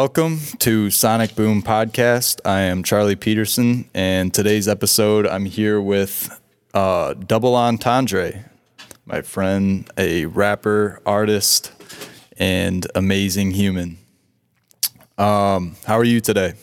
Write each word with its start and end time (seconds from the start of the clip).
Welcome 0.00 0.38
to 0.60 0.90
Sonic 0.90 1.34
Boom 1.34 1.60
Podcast. 1.60 2.40
I 2.44 2.60
am 2.60 2.84
Charlie 2.84 3.16
Peterson, 3.16 3.90
and 3.92 4.32
today's 4.32 4.68
episode 4.68 5.26
I'm 5.26 5.44
here 5.44 5.80
with 5.80 6.40
uh, 6.72 7.14
Double 7.14 7.54
Ontendre, 7.54 8.44
my 9.06 9.22
friend, 9.22 9.90
a 9.98 10.26
rapper, 10.26 11.00
artist, 11.04 11.72
and 12.36 12.86
amazing 12.94 13.50
human. 13.50 13.98
Um, 15.18 15.74
how 15.84 15.98
are 15.98 16.04
you 16.04 16.20
today? 16.20 16.54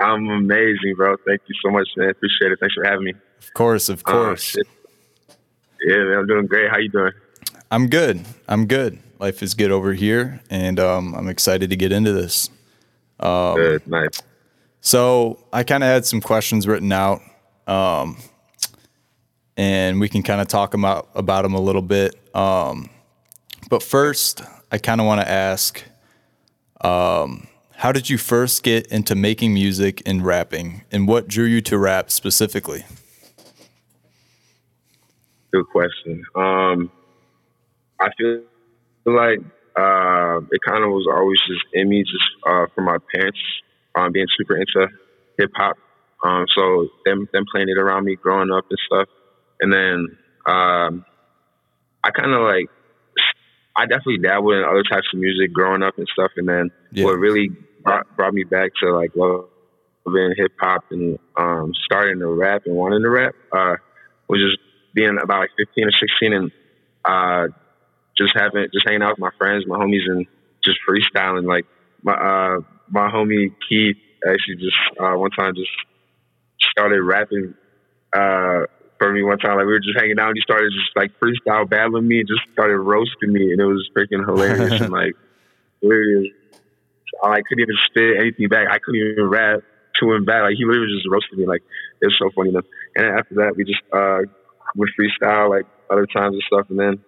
I'm 0.00 0.30
amazing, 0.30 0.94
bro. 0.96 1.16
Thank 1.26 1.42
you 1.46 1.54
so 1.62 1.70
much, 1.70 1.88
man. 1.94 2.08
Appreciate 2.08 2.52
it. 2.52 2.58
Thanks 2.58 2.74
for 2.74 2.84
having 2.86 3.04
me. 3.04 3.12
Of 3.38 3.52
course, 3.52 3.90
of 3.90 4.02
course. 4.02 4.56
Uh, 4.56 4.62
yeah, 5.84 6.04
man, 6.04 6.18
I'm 6.20 6.26
doing 6.26 6.46
great. 6.46 6.70
How 6.70 6.78
you 6.78 6.88
doing? 6.88 7.12
I'm 7.70 7.88
good. 7.88 8.24
I'm 8.48 8.66
good 8.66 9.01
life 9.22 9.40
is 9.40 9.54
good 9.54 9.70
over 9.70 9.94
here, 9.94 10.40
and 10.50 10.80
um, 10.80 11.14
I'm 11.14 11.28
excited 11.28 11.70
to 11.70 11.76
get 11.76 11.92
into 11.92 12.12
this. 12.12 12.50
Um, 13.20 13.54
good, 13.54 13.86
nice. 13.86 14.20
So 14.80 15.38
I 15.52 15.62
kind 15.62 15.84
of 15.84 15.88
had 15.88 16.04
some 16.04 16.20
questions 16.20 16.66
written 16.66 16.90
out, 16.90 17.20
um, 17.68 18.16
and 19.56 20.00
we 20.00 20.08
can 20.08 20.24
kind 20.24 20.40
of 20.40 20.48
talk 20.48 20.74
about 20.74 21.08
about 21.14 21.42
them 21.42 21.54
a 21.54 21.60
little 21.60 21.82
bit. 21.82 22.16
Um, 22.34 22.90
but 23.70 23.80
first, 23.80 24.42
I 24.72 24.78
kind 24.78 25.00
of 25.00 25.06
want 25.06 25.20
to 25.20 25.30
ask, 25.30 25.84
um, 26.80 27.46
how 27.76 27.92
did 27.92 28.10
you 28.10 28.18
first 28.18 28.64
get 28.64 28.88
into 28.88 29.14
making 29.14 29.54
music 29.54 30.02
and 30.04 30.26
rapping, 30.26 30.82
and 30.90 31.06
what 31.06 31.28
drew 31.28 31.44
you 31.44 31.60
to 31.60 31.78
rap 31.78 32.10
specifically? 32.10 32.84
Good 35.52 35.68
question. 35.68 36.24
Um, 36.34 36.90
I 38.00 38.08
feel 38.18 38.42
feel 39.04 39.16
like 39.16 39.38
uh, 39.76 40.40
it 40.50 40.60
kind 40.66 40.84
of 40.84 40.90
was 40.90 41.06
always 41.10 41.38
just 41.48 41.64
in 41.72 41.88
me, 41.88 42.02
just 42.02 42.24
uh, 42.46 42.66
from 42.74 42.84
my 42.84 42.98
parents 43.14 43.38
um, 43.94 44.12
being 44.12 44.26
super 44.36 44.56
into 44.56 44.88
hip 45.38 45.50
hop. 45.56 45.76
Um, 46.24 46.46
so 46.56 46.88
them 47.04 47.28
them 47.32 47.44
playing 47.52 47.68
it 47.68 47.78
around 47.78 48.04
me 48.04 48.16
growing 48.16 48.50
up 48.52 48.64
and 48.70 48.78
stuff, 48.86 49.08
and 49.60 49.72
then 49.72 50.06
um, 50.46 51.04
I 52.04 52.10
kind 52.10 52.32
of 52.32 52.42
like 52.42 52.68
I 53.76 53.86
definitely 53.86 54.18
dabbled 54.18 54.54
in 54.54 54.64
other 54.64 54.84
types 54.84 55.08
of 55.12 55.18
music 55.18 55.52
growing 55.52 55.82
up 55.82 55.98
and 55.98 56.06
stuff, 56.12 56.30
and 56.36 56.48
then 56.48 56.70
yeah. 56.92 57.04
what 57.04 57.18
really 57.18 57.48
brought, 57.82 58.16
brought 58.16 58.34
me 58.34 58.44
back 58.44 58.70
to 58.82 58.94
like 58.94 59.10
loving 59.16 60.34
hip 60.36 60.52
hop 60.60 60.84
and 60.90 61.18
um, 61.36 61.72
starting 61.84 62.18
to 62.18 62.26
rap 62.26 62.62
and 62.66 62.76
wanting 62.76 63.02
to 63.02 63.10
rap 63.10 63.34
uh, 63.52 63.76
was 64.28 64.40
just 64.40 64.58
being 64.94 65.16
about 65.22 65.40
like 65.40 65.50
15 65.58 65.86
or 65.86 65.90
16 65.90 66.32
and 66.32 66.52
uh, 67.04 67.48
just 68.16 68.34
having 68.34 68.66
just 68.72 68.86
hanging 68.86 69.02
out 69.02 69.12
with 69.12 69.18
my 69.18 69.30
friends, 69.38 69.64
my 69.66 69.78
homies, 69.78 70.06
and 70.06 70.26
just 70.64 70.78
freestyling. 70.88 71.46
Like 71.46 71.66
my 72.02 72.12
uh, 72.12 72.60
my 72.90 73.10
homie 73.10 73.54
Keith 73.68 73.96
actually 74.26 74.56
just 74.56 74.76
uh, 75.00 75.14
one 75.16 75.30
time 75.30 75.54
just 75.54 75.70
started 76.70 77.02
rapping 77.02 77.54
uh, 78.12 78.66
for 78.98 79.12
me 79.12 79.22
one 79.22 79.38
time. 79.38 79.56
Like 79.56 79.66
we 79.66 79.72
were 79.72 79.80
just 79.80 79.98
hanging 79.98 80.18
out, 80.18 80.28
and 80.28 80.36
he 80.36 80.42
started 80.42 80.72
just 80.72 80.96
like 80.96 81.12
freestyle 81.20 81.68
battling 81.68 82.06
me, 82.06 82.20
and 82.20 82.28
just 82.28 82.42
started 82.52 82.78
roasting 82.78 83.32
me, 83.32 83.52
and 83.52 83.60
it 83.60 83.66
was 83.66 83.88
freaking 83.96 84.24
hilarious 84.24 84.80
and 84.80 84.92
like 84.92 85.14
hilarious. 85.80 86.28
I 87.22 87.40
couldn't 87.42 87.62
even 87.62 87.76
spit 87.86 88.16
anything 88.18 88.48
back. 88.48 88.68
I 88.70 88.78
couldn't 88.78 89.00
even 89.00 89.28
rap 89.28 89.60
to 90.00 90.12
him 90.12 90.24
back. 90.24 90.42
Like 90.42 90.54
he 90.56 90.64
literally 90.64 90.92
just 90.94 91.08
roasted 91.08 91.38
me. 91.38 91.46
Like 91.46 91.62
it 92.00 92.06
was 92.06 92.16
so 92.18 92.30
funny. 92.34 92.50
Enough. 92.50 92.64
And 92.96 93.06
after 93.06 93.34
that, 93.36 93.54
we 93.56 93.64
just 93.64 93.82
uh, 93.92 94.18
would 94.76 94.88
freestyle 94.98 95.50
like 95.50 95.66
other 95.90 96.06
times 96.06 96.34
and 96.34 96.42
stuff, 96.46 96.66
and 96.70 96.78
then 96.78 97.04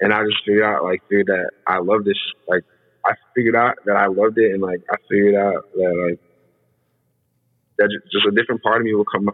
and 0.00 0.12
I 0.12 0.22
just 0.24 0.44
figured 0.44 0.64
out 0.64 0.84
like 0.84 1.02
figured 1.08 1.26
that 1.26 1.50
I 1.66 1.78
love 1.78 2.04
this 2.04 2.18
like 2.48 2.62
I 3.04 3.12
figured 3.34 3.56
out 3.56 3.76
that 3.86 3.96
I 3.96 4.06
loved 4.06 4.38
it 4.38 4.52
and 4.52 4.62
like 4.62 4.82
I 4.90 4.96
figured 5.08 5.34
out 5.34 5.66
that 5.74 6.08
like 6.08 6.20
that 7.78 7.90
just 8.10 8.26
a 8.26 8.30
different 8.30 8.62
part 8.62 8.80
of 8.80 8.84
me 8.84 8.94
will 8.94 9.04
come 9.04 9.30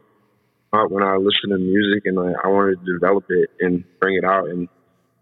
out 0.73 0.91
when 0.91 1.03
I 1.03 1.17
listen 1.17 1.51
to 1.51 1.59
music 1.59 2.05
and 2.07 2.17
like 2.17 2.37
I 2.43 2.49
wanted 2.49 2.85
to 2.85 2.93
develop 2.93 3.25
it 3.29 3.51
and 3.61 3.85
bring 4.01 4.17
it 4.17 4.25
out 4.25 4.49
and 4.49 4.69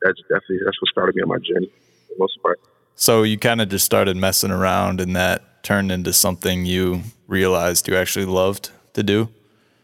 that's 0.02 0.20
definitely 0.22 0.60
that's 0.64 0.80
what 0.80 0.88
started 0.90 1.16
me 1.16 1.22
on 1.22 1.28
my 1.28 1.38
journey 1.38 1.70
for 2.06 2.14
the 2.14 2.18
most 2.18 2.38
part. 2.42 2.60
So 2.94 3.22
you 3.22 3.38
kind 3.38 3.60
of 3.60 3.68
just 3.68 3.84
started 3.84 4.16
messing 4.16 4.50
around 4.50 5.00
and 5.00 5.14
that 5.16 5.62
turned 5.62 5.92
into 5.92 6.12
something 6.12 6.64
you 6.64 7.02
realized 7.26 7.88
you 7.88 7.96
actually 7.96 8.24
loved 8.24 8.70
to 8.94 9.02
do? 9.02 9.28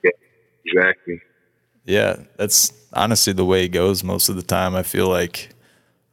Yeah, 0.03 0.11
exactly. 0.65 1.21
Yeah, 1.85 2.17
that's 2.37 2.73
honestly 2.95 3.33
the 3.33 3.45
way 3.45 3.65
it 3.65 3.69
goes 3.69 4.03
most 4.03 4.29
of 4.29 4.37
the 4.37 4.43
time. 4.43 4.75
I 4.75 4.83
feel 4.83 5.09
like, 5.09 5.51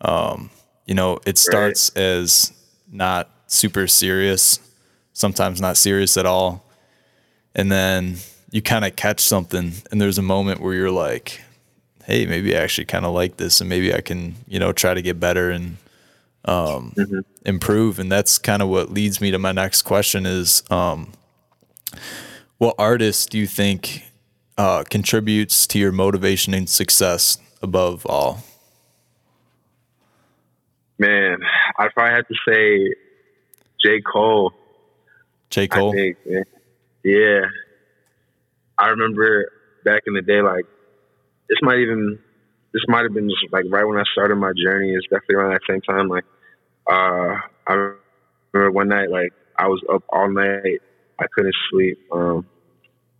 um, 0.01 0.49
you 0.85 0.95
know, 0.95 1.19
it 1.25 1.37
starts 1.37 1.91
right. 1.95 2.01
as 2.01 2.53
not 2.91 3.29
super 3.47 3.87
serious, 3.87 4.59
sometimes 5.13 5.61
not 5.61 5.77
serious 5.77 6.17
at 6.17 6.25
all. 6.25 6.65
And 7.55 7.71
then 7.71 8.17
you 8.51 8.61
kind 8.61 8.85
of 8.85 8.95
catch 8.95 9.19
something, 9.19 9.73
and 9.91 10.01
there's 10.01 10.17
a 10.17 10.23
moment 10.23 10.61
where 10.61 10.73
you're 10.73 10.91
like, 10.91 11.41
hey, 12.05 12.25
maybe 12.25 12.55
I 12.55 12.59
actually 12.59 12.85
kind 12.85 13.05
of 13.05 13.13
like 13.13 13.37
this, 13.37 13.61
and 13.61 13.69
maybe 13.69 13.93
I 13.93 14.01
can, 14.01 14.35
you 14.47 14.59
know, 14.59 14.73
try 14.73 14.93
to 14.93 15.01
get 15.01 15.19
better 15.19 15.51
and 15.51 15.77
um, 16.45 16.93
mm-hmm. 16.97 17.19
improve. 17.45 17.99
And 17.99 18.11
that's 18.11 18.37
kind 18.37 18.61
of 18.61 18.69
what 18.69 18.91
leads 18.91 19.21
me 19.21 19.31
to 19.31 19.39
my 19.39 19.51
next 19.51 19.83
question 19.83 20.25
is, 20.25 20.63
um, 20.69 21.11
what 22.57 22.75
artists 22.77 23.25
do 23.25 23.37
you 23.37 23.47
think 23.47 24.03
uh, 24.61 24.83
contributes 24.83 25.65
to 25.65 25.79
your 25.79 25.91
motivation 25.91 26.53
and 26.53 26.69
success 26.69 27.39
above 27.63 28.05
all? 28.05 28.43
Man, 30.99 31.39
I 31.79 31.87
probably 31.87 32.13
have 32.13 32.27
to 32.27 32.35
say 32.47 32.93
J. 33.83 34.01
Cole. 34.01 34.53
J. 35.49 35.67
Cole? 35.67 35.89
I 35.89 35.93
think, 35.93 36.17
yeah. 37.03 37.41
I 38.77 38.89
remember 38.89 39.51
back 39.83 40.03
in 40.05 40.13
the 40.13 40.21
day, 40.21 40.43
like, 40.43 40.65
this 41.49 41.57
might 41.63 41.79
even, 41.79 42.19
this 42.71 42.83
might 42.87 43.01
have 43.01 43.15
been 43.15 43.29
just 43.29 43.51
like 43.51 43.65
right 43.69 43.83
when 43.83 43.97
I 43.97 44.03
started 44.11 44.35
my 44.35 44.51
journey. 44.63 44.93
It's 44.93 45.07
definitely 45.07 45.37
around 45.37 45.53
that 45.53 45.61
same 45.67 45.81
time. 45.81 46.07
Like, 46.07 46.25
uh, 46.87 47.35
I 47.67 47.93
remember 48.53 48.71
one 48.71 48.89
night, 48.89 49.09
like, 49.09 49.33
I 49.57 49.67
was 49.67 49.81
up 49.91 50.03
all 50.09 50.29
night. 50.29 50.81
I 51.19 51.25
couldn't 51.33 51.55
sleep. 51.71 51.99
Um, 52.11 52.45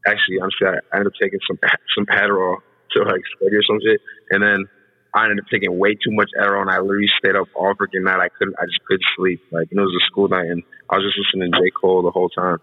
actually, 0.08 0.40
honestly, 0.42 0.68
I, 0.68 0.80
I 0.92 1.00
ended 1.00 1.08
up 1.08 1.14
taking 1.22 1.40
some 1.48 1.60
some 1.96 2.06
Adderall 2.08 2.58
to 2.94 3.04
like 3.04 3.22
study 3.38 3.56
or 3.56 3.64
some 3.64 3.80
shit, 3.82 4.02
and 4.32 4.44
then 4.44 4.66
I 5.14 5.26
ended 5.26 5.40
up 5.40 5.50
taking 5.52 5.78
way 5.78 5.96
too 5.96 6.12
much 6.12 6.30
Adderall, 6.40 6.62
and 6.62 6.70
I 6.70 6.80
literally 6.80 7.10
stayed 7.18 7.36
up 7.36 7.48
all 7.56 7.74
freaking 7.76 8.04
night. 8.04 8.20
I 8.20 8.30
couldn't, 8.30 8.56
I 8.60 8.66
just 8.66 8.84
couldn't 8.86 9.04
sleep. 9.16 9.42
Like, 9.52 9.68
and 9.72 9.80
it 9.80 9.84
was 9.84 9.96
a 9.96 10.06
school 10.08 10.30
night, 10.30 10.48
and 10.48 10.64
I 10.90 10.98
was 10.98 11.06
just 11.06 11.20
listening 11.20 11.52
to 11.52 11.60
J. 11.60 11.72
Cole 11.72 12.02
the 12.02 12.12
whole 12.12 12.30
time. 12.30 12.60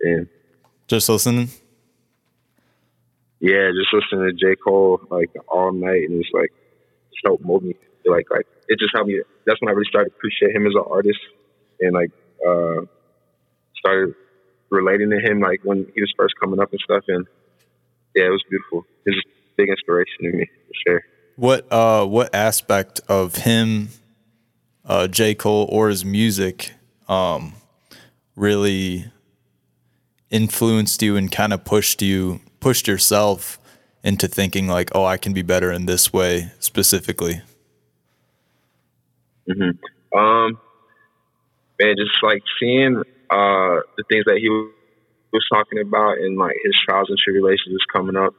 And 0.00 0.28
just 0.88 1.08
listening. 1.08 1.48
Yeah, 3.38 3.70
just 3.70 3.92
listening 3.92 4.30
to 4.30 4.32
J. 4.34 4.56
Cole 4.56 5.00
like 5.10 5.30
all 5.48 5.72
night, 5.72 6.08
and 6.08 6.20
it's 6.20 6.30
like 6.32 6.50
just 7.10 7.22
helped 7.24 7.44
mold 7.44 7.64
me. 7.64 7.74
Like, 8.04 8.26
like 8.30 8.46
it 8.68 8.78
just 8.78 8.90
helped 8.94 9.08
me. 9.08 9.22
That's 9.46 9.60
when 9.60 9.68
I 9.68 9.72
really 9.72 9.88
started 9.88 10.10
to 10.10 10.16
appreciate 10.16 10.54
him 10.54 10.66
as 10.66 10.74
an 10.74 10.84
artist, 10.88 11.18
and 11.80 11.92
like 11.92 12.10
uh 12.46 12.86
started 13.78 14.14
relating 14.72 15.10
to 15.10 15.20
him 15.20 15.40
like 15.40 15.60
when 15.62 15.86
he 15.94 16.00
was 16.00 16.12
first 16.16 16.34
coming 16.40 16.58
up 16.58 16.72
and 16.72 16.80
stuff. 16.80 17.04
And 17.08 17.26
yeah, 18.16 18.26
it 18.26 18.30
was 18.30 18.42
beautiful. 18.48 18.84
He's 19.04 19.14
a 19.14 19.28
big 19.56 19.68
inspiration 19.68 20.16
to 20.22 20.32
me 20.32 20.46
for 20.66 20.72
sure. 20.86 21.04
What 21.36 21.70
uh 21.72 22.06
what 22.06 22.34
aspect 22.34 23.00
of 23.08 23.36
him, 23.36 23.88
uh, 24.84 25.08
J. 25.08 25.34
Cole 25.34 25.68
or 25.70 25.88
his 25.88 26.04
music, 26.04 26.72
um, 27.08 27.54
really 28.36 29.06
influenced 30.30 31.02
you 31.02 31.16
and 31.16 31.30
kind 31.30 31.52
of 31.52 31.64
pushed 31.64 32.02
you 32.02 32.40
pushed 32.60 32.88
yourself 32.88 33.58
into 34.04 34.26
thinking 34.26 34.66
like, 34.66 34.90
oh, 34.94 35.04
I 35.04 35.16
can 35.16 35.32
be 35.32 35.42
better 35.42 35.70
in 35.70 35.86
this 35.86 36.12
way 36.12 36.52
specifically? 36.58 37.40
Mm-hmm. 39.48 40.18
Um, 40.18 40.58
man, 41.80 41.94
just 41.96 42.22
like 42.22 42.42
seeing 42.60 43.02
uh, 43.32 43.80
the 43.96 44.04
things 44.10 44.24
that 44.26 44.36
he 44.36 44.48
was 45.32 45.44
talking 45.50 45.80
about 45.80 46.18
and 46.18 46.36
like 46.36 46.56
his 46.62 46.74
trials 46.84 47.08
and 47.08 47.18
tribulations 47.18 47.74
is 47.74 47.86
coming 47.92 48.16
up 48.16 48.34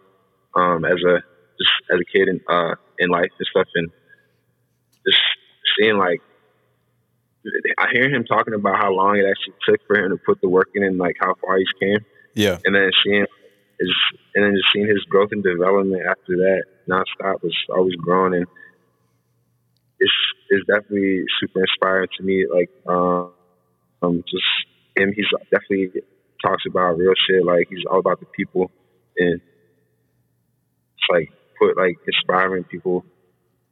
um, 0.55 0.85
as 0.85 1.01
a 1.01 1.21
just 1.57 1.73
as 1.91 1.99
a 1.99 2.05
kid 2.05 2.27
in 2.27 2.39
uh, 2.47 2.75
in 2.99 3.09
life 3.09 3.31
and 3.37 3.47
stuff, 3.49 3.67
and 3.75 3.89
just 5.05 5.19
seeing 5.77 5.97
like 5.97 6.21
I 7.77 7.87
hear 7.91 8.09
him 8.09 8.23
talking 8.23 8.53
about 8.53 8.77
how 8.77 8.93
long 8.93 9.17
it 9.17 9.25
actually 9.25 9.55
took 9.67 9.81
for 9.87 9.97
him 9.97 10.11
to 10.11 10.17
put 10.17 10.39
the 10.41 10.49
work 10.49 10.69
in 10.75 10.83
and 10.83 10.97
like 10.97 11.15
how 11.19 11.33
far 11.43 11.57
he's 11.57 11.67
came. 11.79 11.99
Yeah, 12.35 12.59
and 12.63 12.75
then 12.75 12.89
seeing 13.03 13.25
his 13.79 13.89
and 14.35 14.45
then 14.45 14.53
just 14.55 14.71
seeing 14.73 14.87
his 14.87 15.03
growth 15.09 15.29
and 15.31 15.43
development 15.43 16.03
after 16.07 16.37
that 16.37 16.63
nonstop 16.87 17.41
was 17.41 17.55
always 17.73 17.95
growing 17.95 18.33
and 18.33 18.45
it's 19.99 20.11
it's 20.49 20.67
definitely 20.67 21.23
super 21.39 21.61
inspiring 21.61 22.09
to 22.17 22.23
me. 22.23 22.45
Like 22.47 22.69
um, 22.87 23.31
um 24.01 24.23
just 24.29 24.45
him. 24.95 25.13
He's 25.15 25.25
definitely 25.51 26.01
talks 26.43 26.63
about 26.67 26.97
real 26.97 27.13
shit. 27.27 27.45
Like 27.45 27.67
he's 27.69 27.85
all 27.89 27.99
about 27.99 28.19
the 28.19 28.25
people 28.25 28.71
and 29.17 29.41
it's 30.95 31.09
like 31.09 31.29
put 31.59 31.77
like 31.77 31.95
inspiring 32.07 32.63
people 32.63 33.05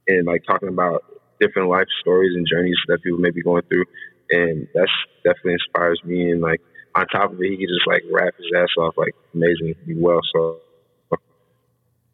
and 0.08 0.26
like 0.26 0.44
talking 0.48 0.70
about 0.70 1.04
different 1.40 1.70
life 1.70 1.88
stories 2.02 2.36
and 2.36 2.46
journeys 2.50 2.78
that 2.88 3.02
people 3.04 3.20
may 3.20 3.32
be 3.32 3.42
going 3.42 3.64
through. 3.64 3.86
And 4.30 4.68
that's 4.74 4.92
definitely 5.24 5.54
inspires 5.54 6.00
me. 6.04 6.32
And 6.32 6.42
like 6.42 6.62
on 6.96 7.08
top 7.08 7.34
of 7.34 7.42
it, 7.42 7.50
he 7.50 7.58
can 7.58 7.68
just 7.68 7.88
like 7.88 8.04
rap 8.12 8.34
his 8.38 8.48
ass 8.56 8.70
off 8.78 8.96
like 8.98 9.16
amazingly 9.34 9.76
well. 9.96 10.20
So, 10.34 10.60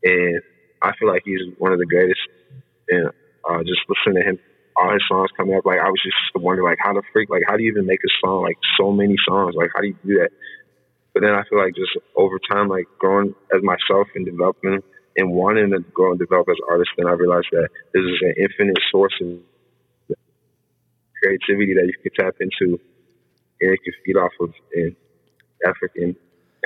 and 0.03 0.41
I 0.81 0.93
feel 0.99 1.09
like 1.09 1.23
he's 1.25 1.41
one 1.57 1.73
of 1.73 1.79
the 1.79 1.85
greatest. 1.85 2.19
And 2.89 3.07
uh, 3.49 3.59
just 3.63 3.81
listening 3.89 4.23
to 4.23 4.29
him, 4.29 4.39
all 4.77 4.93
his 4.93 5.01
songs 5.07 5.29
coming 5.35 5.55
up, 5.55 5.65
like 5.65 5.79
I 5.79 5.89
was 5.89 6.01
just 6.03 6.15
wondering, 6.35 6.67
like 6.67 6.77
how 6.79 6.93
the 6.93 7.01
freak, 7.11 7.29
like 7.29 7.43
how 7.47 7.57
do 7.57 7.63
you 7.63 7.71
even 7.71 7.85
make 7.85 8.01
a 8.05 8.11
song 8.21 8.43
like 8.43 8.57
so 8.79 8.91
many 8.91 9.15
songs? 9.27 9.55
Like 9.55 9.71
how 9.75 9.81
do 9.81 9.87
you 9.87 9.97
do 10.05 10.19
that? 10.19 10.29
But 11.13 11.21
then 11.21 11.33
I 11.33 11.43
feel 11.49 11.57
like 11.57 11.73
just 11.75 11.97
over 12.15 12.37
time, 12.39 12.69
like 12.69 12.85
growing 12.99 13.33
as 13.53 13.63
myself 13.63 14.07
and 14.13 14.25
developing 14.25 14.83
and 15.17 15.31
wanting 15.31 15.71
to 15.71 15.79
grow 15.79 16.11
and 16.11 16.19
develop 16.19 16.47
as 16.49 16.57
an 16.61 16.67
artist, 16.69 16.91
then 16.95 17.07
I 17.07 17.11
realized 17.11 17.47
that 17.51 17.69
this 17.93 18.03
is 18.03 18.21
an 18.21 18.35
infinite 18.37 18.77
source 18.91 19.13
of 19.21 19.39
creativity 21.23 21.73
that 21.73 21.87
you 21.87 21.93
can 22.03 22.11
tap 22.13 22.35
into 22.39 22.79
and 23.59 23.73
it 23.73 23.79
can 23.83 23.93
feed 24.05 24.15
off 24.15 24.31
of 24.39 24.53
in 24.73 24.95
African. 25.65 26.15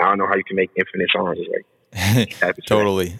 I 0.01 0.05
don't 0.05 0.17
know 0.17 0.27
how 0.27 0.35
you 0.35 0.43
can 0.43 0.57
make 0.57 0.71
infinite 0.75 1.09
songs. 1.15 1.37
It's 1.39 2.35
like 2.43 2.55
totally, 2.65 3.15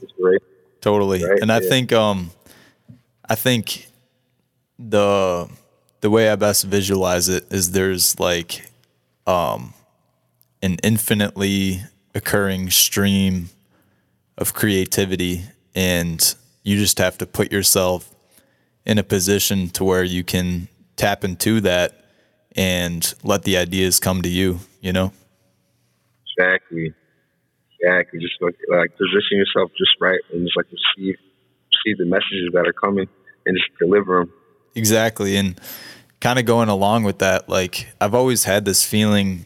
totally. 0.81 1.23
Right? 1.23 1.39
And 1.41 1.51
I 1.51 1.61
think, 1.61 1.93
um, 1.93 2.31
I 3.29 3.35
think 3.35 3.87
the 4.89 5.49
the 6.01 6.09
way 6.09 6.29
I 6.29 6.35
best 6.35 6.65
visualize 6.65 7.29
it 7.29 7.51
is 7.51 7.71
there's 7.71 8.19
like, 8.19 8.69
um, 9.27 9.73
an 10.63 10.77
infinitely 10.83 11.81
occurring 12.15 12.69
stream 12.71 13.49
of 14.37 14.53
creativity 14.53 15.43
and 15.75 16.35
you 16.63 16.77
just 16.77 16.97
have 16.97 17.17
to 17.19 17.25
put 17.25 17.51
yourself 17.51 18.13
in 18.85 18.97
a 18.97 19.03
position 19.03 19.69
to 19.69 19.83
where 19.83 20.03
you 20.03 20.23
can 20.23 20.67
tap 20.95 21.23
into 21.23 21.61
that 21.61 22.05
and 22.55 23.13
let 23.23 23.43
the 23.43 23.57
ideas 23.57 23.99
come 23.99 24.21
to 24.21 24.29
you, 24.29 24.59
you 24.81 24.91
know? 24.91 25.13
Exactly. 26.37 26.93
Exactly. 27.79 28.19
Just 28.19 28.41
like, 28.41 28.55
like 28.69 28.91
position 28.97 29.37
yourself 29.37 29.71
just 29.77 29.95
right 29.99 30.19
and 30.33 30.45
just 30.45 30.57
like 30.57 30.65
receive 30.65 31.15
receive 31.71 31.97
the 31.97 32.05
messages 32.05 32.49
that 32.53 32.67
are 32.67 32.73
coming 32.73 33.07
and 33.45 33.57
just 33.57 33.69
deliver 33.79 34.19
them. 34.19 34.33
Exactly. 34.75 35.35
And 35.37 35.59
kind 36.19 36.39
of 36.39 36.45
going 36.45 36.69
along 36.69 37.03
with 37.03 37.19
that, 37.19 37.49
like 37.49 37.87
I've 37.99 38.13
always 38.13 38.43
had 38.43 38.65
this 38.65 38.83
feeling, 38.83 39.45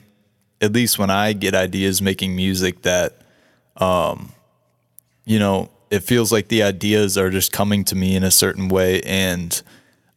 at 0.62 0.74
least 0.74 1.00
when 1.00 1.10
I 1.10 1.34
get 1.34 1.56
ideas 1.56 2.02
making 2.02 2.36
music, 2.36 2.84
that, 2.84 3.22
um, 3.78 4.32
you 5.26 5.40
know, 5.40 5.72
it 5.90 6.00
feels 6.00 6.32
like 6.32 6.50
the 6.50 6.64
ideas 6.64 7.18
are 7.18 7.30
just 7.30 7.52
coming 7.52 7.84
to 7.86 7.96
me 7.96 8.16
in 8.16 8.24
a 8.24 8.32
certain 8.32 8.68
way 8.68 9.02
and 9.02 9.62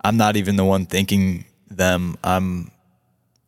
I'm 0.05 0.17
not 0.17 0.37
even 0.37 0.57
the 0.57 0.65
one 0.65 0.87
thinking 0.87 1.45
them. 1.69 2.17
I'm 2.23 2.71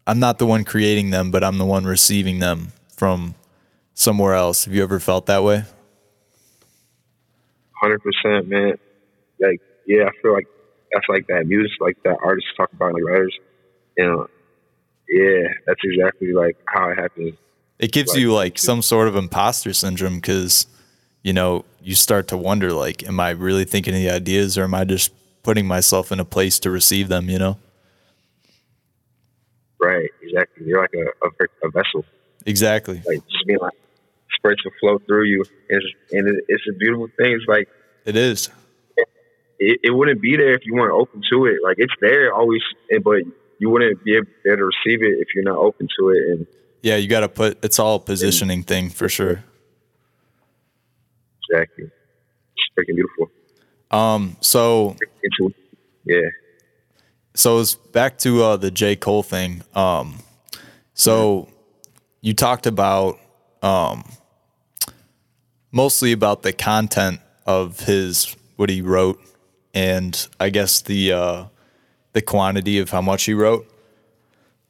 I'm 0.07 0.19
not 0.19 0.39
the 0.39 0.47
one 0.47 0.65
creating 0.65 1.11
them, 1.11 1.31
but 1.31 1.45
I'm 1.45 1.59
the 1.59 1.65
one 1.65 1.85
receiving 1.85 2.41
them 2.41 2.73
from 2.97 3.35
somewhere 3.95 4.35
else. 4.35 4.65
Have 4.65 4.75
you 4.75 4.83
ever 4.83 4.99
felt 4.99 5.27
that 5.27 5.45
way? 5.45 5.65
Hundred 7.81 8.03
percent, 8.03 8.49
man. 8.49 8.75
Like, 9.39 9.61
yeah, 9.87 10.05
I 10.05 10.11
feel 10.21 10.35
like 10.35 10.49
that's 10.92 11.06
like 11.08 11.26
that 11.28 11.46
music, 11.46 11.81
like 11.81 12.02
that 12.04 12.16
artists 12.22 12.50
talk 12.56 12.72
about, 12.72 12.94
like 12.94 13.04
writers. 13.04 13.38
You 13.98 14.06
know, 14.06 14.26
yeah, 15.08 15.48
that's 15.66 15.81
exactly 15.84 16.32
like 16.32 16.56
how 16.66 16.90
it 16.90 16.98
happens. 16.98 17.34
It 17.78 17.92
gives 17.92 18.10
like, 18.10 18.20
you 18.20 18.32
like 18.32 18.58
some 18.58 18.82
sort 18.82 19.08
of 19.08 19.16
imposter 19.16 19.72
syndrome 19.72 20.16
because, 20.16 20.66
you 21.22 21.32
know, 21.32 21.64
you 21.82 21.94
start 21.94 22.28
to 22.28 22.37
wonder, 22.37 22.72
like, 22.72 23.06
am 23.06 23.19
I 23.20 23.31
really 23.31 23.64
thinking 23.64 23.94
of 23.94 24.00
the 24.00 24.10
ideas, 24.10 24.58
or 24.58 24.64
am 24.64 24.75
I 24.75 24.84
just 24.84 25.12
putting 25.42 25.66
myself 25.66 26.12
in 26.12 26.20
a 26.20 26.25
place 26.25 26.58
to 26.60 26.70
receive 26.70 27.08
them? 27.08 27.31
You 27.31 27.38
know. 27.38 27.58
Right, 29.81 30.10
exactly. 30.20 30.66
You're 30.66 30.82
like 30.82 30.94
a, 30.94 31.26
a, 31.26 31.69
a 31.69 31.70
vessel. 31.70 32.04
Exactly. 32.46 33.02
Like 33.06 33.26
just 33.28 33.46
being 33.46 33.58
like 33.58 33.72
spread 34.37 34.58
to 34.62 34.70
flow 34.78 34.98
through 34.98 35.25
you, 35.25 35.44
and, 35.70 35.82
it's, 35.82 36.12
and 36.12 36.42
it's 36.48 36.64
a 36.69 36.72
beautiful 36.75 37.08
thing. 37.19 37.32
It's 37.32 37.46
like 37.46 37.69
it 38.04 38.16
is. 38.16 38.50
It, 39.61 39.81
it, 39.83 39.91
wouldn't 39.91 40.21
be 40.21 40.37
there 40.37 40.55
if 40.55 40.65
you 40.65 40.75
weren't 40.75 40.95
open 40.95 41.23
to 41.31 41.47
it. 41.47 41.59
Like 41.62 41.77
it's 41.79 41.93
there 42.01 42.33
always, 42.33 42.62
but 43.05 43.23
you 43.59 43.69
wouldn't 43.69 44.03
be 44.03 44.17
able 44.17 44.27
to 44.45 44.65
receive 44.65 45.03
it 45.03 45.21
if 45.21 45.29
you're 45.35 45.45
not 45.45 45.59
open 45.59 45.87
to 45.99 46.09
it. 46.09 46.31
And 46.31 46.47
yeah, 46.83 46.97
you 46.97 47.09
got 47.09 47.21
to 47.21 47.29
put. 47.29 47.62
It's 47.62 47.79
all 47.79 48.01
positioning 48.01 48.61
and, 48.61 48.67
thing 48.67 48.91
for 48.91 49.09
sure. 49.09 49.45
Exactly. 51.51 51.85
It's 51.85 52.67
freaking 52.77 52.97
beautiful. 52.97 53.31
Um. 53.91 54.37
So. 54.41 54.97
Yeah 56.05 56.21
so 57.35 57.59
it's 57.59 57.75
back 57.75 58.19
to 58.19 58.43
uh, 58.43 58.57
the 58.57 58.71
J. 58.71 58.97
Cole 58.97 59.23
thing. 59.23 59.62
Um, 59.75 60.19
so 60.95 61.49
you 62.21 62.35
talked 62.35 62.67
about 62.67 63.19
um, 63.62 64.05
mostly 65.73 66.12
about 66.12 66.43
the 66.43 66.53
content 66.53 67.21
of 67.47 67.81
his 67.81 68.37
what 68.57 68.69
he 68.69 68.83
wrote, 68.83 69.21
and 69.75 70.28
I 70.38 70.50
guess 70.50 70.81
the 70.81 71.12
uh, 71.12 71.44
the 72.12 72.22
quantity 72.22 72.78
of 72.78 72.90
how 72.90 73.00
much 73.00 73.25
he 73.25 73.34
wrote. 73.34 73.67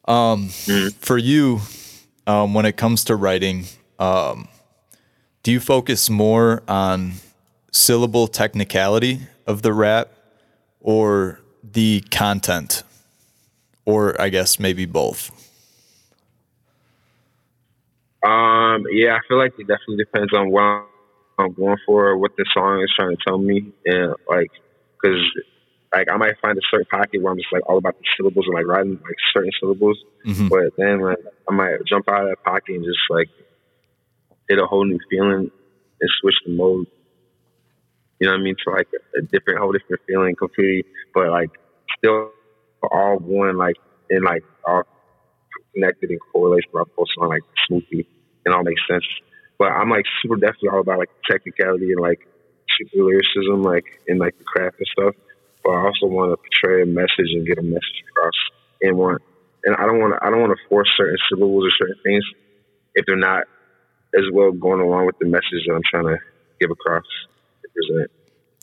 Um, 0.07 0.49
mm-hmm. 0.49 0.89
For 0.99 1.19
you, 1.19 1.61
um, 2.27 2.55
when 2.55 2.67
it 2.67 2.77
comes 2.77 3.05
to 3.05 3.17
writing, 3.17 3.67
um, 3.99 4.49
do 5.43 5.53
you 5.53 5.61
focus 5.61 6.11
more 6.11 6.63
on 6.67 7.15
syllable 7.71 8.27
technicality 8.27 9.21
of 9.47 9.63
the 9.63 9.73
rap, 9.73 10.09
or 10.81 11.41
the 11.63 12.01
content, 12.11 12.83
or 13.85 14.21
I 14.21 14.29
guess 14.29 14.59
maybe 14.59 14.87
both? 14.87 15.31
Um, 18.23 18.85
yeah, 18.91 19.15
I 19.15 19.21
feel 19.29 19.39
like 19.39 19.53
it 19.59 19.67
definitely 19.67 19.97
depends 19.97 20.33
on 20.35 20.51
what 20.51 20.87
I'm 21.39 21.53
going 21.55 21.79
for, 21.87 22.17
what 22.19 22.33
the 22.37 22.45
song 22.53 22.83
is 22.83 22.93
trying 22.95 23.17
to 23.17 23.23
tell 23.27 23.39
me, 23.39 23.73
and 23.87 24.15
like, 24.29 24.51
because 25.03 25.21
like 25.93 26.09
I 26.11 26.17
might 26.17 26.39
find 26.41 26.57
a 26.57 26.61
certain 26.71 26.87
pocket 26.87 27.21
where 27.21 27.33
I'm 27.33 27.39
just 27.39 27.53
like 27.53 27.69
all 27.69 27.79
about 27.79 27.99
the 27.99 28.05
syllables 28.17 28.47
and 28.47 28.55
like 28.55 28.67
writing 28.67 29.01
like 29.03 29.17
certain 29.33 29.53
syllables, 29.61 29.99
mm-hmm. 30.27 30.49
but 30.49 30.77
then 30.77 31.01
like 31.01 31.19
I 31.49 31.55
might 31.55 31.79
jump 31.87 32.09
out 32.09 32.25
of 32.25 32.29
that 32.31 32.45
pocket 32.45 32.77
and 32.77 32.85
just 32.85 32.99
like 33.11 33.29
hit 34.49 34.59
a 34.59 34.67
whole 34.67 34.85
new 34.85 34.99
feeling 35.11 35.51
and 36.01 36.11
switch 36.21 36.37
the 36.47 36.53
mode 36.53 36.87
you 38.21 38.27
know 38.27 38.35
what 38.35 38.41
I 38.41 38.45
mean? 38.45 38.57
To 38.65 38.71
like 38.71 38.89
a 39.17 39.23
different, 39.23 39.61
whole 39.61 39.73
different 39.73 40.03
feeling 40.07 40.37
completely, 40.37 40.85
but 41.15 41.31
like 41.31 41.51
still 41.97 42.31
all 42.83 43.17
one, 43.17 43.57
like, 43.57 43.77
and 44.11 44.25
like 44.25 44.45
all 44.67 44.83
connected 45.75 46.11
and 46.11 46.21
correlation 46.33 46.69
with 46.73 46.81
our 46.81 46.95
post 46.97 47.13
on 47.19 47.29
like 47.29 47.43
smoothly 47.67 48.07
and 48.45 48.55
all 48.55 48.63
makes 48.63 48.83
sense. 48.89 49.05
But 49.59 49.73
I'm 49.73 49.89
like 49.89 50.05
super 50.23 50.37
definitely 50.37 50.69
all 50.69 50.81
about 50.81 50.99
like 50.99 51.09
technicality 51.31 51.93
and 51.93 52.01
like 52.01 52.21
lyricism, 52.95 53.63
like 53.63 53.85
in 54.07 54.19
like 54.19 54.37
the 54.39 54.45
craft 54.45 54.77
and 54.79 54.89
stuff. 54.93 55.15
But 55.65 55.73
I 55.73 55.85
also 55.85 56.07
want 56.07 56.33
to 56.33 56.37
portray 56.37 56.83
a 56.83 56.87
message 56.87 57.33
and 57.35 57.47
get 57.47 57.59
a 57.59 57.63
message 57.63 58.05
across 58.09 58.35
and 58.83 58.97
want, 58.97 59.23
and 59.65 59.77
I 59.77 59.87
don't 59.87 60.01
want 60.01 60.15
to, 60.15 60.27
I 60.27 60.31
don't 60.31 60.41
want 60.41 60.57
to 60.57 60.69
force 60.69 60.89
certain 60.97 61.19
syllables 61.29 61.67
or 61.67 61.71
certain 61.79 62.03
things 62.03 62.25
if 62.95 63.05
they're 63.07 63.17
not 63.17 63.45
as 64.15 64.25
well 64.33 64.53
going 64.53 64.81
along 64.81 65.07
with 65.07 65.19
the 65.19 65.27
message 65.27 65.67
that 65.67 65.75
I'm 65.75 65.83
trying 65.91 66.07
to 66.07 66.19
give 66.61 66.71
across 66.71 67.05
present. 67.75 68.11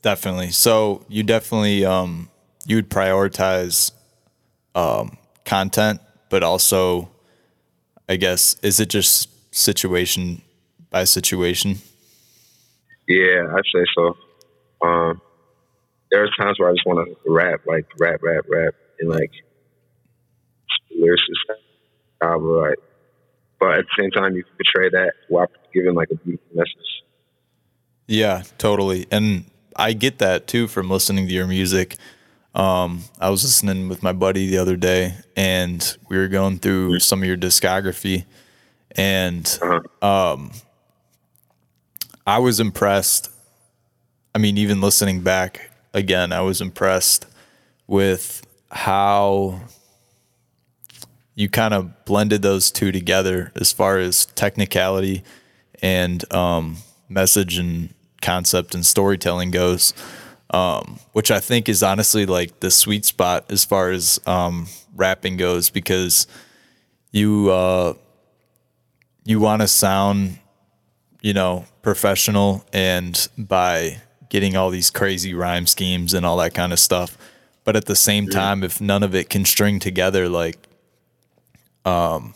Definitely. 0.02 0.52
So 0.52 1.06
you 1.08 1.24
definitely 1.24 1.86
um, 1.86 2.30
you 2.66 2.78
would 2.78 2.90
prioritize 2.90 3.92
um, 4.76 5.18
content, 5.46 6.02
but 6.30 6.44
also, 6.44 7.10
I 8.08 8.16
guess, 8.16 8.58
is 8.62 8.80
it 8.80 8.90
just 8.90 9.30
situation 9.56 10.42
by 10.90 11.04
situation? 11.04 11.78
Yeah, 13.08 13.48
I'd 13.56 13.64
say 13.74 13.86
so. 13.96 14.18
Um, 14.86 15.22
there's 16.12 16.32
times 16.40 16.60
where 16.60 16.70
I 16.70 16.74
just 16.74 16.86
want 16.86 17.08
to 17.08 17.32
rap, 17.32 17.62
like 17.66 17.86
rap, 18.00 18.20
rap, 18.24 18.46
rap, 18.50 18.74
and 19.00 19.10
like 19.10 19.32
lyricist 20.98 21.58
but 22.20 22.40
like, 22.40 22.78
but 23.60 23.80
at 23.80 23.86
the 23.86 24.02
same 24.02 24.12
time, 24.12 24.36
you 24.36 24.44
can 24.44 24.54
portray 24.56 24.90
that 24.90 25.14
while 25.30 25.48
giving 25.74 25.96
like 25.96 26.10
a 26.12 26.16
beautiful 26.16 26.48
message. 26.56 27.04
Yeah, 28.08 28.44
totally. 28.58 29.06
And 29.12 29.46
I 29.76 29.94
get 29.94 30.20
that 30.20 30.48
too 30.48 30.68
from 30.68 30.90
listening 30.90 31.28
to 31.28 31.34
your 31.34 31.48
music. 31.48 31.98
Um, 32.56 33.04
I 33.20 33.30
was 33.30 33.44
listening 33.44 33.90
with 33.90 34.02
my 34.02 34.14
buddy 34.14 34.48
the 34.48 34.58
other 34.58 34.76
day 34.76 35.16
and 35.36 35.98
we 36.10 36.18
were 36.18 36.28
going 36.28 36.58
through 36.58 37.00
some 37.00 37.22
of 37.22 37.28
your 37.28 37.38
discography 37.38 38.26
and 38.92 39.60
um, 40.02 40.52
I 42.28 42.40
was 42.40 42.60
impressed. 42.60 43.32
I 44.36 44.38
mean, 44.38 44.58
even 44.58 44.82
listening 44.82 45.22
back 45.22 45.72
again, 45.94 46.34
I 46.34 46.42
was 46.42 46.60
impressed 46.60 47.26
with 47.88 48.46
how 48.70 49.62
you 51.36 51.48
kind 51.48 51.74
of 51.74 52.04
blended 52.04 52.42
those 52.42 52.70
two 52.70 52.92
together 52.92 53.54
as 53.56 53.72
far 53.72 53.98
as 53.98 54.26
technicality 54.26 55.24
and 55.82 56.32
um, 56.34 56.78
message 57.08 57.58
and 57.58 57.94
concept 58.22 58.76
and 58.76 58.86
storytelling 58.86 59.50
goes, 59.50 59.94
um, 60.50 61.00
which 61.14 61.32
I 61.32 61.40
think 61.40 61.70
is 61.70 61.82
honestly 61.82 62.26
like 62.26 62.60
the 62.60 62.72
sweet 62.72 63.06
spot 63.06 63.46
as 63.50 63.64
far 63.64 63.90
as 63.92 64.20
um, 64.26 64.68
rapping 64.94 65.38
goes 65.38 65.70
because 65.70 66.28
you 67.12 67.50
uh, 67.52 67.94
you 69.24 69.40
want 69.40 69.62
to 69.62 69.68
sound 69.70 70.40
you 71.28 71.34
know 71.34 71.66
professional 71.82 72.66
and 72.72 73.28
by 73.38 73.98
getting 74.30 74.56
all 74.56 74.70
these 74.70 74.90
crazy 74.90 75.34
rhyme 75.34 75.68
schemes 75.68 76.14
and 76.14 76.26
all 76.26 76.38
that 76.38 76.54
kind 76.54 76.72
of 76.72 76.80
stuff 76.80 77.18
but 77.66 77.76
at 77.76 77.84
the 77.86 77.96
same 77.98 78.28
time 78.28 78.64
if 78.64 78.80
none 78.80 79.04
of 79.04 79.14
it 79.14 79.30
can 79.30 79.44
string 79.44 79.78
together 79.78 80.30
like 80.30 80.58
um 81.84 82.34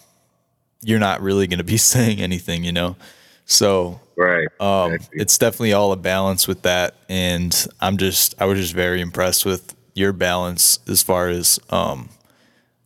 you're 0.81 0.99
not 0.99 1.21
really 1.21 1.47
going 1.47 1.57
to 1.57 1.63
be 1.63 1.77
saying 1.93 2.19
anything 2.19 2.65
you 2.65 2.73
know 2.73 2.97
so 3.45 3.99
Right. 4.17 4.47
um, 4.59 4.93
exactly. 4.93 5.21
it's 5.21 5.37
definitely 5.37 5.73
all 5.73 5.91
a 5.93 5.95
balance 5.95 6.47
with 6.47 6.61
that, 6.61 6.93
and 7.09 7.67
I'm 7.79 7.97
just 7.97 8.39
I 8.39 8.45
was 8.45 8.59
just 8.59 8.73
very 8.73 9.01
impressed 9.01 9.45
with 9.45 9.75
your 9.95 10.13
balance 10.13 10.79
as 10.87 11.01
far 11.01 11.29
as 11.29 11.59
um, 11.71 12.09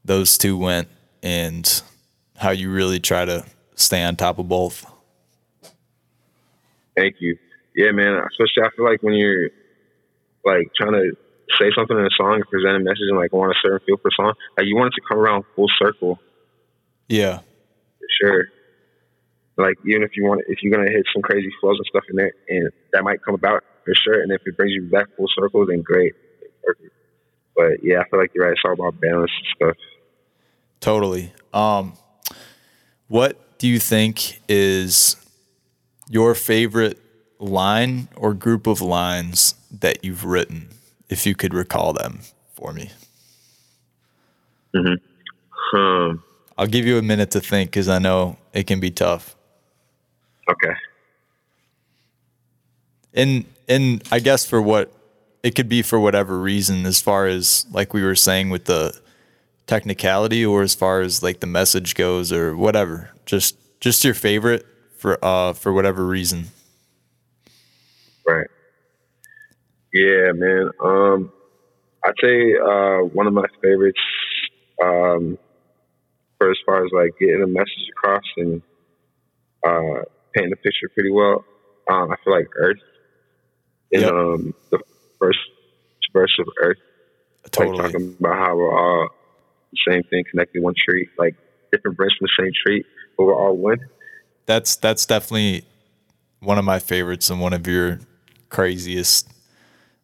those 0.06 0.38
two 0.38 0.56
went, 0.58 0.88
and 1.22 1.82
how 2.38 2.52
you 2.52 2.72
really 2.72 3.02
try 3.02 3.26
to 3.26 3.44
stay 3.76 4.02
on 4.02 4.16
top 4.16 4.40
of 4.40 4.48
both. 4.48 4.86
Thank 6.96 7.16
you. 7.20 7.38
Yeah, 7.76 7.92
man. 7.92 8.22
Especially 8.32 8.64
I 8.64 8.70
feel 8.76 8.86
like 8.86 9.04
when 9.04 9.14
you're 9.14 9.50
like 10.46 10.72
trying 10.76 10.94
to 10.94 11.12
say 11.60 11.70
something 11.76 11.98
in 11.98 12.06
a 12.06 12.16
song, 12.18 12.36
and 12.36 12.44
present 12.50 12.76
a 12.76 12.80
message, 12.80 13.10
and 13.10 13.18
like 13.18 13.34
want 13.34 13.52
a 13.52 13.56
certain 13.62 13.80
feel 13.86 13.98
for 13.98 14.10
a 14.10 14.16
song, 14.16 14.34
like 14.58 14.68
you 14.68 14.76
want 14.76 14.94
it 14.94 14.96
to 14.96 15.02
come 15.08 15.20
around 15.20 15.44
full 15.56 15.68
circle 15.80 16.20
Yeah, 17.08 17.40
for 17.40 18.08
sure. 18.22 18.46
Like 19.58 19.76
even 19.88 20.04
if 20.04 20.12
you 20.16 20.26
want, 20.26 20.42
if 20.48 20.60
you're 20.62 20.76
gonna 20.76 20.92
hit 20.92 21.06
some 21.14 21.22
crazy 21.22 21.50
flows 21.62 21.78
and 21.78 21.86
stuff 21.88 22.04
in 22.10 22.16
there, 22.16 22.34
and 22.50 22.70
that 22.94 23.04
might 23.04 23.22
come 23.24 23.36
about 23.36 23.64
for 23.84 23.94
sure. 23.94 24.22
And 24.22 24.32
if 24.32 24.42
it 24.46 24.58
brings 24.58 24.74
you 24.74 24.84
back 24.84 25.08
full 25.18 25.28
circle, 25.36 25.66
then 25.66 25.82
great, 25.82 26.14
perfect. 26.64 26.94
But 27.56 27.84
yeah, 27.84 28.02
I 28.02 28.10
feel 28.10 28.20
like 28.20 28.32
you're 28.34 28.46
right. 28.46 28.54
It's 28.54 28.62
all 28.66 28.74
about 28.74 29.00
balance 29.00 29.32
and 29.38 29.70
stuff. 29.70 29.78
totally. 30.82 31.34
Um, 31.54 31.94
what 33.08 33.58
do 33.58 33.68
you 33.68 33.80
think 33.80 34.42
is 34.50 35.16
your 36.10 36.36
favorite 36.36 37.00
line 37.40 38.08
or 38.16 38.34
group 38.34 38.68
of 38.68 38.82
lines 38.82 39.56
that 39.72 40.04
you've 40.04 40.26
written, 40.26 40.70
if 41.10 41.26
you 41.26 41.36
could 41.36 41.54
recall 41.54 41.94
them 41.94 42.20
for 42.54 42.74
me? 42.74 42.92
Um. 45.74 46.24
I'll 46.58 46.68
give 46.68 46.86
you 46.86 46.98
a 46.98 47.02
minute 47.02 47.32
to 47.32 47.42
think 47.42 47.72
because 47.72 47.90
I 47.90 48.00
know 48.00 48.38
it 48.54 48.66
can 48.68 48.80
be 48.80 48.92
tough. 48.92 49.36
Okay. 50.50 50.74
and 53.16 53.46
and 53.68 54.04
I 54.12 54.20
guess 54.20 54.46
for 54.46 54.62
what 54.62 54.92
it 55.44 55.56
could 55.56 55.70
be 55.70 55.82
for 55.82 56.00
whatever 56.00 56.40
reason, 56.40 56.86
as 56.86 57.02
far 57.02 57.26
as 57.26 57.66
like 57.72 57.94
we 57.94 58.04
were 58.04 58.16
saying 58.16 58.50
with 58.50 58.66
the 58.66 58.98
technicality, 59.68 60.46
or 60.46 60.62
as 60.62 60.76
far 60.76 61.02
as 61.02 61.24
like 61.24 61.40
the 61.40 61.48
message 61.48 61.96
goes, 61.96 62.32
or 62.32 62.56
whatever. 62.56 63.12
Just 63.26 63.58
just 63.80 64.04
your 64.04 64.14
favorite 64.14 64.66
for 64.98 65.18
uh 65.24 65.54
for 65.54 65.72
whatever 65.74 66.06
reason. 66.06 66.46
Right. 68.28 68.48
Yeah, 69.94 70.32
man. 70.34 70.72
Um, 70.84 71.32
I'd 72.04 72.14
say 72.22 72.54
uh, 72.56 73.06
one 73.14 73.28
of 73.28 73.34
my 73.34 73.46
favorites 73.62 74.00
um, 74.84 75.38
for 76.38 76.52
as 76.52 76.58
far 76.66 76.84
as 76.86 76.92
like 76.92 77.12
getting 77.20 77.42
a 77.42 77.48
message 77.48 77.90
across 77.96 78.24
and 78.38 78.62
uh, 79.66 80.04
painting 80.34 80.50
the 80.52 80.58
picture 80.58 80.90
pretty 80.94 81.12
well. 81.12 81.46
Um, 81.90 82.12
I 82.12 82.16
feel 82.24 82.34
like 82.34 82.48
Earth 82.56 82.80
in 83.92 84.02
Yep. 84.02 84.12
um, 84.12 84.54
the 84.72 84.80
first 85.20 85.40
verse 86.12 86.36
of 86.40 86.48
Earth, 86.62 86.78
like 87.44 87.52
Totally. 87.52 87.78
talking 87.78 88.16
about 88.20 88.36
how 88.36 88.56
we're 88.56 88.78
all 88.78 89.08
the 89.72 89.92
same 89.92 90.04
thing, 90.04 90.24
connected 90.30 90.62
one 90.62 90.74
tree, 90.88 91.08
like 91.18 91.36
different 91.72 91.96
branches 91.96 92.18
from 92.18 92.28
the 92.28 92.44
same 92.44 92.52
tree, 92.66 92.84
but 93.18 93.26
we're 93.26 93.36
all 93.36 93.56
one. 93.56 93.80
That's 94.46 94.76
that's 94.76 95.06
definitely 95.06 95.66
one 96.40 96.58
of 96.58 96.66
my 96.66 96.80
favorites 96.80 97.30
and 97.30 97.40
one 97.40 97.54
of 97.54 97.68
your 97.68 98.00
craziest 98.50 99.32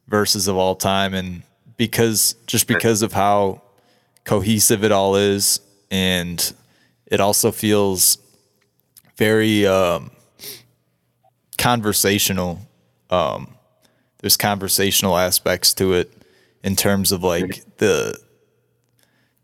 verses 0.08 0.48
of 0.48 0.58
all 0.58 0.76
time. 0.76 1.14
And 1.14 1.44
because 1.78 2.36
just 2.48 2.68
because 2.68 3.02
of 3.02 3.14
how 3.14 3.62
cohesive 4.24 4.84
it 4.84 4.92
all 4.92 5.16
is 5.16 5.60
and 5.90 6.54
it 7.08 7.20
also 7.20 7.52
feels 7.52 8.18
very 9.18 9.66
um, 9.66 10.12
conversational 11.58 12.60
um, 13.10 13.56
there's 14.20 14.38
conversational 14.38 15.18
aspects 15.18 15.74
to 15.74 15.94
it 15.94 16.12
in 16.64 16.76
terms 16.76 17.12
of 17.12 17.24
like 17.24 17.64
the 17.78 18.18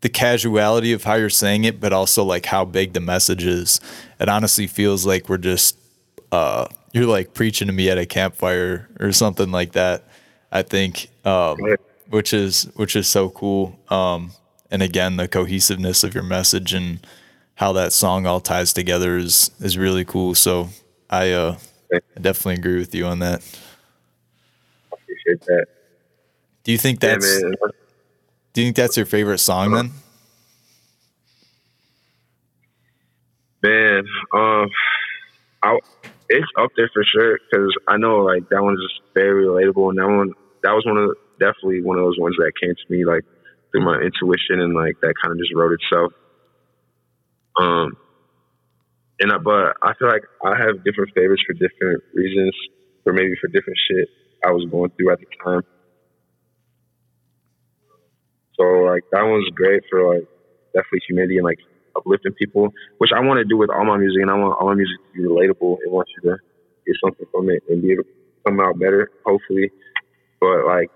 the 0.00 0.08
casuality 0.08 0.92
of 0.92 1.04
how 1.04 1.14
you're 1.14 1.30
saying 1.30 1.64
it, 1.64 1.80
but 1.80 1.92
also 1.92 2.24
like 2.24 2.46
how 2.46 2.64
big 2.64 2.92
the 2.92 3.00
message 3.00 3.44
is. 3.44 3.80
It 4.20 4.28
honestly 4.28 4.66
feels 4.66 5.04
like 5.06 5.28
we're 5.28 5.38
just 5.38 5.76
uh 6.30 6.66
you're 6.92 7.06
like 7.06 7.34
preaching 7.34 7.66
to 7.66 7.72
me 7.72 7.90
at 7.90 7.98
a 7.98 8.06
campfire 8.06 8.88
or 9.00 9.12
something 9.12 9.50
like 9.50 9.72
that. 9.72 10.04
I 10.52 10.62
think 10.62 11.10
um 11.24 11.56
which 12.10 12.32
is 12.32 12.64
which 12.74 12.96
is 12.96 13.08
so 13.08 13.30
cool. 13.30 13.78
Um 13.88 14.32
and 14.70 14.82
again 14.82 15.16
the 15.16 15.28
cohesiveness 15.28 16.04
of 16.04 16.14
your 16.14 16.24
message 16.24 16.74
and 16.74 17.04
how 17.56 17.72
that 17.72 17.92
song 17.92 18.26
all 18.26 18.40
ties 18.40 18.72
together 18.72 19.16
is 19.16 19.50
is 19.60 19.76
really 19.76 20.04
cool. 20.04 20.34
So 20.34 20.68
I 21.10 21.32
uh 21.32 21.58
I 21.92 22.20
definitely 22.20 22.54
agree 22.54 22.78
with 22.78 22.94
you 22.94 23.06
on 23.06 23.18
that. 23.20 23.42
Appreciate 24.92 25.40
that. 25.46 25.66
Do 26.64 26.72
you 26.72 26.78
think 26.78 27.02
Yeah, 27.02 27.14
that's 27.14 27.42
man. 27.42 27.54
Do 28.58 28.62
you 28.62 28.66
think 28.66 28.76
that's 28.76 28.96
your 28.96 29.06
favorite 29.06 29.38
song 29.38 29.70
then? 29.70 29.92
Man, 33.62 34.04
um, 34.34 34.68
I, 35.62 35.78
it's 36.28 36.46
up 36.58 36.72
there 36.76 36.90
for 36.92 37.04
sure 37.04 37.38
because 37.38 37.72
I 37.86 37.98
know 37.98 38.16
like 38.24 38.48
that 38.48 38.60
one's 38.60 38.80
just 38.82 39.00
very 39.14 39.44
relatable, 39.44 39.90
and 39.90 39.98
that 39.98 40.08
one 40.08 40.32
that 40.64 40.72
was 40.72 40.84
one 40.84 40.96
of 40.98 41.08
the, 41.08 41.14
definitely 41.38 41.82
one 41.82 41.98
of 41.98 42.04
those 42.04 42.18
ones 42.18 42.34
that 42.38 42.50
came 42.60 42.74
to 42.74 42.92
me 42.92 43.04
like 43.04 43.22
through 43.70 43.84
my 43.84 44.00
intuition 44.00 44.58
and 44.58 44.74
like 44.74 44.98
that 45.02 45.14
kind 45.22 45.30
of 45.30 45.38
just 45.38 45.54
wrote 45.54 45.78
itself. 45.78 46.12
Um, 47.60 47.96
and 49.20 49.30
I, 49.30 49.38
but 49.38 49.76
I 49.86 49.94
feel 50.00 50.08
like 50.08 50.24
I 50.44 50.58
have 50.58 50.82
different 50.82 51.14
favorites 51.14 51.44
for 51.46 51.52
different 51.52 52.02
reasons, 52.12 52.56
or 53.06 53.12
maybe 53.12 53.36
for 53.40 53.46
different 53.46 53.78
shit 53.86 54.08
I 54.44 54.50
was 54.50 54.68
going 54.68 54.90
through 54.98 55.12
at 55.12 55.20
the 55.20 55.26
time. 55.44 55.62
So 58.58 58.64
like 58.84 59.04
that 59.12 59.22
one's 59.22 59.48
great 59.54 59.82
for 59.90 60.14
like 60.14 60.26
definitely 60.74 61.00
humanity 61.08 61.36
and 61.36 61.44
like 61.44 61.58
uplifting 61.96 62.32
people, 62.32 62.72
which 62.98 63.10
I 63.14 63.20
want 63.20 63.38
to 63.38 63.44
do 63.44 63.56
with 63.56 63.70
all 63.70 63.84
my 63.84 63.96
music, 63.96 64.22
and 64.22 64.30
I 64.30 64.34
want 64.34 64.58
all 64.60 64.68
my 64.68 64.74
music 64.74 64.96
to 64.98 65.22
be 65.22 65.28
relatable 65.28 65.78
and 65.82 65.92
want 65.92 66.08
you 66.16 66.30
to 66.30 66.36
get 66.86 66.96
something 67.04 67.26
from 67.32 67.50
it 67.50 67.62
and 67.68 67.82
be 67.82 67.92
able 67.92 68.04
to 68.04 68.10
come 68.46 68.60
out 68.60 68.78
better, 68.78 69.10
hopefully. 69.24 69.70
But 70.40 70.66
like, 70.66 70.90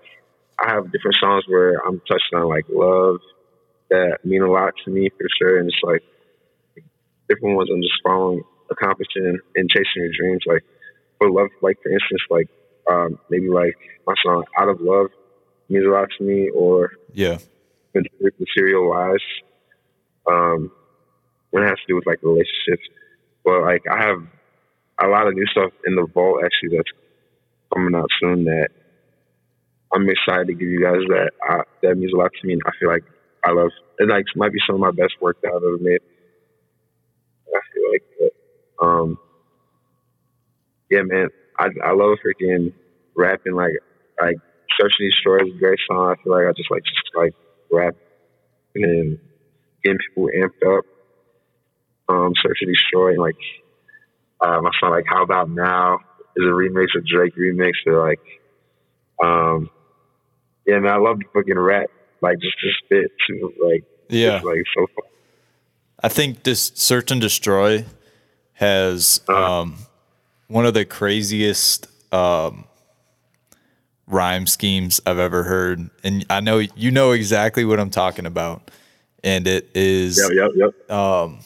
I 0.59 0.71
have 0.71 0.91
different 0.91 1.17
songs 1.19 1.43
where 1.47 1.75
I'm 1.85 2.01
touching 2.07 2.35
on 2.35 2.47
like 2.47 2.65
love 2.69 3.17
that 3.89 4.19
mean 4.23 4.41
a 4.41 4.51
lot 4.51 4.73
to 4.85 4.91
me 4.91 5.09
for 5.09 5.27
sure, 5.39 5.59
and 5.59 5.67
it's 5.69 5.83
like 5.83 6.03
different 7.29 7.55
ones 7.55 7.69
I'm 7.71 7.81
just 7.81 7.99
following, 8.03 8.43
accomplishing, 8.71 9.39
and, 9.55 9.69
chasing 9.69 10.03
your 10.03 10.11
dreams. 10.17 10.43
Like 10.45 10.63
for 11.17 11.31
love, 11.31 11.49
like 11.61 11.77
for 11.83 11.91
instance, 11.91 12.21
like 12.29 12.49
um, 12.91 13.19
maybe 13.29 13.49
like 13.49 13.77
my 14.07 14.13
song 14.23 14.43
"Out 14.59 14.69
of 14.69 14.81
Love" 14.81 15.07
means 15.69 15.85
a 15.85 15.89
lot 15.89 16.09
to 16.17 16.23
me, 16.23 16.49
or 16.49 16.91
Yeah. 17.13 17.37
material 18.39 18.89
wise 18.89 19.19
um 20.29 20.71
when 21.51 21.63
it 21.63 21.67
has 21.67 21.77
to 21.77 21.85
do 21.87 21.95
with 21.95 22.05
like 22.07 22.19
relationships. 22.23 22.87
But 23.45 23.61
like 23.61 23.83
i 23.91 24.01
have 24.01 24.19
a 25.01 25.07
lot 25.07 25.27
of 25.27 25.33
new 25.35 25.45
stuff 25.47 25.71
in 25.85 25.95
the 25.95 26.05
vault 26.13 26.41
actually 26.43 26.77
that's 26.77 26.89
coming 27.73 27.93
out 27.95 28.07
soon 28.21 28.45
that 28.45 28.69
i'm 29.93 30.07
excited 30.09 30.47
to 30.47 30.53
give 30.53 30.69
you 30.69 30.81
guys 30.81 31.01
that 31.09 31.31
I, 31.43 31.61
that 31.81 31.95
means 31.97 32.13
a 32.13 32.17
lot 32.17 32.31
to 32.39 32.47
me 32.47 32.53
and 32.53 32.61
i 32.65 32.71
feel 32.79 32.89
like 32.89 33.03
i 33.45 33.51
love 33.51 33.69
it 33.99 34.07
like 34.09 34.25
might 34.35 34.53
be 34.53 34.59
some 34.65 34.75
of 34.75 34.81
my 34.81 34.91
best 34.91 35.13
work 35.21 35.37
that 35.41 35.49
i've 35.49 35.63
ever 35.63 35.77
made. 35.79 35.99
I 37.53 37.59
feel 37.73 37.91
like 37.91 38.03
but, 38.79 38.85
um 38.85 39.17
yeah 40.89 41.01
man 41.03 41.27
i 41.59 41.67
i 41.83 41.91
love 41.91 42.17
freaking 42.25 42.73
rapping 43.15 43.55
like 43.55 43.73
like 44.21 44.37
search 44.79 44.93
and 44.99 45.11
destroy 45.11 45.37
is 45.45 45.53
a 45.55 45.57
great 45.59 45.79
song 45.87 46.11
i 46.17 46.23
feel 46.23 46.33
like 46.33 46.47
i 46.47 46.51
just 46.53 46.69
like 46.71 46.83
just 46.83 47.09
like 47.15 47.33
rap 47.71 47.95
and 48.75 49.19
getting 49.83 49.99
people 50.09 50.29
amped 50.35 50.77
up. 50.77 50.85
Um, 52.09 52.33
Search 52.41 52.57
and 52.61 52.73
Destroy, 52.73 53.09
and 53.11 53.19
like 53.19 53.35
uh, 54.41 54.59
my 54.61 54.71
song, 54.79 54.91
like 54.91 55.05
How 55.07 55.23
About 55.23 55.49
Now 55.49 55.99
is 56.35 56.43
a 56.43 56.49
remix 56.49 56.87
of 56.97 57.05
Drake 57.05 57.33
remix. 57.35 57.71
Or 57.87 58.07
like, 58.07 58.19
um, 59.23 59.69
yeah, 60.65 60.79
man, 60.79 60.91
I 60.91 60.97
love 60.97 61.19
the 61.19 61.25
fucking 61.33 61.57
rap, 61.57 61.89
like 62.21 62.39
just 62.39 62.59
to 62.59 62.69
spit 62.83 63.11
too, 63.27 63.53
like 63.63 63.83
Yeah. 64.09 64.37
it's, 64.37 64.45
like 64.45 64.63
so 64.75 64.85
fun. 64.87 65.05
I 66.01 66.09
think 66.09 66.43
this 66.43 66.71
search 66.75 67.11
and 67.11 67.21
destroy 67.21 67.85
has 68.53 69.21
Uh-huh. 69.29 69.61
um, 69.61 69.75
one 70.47 70.65
of 70.65 70.73
the 70.73 70.83
craziest 70.85 71.87
um, 72.13 72.65
rhyme 74.07 74.45
schemes 74.47 74.99
I've 75.05 75.19
ever 75.19 75.43
heard, 75.43 75.89
and 76.03 76.25
I 76.29 76.39
know 76.39 76.59
you 76.59 76.91
know 76.91 77.11
exactly 77.11 77.65
what 77.65 77.79
I'm 77.79 77.89
talking 77.89 78.25
about. 78.25 78.69
And 79.23 79.47
it 79.47 79.69
is 79.73 80.17
Yep, 80.17 80.31
yep, 80.35 80.51
yep. 80.55 80.71
oh, 80.89 81.37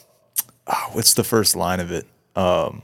what's 0.92 1.14
the 1.14 1.22
first 1.24 1.54
line 1.54 1.78
of 1.80 1.92
it? 1.92 2.06
Um, 2.34 2.82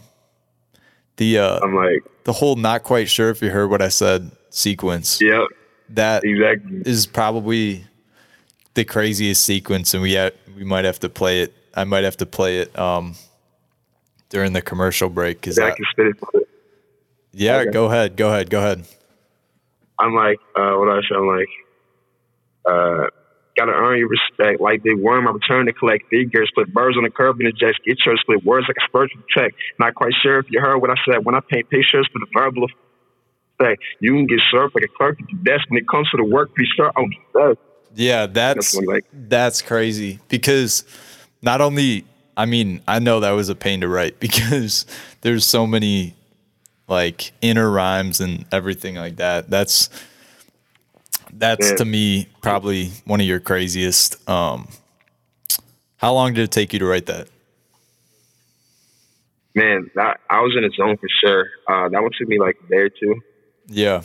the 1.16 1.38
uh, 1.38 1.58
I'm 1.62 1.74
like, 1.74 2.02
the 2.24 2.32
whole 2.32 2.54
not 2.56 2.84
quite 2.84 3.08
sure 3.08 3.30
if 3.30 3.42
you 3.42 3.50
heard 3.50 3.70
what 3.70 3.82
I 3.82 3.88
said 3.88 4.30
sequence. 4.50 5.20
yep, 5.20 5.48
That 5.90 6.24
exactly. 6.24 6.82
is 6.86 7.06
probably 7.06 7.84
the 8.74 8.84
craziest 8.84 9.44
sequence, 9.44 9.94
and 9.94 10.02
we 10.02 10.14
ha- 10.14 10.30
we 10.56 10.62
might 10.64 10.84
have 10.84 11.00
to 11.00 11.08
play 11.08 11.40
it. 11.42 11.52
I 11.74 11.82
might 11.84 12.04
have 12.04 12.16
to 12.18 12.26
play 12.26 12.58
it 12.60 12.76
um, 12.78 13.16
during 14.28 14.52
the 14.52 14.62
commercial 14.62 15.08
break 15.08 15.40
because 15.40 15.58
I 15.58 15.72
can 15.72 15.84
spit 15.90 16.06
it. 16.06 16.48
yeah, 17.32 17.56
Okay. 17.58 17.70
go 17.72 17.86
ahead, 17.86 18.16
go 18.16 18.28
ahead, 18.28 18.48
go 18.48 18.58
ahead. 18.60 18.84
I'm 19.98 20.14
like, 20.14 20.38
uh, 20.56 20.74
what 20.74 20.88
I 20.88 21.00
say? 21.02 21.14
I'm 21.14 21.26
like, 21.26 21.48
uh, 22.66 23.06
gotta 23.56 23.72
earn 23.72 23.98
your 23.98 24.08
respect. 24.08 24.60
Like 24.60 24.82
Big 24.82 24.98
Worm, 24.98 25.28
I 25.28 25.30
return 25.30 25.66
to 25.66 25.72
collect 25.72 26.04
figures, 26.10 26.50
put 26.54 26.72
birds 26.72 26.96
on 26.96 27.04
the 27.04 27.10
curb 27.10 27.38
and 27.38 27.46
the 27.46 27.52
jets, 27.52 27.78
get 27.86 27.98
your 28.04 28.16
split 28.16 28.44
words 28.44 28.66
like 28.68 28.76
a 28.76 28.86
spiritual 28.88 29.22
check. 29.34 29.52
Not 29.78 29.94
quite 29.94 30.12
sure 30.22 30.38
if 30.38 30.46
you 30.50 30.60
heard 30.60 30.78
what 30.78 30.90
I 30.90 30.94
said 31.08 31.24
when 31.24 31.34
I 31.34 31.40
paint 31.48 31.70
pictures 31.70 32.08
for 32.12 32.18
the 32.18 32.26
verbal 32.34 32.66
effect. 33.58 33.82
You 34.00 34.12
can 34.12 34.26
get 34.26 34.40
served 34.50 34.74
like 34.74 34.84
a 34.84 34.88
clerk 34.96 35.20
at 35.20 35.30
your 35.30 35.40
desk 35.42 35.70
when 35.70 35.78
it 35.78 35.88
comes 35.88 36.10
to 36.10 36.16
the 36.16 36.24
work. 36.24 36.54
Pretty 36.54 36.70
sure 36.76 36.90
I'm 36.96 37.10
the 37.32 37.56
Yeah, 37.94 38.26
that's 38.26 38.72
That's 38.72 38.86
like- 38.86 39.06
that's 39.12 39.62
crazy 39.62 40.18
because 40.28 40.84
not 41.42 41.60
only 41.60 42.04
I 42.36 42.46
mean 42.46 42.82
I 42.88 42.98
know 42.98 43.20
that 43.20 43.30
was 43.32 43.48
a 43.48 43.54
pain 43.54 43.80
to 43.82 43.88
write 43.88 44.18
because 44.26 44.86
there's 45.20 45.46
so 45.46 45.66
many 45.66 46.14
like 46.88 47.32
inner 47.40 47.70
rhymes 47.70 48.20
and 48.20 48.44
everything 48.52 48.96
like 48.96 49.16
that. 49.16 49.50
That's 49.50 49.88
that's 51.32 51.70
Yeah. 51.70 51.76
to 51.76 51.84
me 51.84 52.28
probably 52.42 52.90
one 53.04 53.20
of 53.20 53.26
your 53.26 53.40
craziest. 53.40 54.28
Um, 54.28 54.68
how 55.96 56.12
long 56.12 56.34
did 56.34 56.44
it 56.44 56.50
take 56.50 56.72
you 56.72 56.78
to 56.78 56.86
write 56.86 57.06
that? 57.06 57.28
man. 59.54 59.90
That 59.94 60.20
I 60.28 60.40
was 60.40 60.54
in 60.56 60.64
a 60.64 60.70
zone 60.70 60.96
for 60.96 61.08
sure. 61.22 61.48
Uh, 61.68 61.88
that 61.88 62.02
one 62.02 62.10
took 62.18 62.28
me 62.28 62.38
like 62.38 62.56
a 62.64 62.68
day 62.68 62.76
or 62.76 62.88
two. 62.90 63.20
Yeah, 63.66 64.02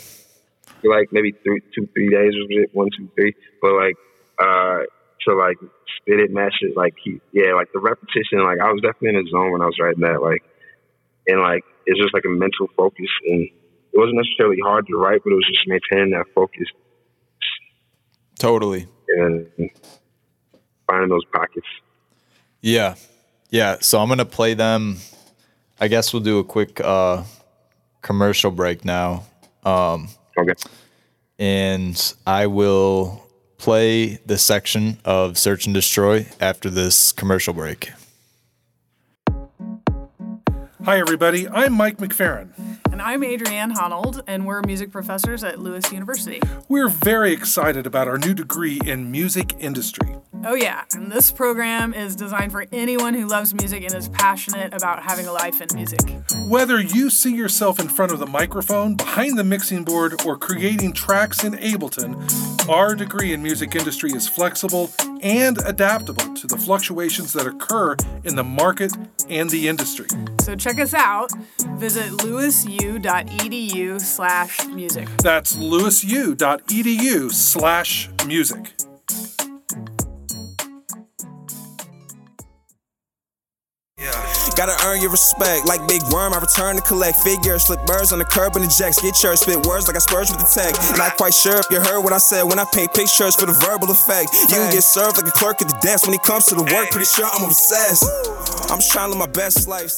like 0.83 1.09
maybe 1.11 1.31
three, 1.43 1.61
two, 1.75 1.87
three 1.93 2.09
days 2.09 2.33
was 2.35 2.47
it, 2.49 2.69
one, 2.73 2.89
two, 2.95 3.09
three. 3.15 3.33
But 3.61 3.73
like, 3.73 3.95
uh, 4.39 4.83
to 5.27 5.35
like 5.35 5.57
spit 5.97 6.19
it, 6.19 6.31
match 6.31 6.55
it, 6.61 6.77
like 6.77 6.93
he, 7.03 7.19
yeah, 7.33 7.53
like 7.53 7.71
the 7.73 7.79
repetition. 7.79 8.43
Like 8.43 8.59
I 8.59 8.71
was 8.71 8.81
definitely 8.81 9.19
in 9.19 9.27
a 9.27 9.29
zone 9.29 9.51
when 9.51 9.61
I 9.61 9.65
was 9.65 9.77
writing 9.79 10.01
that. 10.01 10.21
Like, 10.21 10.43
and 11.27 11.41
like 11.41 11.63
it's 11.85 11.99
just 11.99 12.13
like 12.13 12.23
a 12.25 12.29
mental 12.29 12.67
focus, 12.77 13.07
and 13.27 13.41
it 13.43 13.97
wasn't 13.97 14.17
necessarily 14.17 14.57
hard 14.63 14.85
to 14.87 14.95
write, 14.97 15.21
but 15.23 15.31
it 15.31 15.35
was 15.35 15.47
just 15.47 15.67
maintaining 15.67 16.11
that 16.11 16.25
focus 16.35 16.67
totally. 18.37 18.87
and 19.17 19.47
finding 20.87 21.09
those 21.09 21.25
pockets. 21.33 21.67
Yeah. 22.61 22.95
Yeah. 23.49 23.77
So 23.81 23.99
I'm 23.99 24.07
going 24.07 24.19
to 24.19 24.25
play 24.25 24.53
them. 24.53 24.97
I 25.79 25.87
guess 25.87 26.13
we'll 26.13 26.21
do 26.23 26.39
a 26.39 26.43
quick 26.43 26.79
uh, 26.81 27.23
commercial 28.01 28.51
break 28.51 28.85
now. 28.85 29.23
Um, 29.63 30.09
Okay. 30.37 30.53
and 31.37 32.13
I 32.25 32.47
will 32.47 33.25
play 33.57 34.19
the 34.25 34.37
section 34.37 34.97
of 35.03 35.37
Search 35.37 35.65
and 35.65 35.73
Destroy 35.73 36.27
after 36.39 36.69
this 36.69 37.11
commercial 37.11 37.53
break. 37.53 37.91
Hi, 40.85 40.97
everybody. 40.97 41.47
I'm 41.47 41.73
Mike 41.73 41.97
McFerrin. 41.97 42.49
And 42.99 43.07
I'm 43.07 43.23
Adrienne 43.23 43.71
Honold, 43.77 44.23
and 44.27 44.45
we're 44.45 44.59
music 44.63 44.91
professors 44.91 45.41
at 45.41 45.57
Lewis 45.57 45.89
University. 45.89 46.41
We're 46.67 46.89
very 46.89 47.31
excited 47.31 47.87
about 47.87 48.09
our 48.09 48.17
new 48.17 48.33
degree 48.33 48.77
in 48.85 49.09
music 49.09 49.53
industry. 49.57 50.17
Oh, 50.43 50.53
yeah, 50.53 50.83
and 50.93 51.09
this 51.09 51.31
program 51.31 51.93
is 51.93 52.17
designed 52.17 52.51
for 52.51 52.65
anyone 52.73 53.13
who 53.13 53.25
loves 53.25 53.53
music 53.53 53.83
and 53.83 53.93
is 53.93 54.09
passionate 54.09 54.73
about 54.73 55.01
having 55.01 55.27
a 55.27 55.31
life 55.31 55.61
in 55.61 55.69
music. 55.73 56.01
Whether 56.49 56.81
you 56.81 57.09
see 57.09 57.33
yourself 57.33 57.79
in 57.79 57.87
front 57.87 58.11
of 58.11 58.19
the 58.19 58.25
microphone, 58.25 58.95
behind 58.95 59.39
the 59.39 59.45
mixing 59.45 59.85
board, 59.85 60.25
or 60.25 60.37
creating 60.37 60.91
tracks 60.91 61.45
in 61.45 61.53
Ableton, 61.53 62.17
our 62.67 62.95
degree 62.95 63.31
in 63.31 63.41
music 63.41 63.75
industry 63.75 64.11
is 64.11 64.27
flexible 64.27 64.91
and 65.21 65.57
adaptable 65.65 66.33
to 66.33 66.47
the 66.47 66.57
fluctuations 66.57 67.33
that 67.33 67.47
occur 67.47 67.95
in 68.23 68.35
the 68.35 68.43
market 68.43 68.91
and 69.29 69.49
the 69.49 69.67
industry. 69.67 70.07
So 70.41 70.55
check 70.55 70.79
us 70.79 70.93
out. 70.93 71.31
Visit 71.77 72.23
lewisu.edu 72.89 74.01
slash 74.01 74.65
music. 74.67 75.07
That's 75.17 75.55
lewisu.edu 75.55 77.31
slash 77.31 78.09
music. 78.25 78.73
Gotta 84.55 84.75
earn 84.87 84.99
your 84.99 85.11
respect. 85.11 85.65
Like 85.65 85.79
Big 85.87 86.01
Worm, 86.11 86.33
I 86.33 86.39
return 86.39 86.75
to 86.75 86.81
collect 86.81 87.17
figures. 87.19 87.63
Slip 87.67 87.85
birds 87.85 88.11
on 88.11 88.19
the 88.19 88.25
curb 88.25 88.57
and 88.57 88.65
the 88.65 88.75
jacks. 88.77 89.01
Get 89.01 89.15
yours, 89.23 89.39
spit 89.39 89.65
words 89.65 89.87
like 89.87 89.95
I 89.95 89.99
spurge 89.99 90.29
with 90.29 90.39
the 90.39 90.51
tech. 90.51 90.75
Not 90.97 91.15
quite 91.15 91.33
sure 91.33 91.55
if 91.59 91.67
you 91.71 91.79
heard 91.79 92.03
what 92.03 92.11
I 92.11 92.17
said 92.17 92.43
when 92.43 92.59
I 92.59 92.65
paint 92.73 92.93
pictures 92.93 93.37
for 93.37 93.45
the 93.45 93.53
verbal 93.53 93.89
effect. 93.89 94.33
You 94.33 94.59
can 94.59 94.71
get 94.73 94.83
served 94.83 95.15
like 95.15 95.27
a 95.27 95.31
clerk 95.31 95.61
at 95.61 95.69
the 95.69 95.79
desk 95.79 96.05
when 96.05 96.13
it 96.13 96.23
comes 96.23 96.43
to 96.47 96.55
the 96.55 96.63
work. 96.63 96.91
Pretty 96.91 97.05
sure 97.05 97.25
I'm 97.31 97.45
obsessed. 97.45 98.03
I'm 98.69 98.79
just 98.79 98.91
trying 98.91 99.13
to 99.13 99.17
live 99.17 99.29
my 99.29 99.31
best 99.31 99.65
life. 99.65 99.95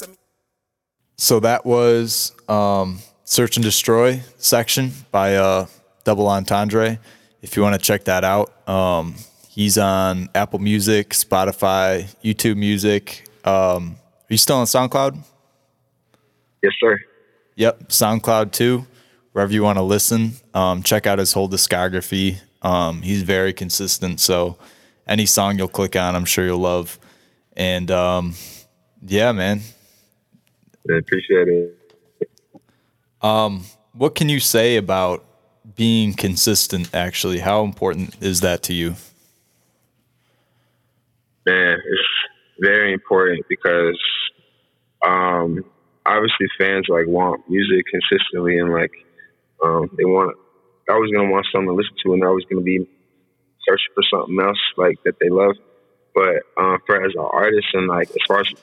So 1.22 1.40
that 1.42 1.68
was 1.68 2.32
um, 2.50 2.98
Search 3.26 3.56
and 3.56 3.64
Destroy 3.64 4.22
section 4.38 4.92
by 5.12 5.36
uh, 5.36 5.68
Double 6.04 6.26
Ontendre. 6.26 6.98
If 7.44 7.56
you 7.56 7.62
want 7.62 7.76
to 7.76 7.80
check 7.80 8.06
that 8.06 8.24
out, 8.24 8.68
um, 8.68 9.14
he's 9.48 9.78
on 9.78 10.30
Apple 10.34 10.58
Music, 10.58 11.12
Spotify, 11.12 12.12
YouTube 12.24 12.58
Music. 12.58 13.24
Um, 13.46 13.98
are 13.98 14.34
you 14.34 14.38
still 14.38 14.56
on 14.56 14.66
SoundCloud? 14.66 15.24
Yes, 16.64 16.74
sir. 16.80 17.00
Yep, 17.56 17.90
SoundCloud 17.90 18.52
too. 18.52 18.88
Wherever 19.34 19.54
you 19.54 19.62
want 19.62 19.78
to 19.78 19.84
listen, 19.84 20.32
um, 20.56 20.82
check 20.82 21.06
out 21.06 21.20
his 21.20 21.34
whole 21.34 21.48
discography. 21.48 22.40
Um, 22.64 23.04
he's 23.04 23.22
very 23.22 23.54
consistent, 23.54 24.20
so 24.20 24.58
any 25.08 25.28
song 25.28 25.60
you'll 25.60 25.68
click 25.68 25.96
on, 25.96 26.16
I'm 26.16 26.26
sure 26.26 26.46
you'll 26.46 26.58
love. 26.58 26.98
And 27.56 27.92
um, 27.92 28.34
yeah, 29.06 29.32
man, 29.34 29.62
I 30.90 30.98
appreciate 30.98 31.48
it. 31.48 31.78
what 33.94 34.16
can 34.16 34.30
you 34.30 34.40
say 34.40 34.78
about 34.78 35.24
being 35.76 36.14
consistent? 36.14 36.90
Actually, 36.94 37.40
how 37.40 37.64
important 37.64 38.16
is 38.22 38.42
that 38.42 38.64
to 38.64 38.74
you? 38.74 38.96
Man, 41.46 41.78
it's 41.78 42.10
very 42.60 42.94
important 42.94 43.46
because 43.50 44.00
um, 45.06 45.64
obviously 46.06 46.48
fans 46.58 46.86
like 46.90 47.08
want 47.08 47.42
music 47.50 47.86
consistently 47.92 48.58
and 48.58 48.72
like 48.72 48.92
um, 49.64 49.90
they 49.98 50.06
want 50.06 50.36
they're 50.86 50.96
always 50.96 51.12
gonna 51.12 51.30
want 51.30 51.46
something 51.52 51.68
to 51.68 51.74
listen 51.74 51.94
to 52.04 52.14
and 52.14 52.22
they're 52.22 52.30
always 52.30 52.46
gonna 52.46 52.62
be 52.62 52.88
searching 53.68 53.94
for 53.94 54.04
something 54.10 54.38
else 54.42 54.60
like 54.78 54.98
that 55.06 55.16
they 55.20 55.30
love. 55.30 55.56
But 56.14 56.44
um, 56.58 56.80
for 56.86 57.04
as 57.04 57.14
an 57.16 57.28
artist 57.32 57.68
and 57.74 57.88
like 57.88 58.10
as 58.10 58.22
far 58.28 58.42
as 58.42 58.54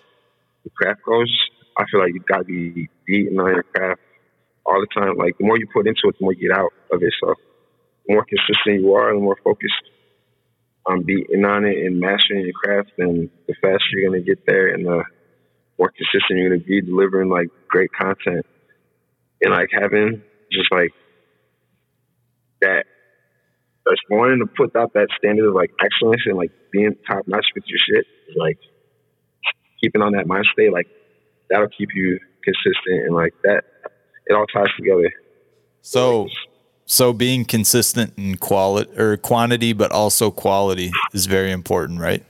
the 0.64 0.70
craft 0.70 1.00
goes, 1.04 1.50
I 1.78 1.84
feel 1.90 2.00
like 2.00 2.12
you 2.12 2.20
gotta 2.28 2.44
be 2.44 2.88
beating 3.06 3.38
on 3.38 3.54
your 3.54 3.62
craft 3.62 4.00
all 4.66 4.80
the 4.80 5.00
time. 5.00 5.16
Like 5.16 5.38
the 5.38 5.44
more 5.46 5.58
you 5.58 5.66
put 5.72 5.86
into 5.86 6.08
it, 6.08 6.16
the 6.18 6.24
more 6.24 6.32
you 6.32 6.48
get 6.48 6.58
out 6.58 6.72
of 6.92 7.02
it. 7.02 7.14
So 7.22 7.34
the 8.06 8.14
more 8.14 8.24
consistent 8.24 8.80
you 8.80 8.94
are, 8.94 9.14
the 9.14 9.20
more 9.20 9.38
focused 9.44 9.72
on 10.86 11.04
beating 11.04 11.44
on 11.44 11.64
it 11.64 11.76
and 11.86 12.00
mastering 12.00 12.44
your 12.44 12.54
craft, 12.54 12.92
then 12.98 13.30
the 13.46 13.54
faster 13.60 13.86
you're 13.92 14.10
gonna 14.10 14.22
get 14.22 14.44
there, 14.46 14.74
and 14.74 14.84
the 14.84 15.04
more 15.78 15.92
consistent 15.96 16.38
you're 16.38 16.50
gonna 16.50 16.64
be 16.64 16.80
delivering 16.80 17.28
like 17.28 17.48
great 17.68 17.90
content, 17.92 18.44
and 19.42 19.52
like 19.52 19.68
having 19.72 20.22
just 20.50 20.72
like 20.72 20.92
that. 22.60 22.84
Just 23.88 24.02
wanting 24.10 24.40
to 24.40 24.46
put 24.46 24.76
out 24.76 24.92
that 24.92 25.08
standard 25.16 25.48
of 25.48 25.54
like 25.54 25.70
excellence 25.82 26.20
and 26.26 26.36
like 26.36 26.50
being 26.70 26.94
top 27.06 27.26
notch 27.26 27.46
with 27.54 27.64
your 27.68 27.78
shit, 27.78 28.04
like 28.36 28.58
keeping 29.80 30.02
on 30.02 30.12
that 30.12 30.26
mind 30.26 30.44
state, 30.52 30.70
like 30.70 30.88
that'll 31.50 31.68
keep 31.68 31.90
you 31.94 32.18
consistent 32.42 33.06
and 33.06 33.14
like 33.14 33.34
that. 33.44 33.64
It 34.26 34.34
all 34.34 34.46
ties 34.46 34.68
together. 34.76 35.10
So, 35.80 36.28
so 36.84 37.12
being 37.12 37.44
consistent 37.44 38.12
in 38.16 38.36
quality 38.36 38.90
or 38.98 39.16
quantity, 39.16 39.72
but 39.72 39.90
also 39.90 40.30
quality 40.30 40.90
is 41.12 41.26
very 41.26 41.50
important, 41.50 42.00
right? 42.00 42.24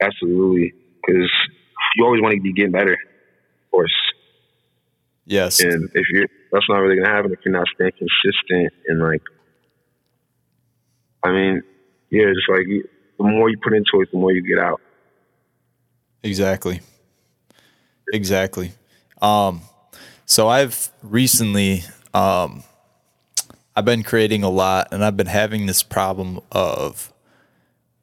Absolutely, 0.00 0.74
because 1.06 1.30
you 1.96 2.04
always 2.04 2.20
want 2.20 2.34
to 2.34 2.40
be 2.40 2.52
getting 2.52 2.72
better, 2.72 2.92
of 2.92 3.70
course. 3.70 3.94
Yes. 5.24 5.60
And 5.60 5.90
if 5.94 6.06
you're, 6.12 6.26
that's 6.52 6.66
not 6.68 6.76
really 6.76 6.96
gonna 6.96 7.14
happen 7.14 7.32
if 7.32 7.38
you're 7.44 7.54
not 7.54 7.66
staying 7.74 7.92
consistent 7.92 8.72
and 8.86 9.00
like, 9.00 9.22
I 11.22 11.32
mean, 11.32 11.62
yeah, 12.10 12.26
just 12.34 12.48
like 12.48 12.66
the 13.18 13.24
more 13.24 13.48
you 13.50 13.56
put 13.62 13.72
into 13.72 14.00
it, 14.02 14.10
the 14.12 14.18
more 14.18 14.32
you 14.32 14.42
get 14.42 14.62
out. 14.62 14.80
Exactly. 16.22 16.80
Exactly. 18.12 18.72
Um, 19.20 19.62
so 20.24 20.48
I've 20.48 20.90
recently, 21.02 21.84
um, 22.14 22.62
I've 23.74 23.84
been 23.84 24.02
creating 24.02 24.42
a 24.42 24.50
lot 24.50 24.88
and 24.92 25.04
I've 25.04 25.16
been 25.16 25.26
having 25.26 25.66
this 25.66 25.82
problem 25.82 26.40
of 26.52 27.12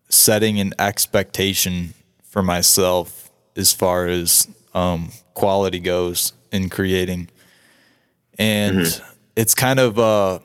setting 0.10 0.60
an 0.60 0.74
expectation 0.80 1.94
for 2.24 2.44
myself 2.44 3.32
as 3.56 3.74
far 3.74 4.08
as 4.08 4.48
um, 4.74 5.12
quality 5.34 5.80
goes 5.80 6.34
in 6.52 6.70
creating. 6.70 7.30
And 8.38 8.80
mm-hmm. 8.80 9.14
it's 9.36 9.56
kind 9.56 9.80
of 9.80 9.98
a, 9.98 10.42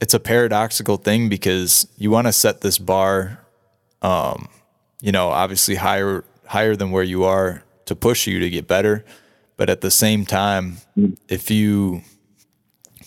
it's 0.00 0.14
a 0.14 0.20
paradoxical 0.20 0.96
thing 0.96 1.28
because 1.28 1.86
you 1.96 2.10
want 2.10 2.26
to 2.26 2.32
set 2.32 2.60
this 2.60 2.78
bar, 2.78 3.40
um, 4.02 4.48
you 5.00 5.12
know, 5.12 5.28
obviously 5.28 5.76
higher 5.76 6.24
higher 6.46 6.76
than 6.76 6.90
where 6.90 7.02
you 7.02 7.24
are 7.24 7.62
to 7.86 7.96
push 7.96 8.26
you 8.26 8.38
to 8.40 8.50
get 8.50 8.66
better. 8.66 9.04
But 9.56 9.70
at 9.70 9.80
the 9.80 9.90
same 9.90 10.26
time, 10.26 10.78
if 11.28 11.50
you 11.50 12.02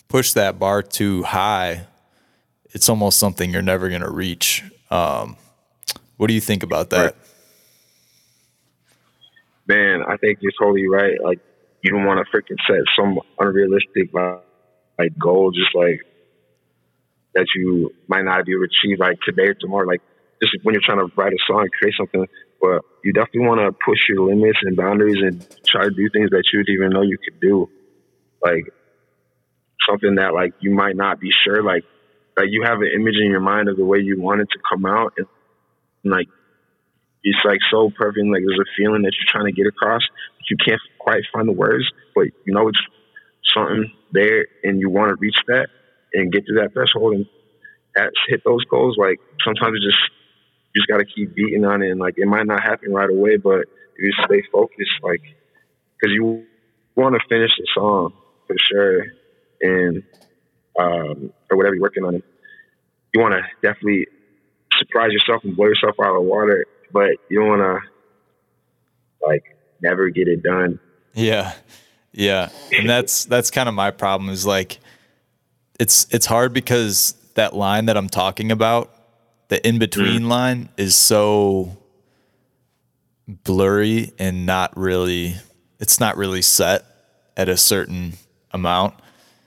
push 0.08 0.34
that 0.34 0.58
bar 0.58 0.82
too 0.82 1.24
high, 1.24 1.88
it's 2.72 2.88
almost 2.88 3.20
something 3.20 3.52
you're 3.52 3.62
never 3.62 3.90
going 3.90 4.02
to 4.02 4.12
reach. 4.12 4.64
Um, 4.90 5.36
what 6.16 6.28
do 6.28 6.34
you 6.34 6.42
think 6.42 6.64
about 6.64 6.90
that? 6.92 7.16
Man, 9.68 10.02
I 10.08 10.16
think 10.18 10.40
you're 10.42 10.54
totally 10.60 10.88
right. 10.88 11.22
Like, 11.22 11.40
you 11.82 11.92
don't 11.92 12.06
want 12.06 12.26
to 12.26 12.38
freaking 12.38 12.58
set 12.68 12.80
some 12.98 13.20
unrealistic 13.38 14.14
like, 14.14 15.18
goal, 15.20 15.52
just 15.52 15.76
like 15.76 16.02
that 17.36 17.46
you 17.56 17.94
might 18.08 18.24
not 18.24 18.46
be 18.46 18.54
able 18.54 18.66
to 18.66 18.70
achieve 18.72 19.00
like 19.00 19.20
today 19.26 19.48
or 19.48 19.54
tomorrow. 19.54 19.86
Like, 19.86 20.02
just 20.42 20.54
when 20.64 20.74
you're 20.74 20.82
trying 20.86 21.06
to 21.06 21.14
write 21.16 21.34
a 21.34 21.38
song, 21.46 21.68
create 21.78 21.96
something, 21.98 22.26
but 22.60 22.82
you 23.04 23.14
definitely 23.14 23.48
want 23.48 23.62
to 23.62 23.72
push 23.86 24.00
your 24.10 24.28
limits 24.28 24.60
and 24.64 24.76
boundaries 24.76 25.18
and 25.22 25.42
try 25.66 25.84
to 25.84 25.92
do 25.92 26.10
things 26.12 26.30
that 26.32 26.44
you 26.52 26.64
didn't 26.64 26.76
even 26.76 26.90
know 26.90 27.02
you 27.02 27.18
could 27.18 27.40
do. 27.40 27.70
Like 28.44 28.66
something 29.88 30.16
that 30.16 30.34
like 30.34 30.54
you 30.60 30.72
might 30.72 30.96
not 30.96 31.20
be 31.20 31.32
sure, 31.44 31.64
like 31.64 31.84
like 32.36 32.48
you 32.50 32.64
have 32.64 32.80
an 32.82 32.90
image 32.94 33.16
in 33.16 33.30
your 33.32 33.40
mind 33.40 33.70
of 33.70 33.78
the 33.78 33.86
way 33.86 34.00
you 34.00 34.20
want 34.20 34.42
it 34.42 34.50
to 34.52 34.60
come 34.70 34.86
out, 34.86 35.14
and, 35.18 35.28
and 36.04 36.14
like 36.14 36.28
it's 37.24 37.44
like 37.46 37.60
so 37.72 37.90
perfect. 37.98 38.26
Like 38.28 38.44
there's 38.46 38.60
a 38.60 38.72
feeling 38.78 39.04
that 39.04 39.14
you're 39.18 39.32
trying 39.32 39.46
to 39.46 39.52
get 39.52 39.68
across, 39.68 40.02
but 40.38 40.50
you 40.50 40.58
can't 40.64 40.82
quite 41.00 41.24
find 41.34 41.48
the 41.48 41.54
words, 41.54 41.86
but 42.16 42.26
you 42.46 42.54
know 42.54 42.68
it's 42.68 42.82
something 43.54 43.92
there, 44.12 44.46
and 44.64 44.80
you 44.80 44.90
want 44.90 45.10
to 45.10 45.16
reach 45.16 45.38
that 45.48 45.68
and 46.14 46.32
get 46.32 46.46
to 46.46 46.54
that 46.56 46.74
threshold 46.74 47.14
and 47.14 47.26
hit 48.28 48.42
those 48.46 48.64
goals. 48.66 48.96
Like 48.98 49.20
sometimes 49.44 49.78
it 49.78 49.86
just 49.86 49.98
you 50.78 50.82
just 50.82 50.88
got 50.88 50.98
to 50.98 51.06
keep 51.06 51.34
beating 51.34 51.66
on 51.66 51.82
it. 51.82 51.90
And 51.90 52.00
like, 52.00 52.16
it 52.18 52.28
might 52.28 52.46
not 52.46 52.62
happen 52.62 52.94
right 52.94 53.10
away, 53.10 53.38
but 53.38 53.62
if 53.62 54.00
you 54.00 54.14
stay 54.26 54.44
focused, 54.52 54.92
like, 55.02 55.22
because 56.00 56.14
you 56.14 56.46
want 56.96 57.16
to 57.16 57.22
finish 57.28 57.52
the 57.58 57.68
song 57.74 58.14
for 58.46 58.56
sure, 58.72 59.06
and 59.62 60.04
um, 60.80 61.34
or 61.50 61.58
whatever 61.58 61.76
you're 61.76 61.82
working 61.82 62.04
on, 62.04 62.16
it, 62.16 62.24
you 63.14 63.22
want 63.22 63.34
to 63.34 63.42
definitely 63.68 64.06
surprise 64.78 65.12
yourself 65.12 65.44
and 65.44 65.56
blow 65.56 65.66
yourself 65.66 65.96
out 66.00 66.10
of 66.10 66.16
the 66.16 66.30
water, 66.30 66.66
but 66.92 67.10
you 67.30 67.40
don't 67.40 67.50
want 67.58 67.62
to 67.62 69.28
like 69.28 69.44
never 69.82 70.10
get 70.10 70.28
it 70.28 70.44
done. 70.44 70.80
Yeah, 71.16 71.54
yeah, 72.12 72.50
and 72.72 72.88
that's 72.88 73.26
that's 73.26 73.50
kind 73.50 73.68
of 73.68 73.74
my 73.74 73.90
problem. 73.90 74.30
Is 74.30 74.46
like, 74.46 74.80
it's 75.80 76.06
it's 76.12 76.28
hard 76.28 76.54
because 76.54 77.14
that 77.34 77.56
line 77.56 77.88
that 77.88 77.98
I'm 77.98 78.10
talking 78.10 78.52
about 78.52 78.94
the 79.50 79.66
in 79.68 79.80
between 79.80 80.24
mm. 80.24 80.28
line 80.28 80.70
is 80.78 80.96
so 80.96 81.78
blurry 83.28 84.14
and 84.18 84.46
not 84.46 84.76
really 84.78 85.36
it's 85.80 86.00
not 86.00 86.18
really 86.18 86.42
set 86.42 86.86
at 87.36 87.50
a 87.50 87.58
certain 87.58 88.14
amount. 88.52 88.96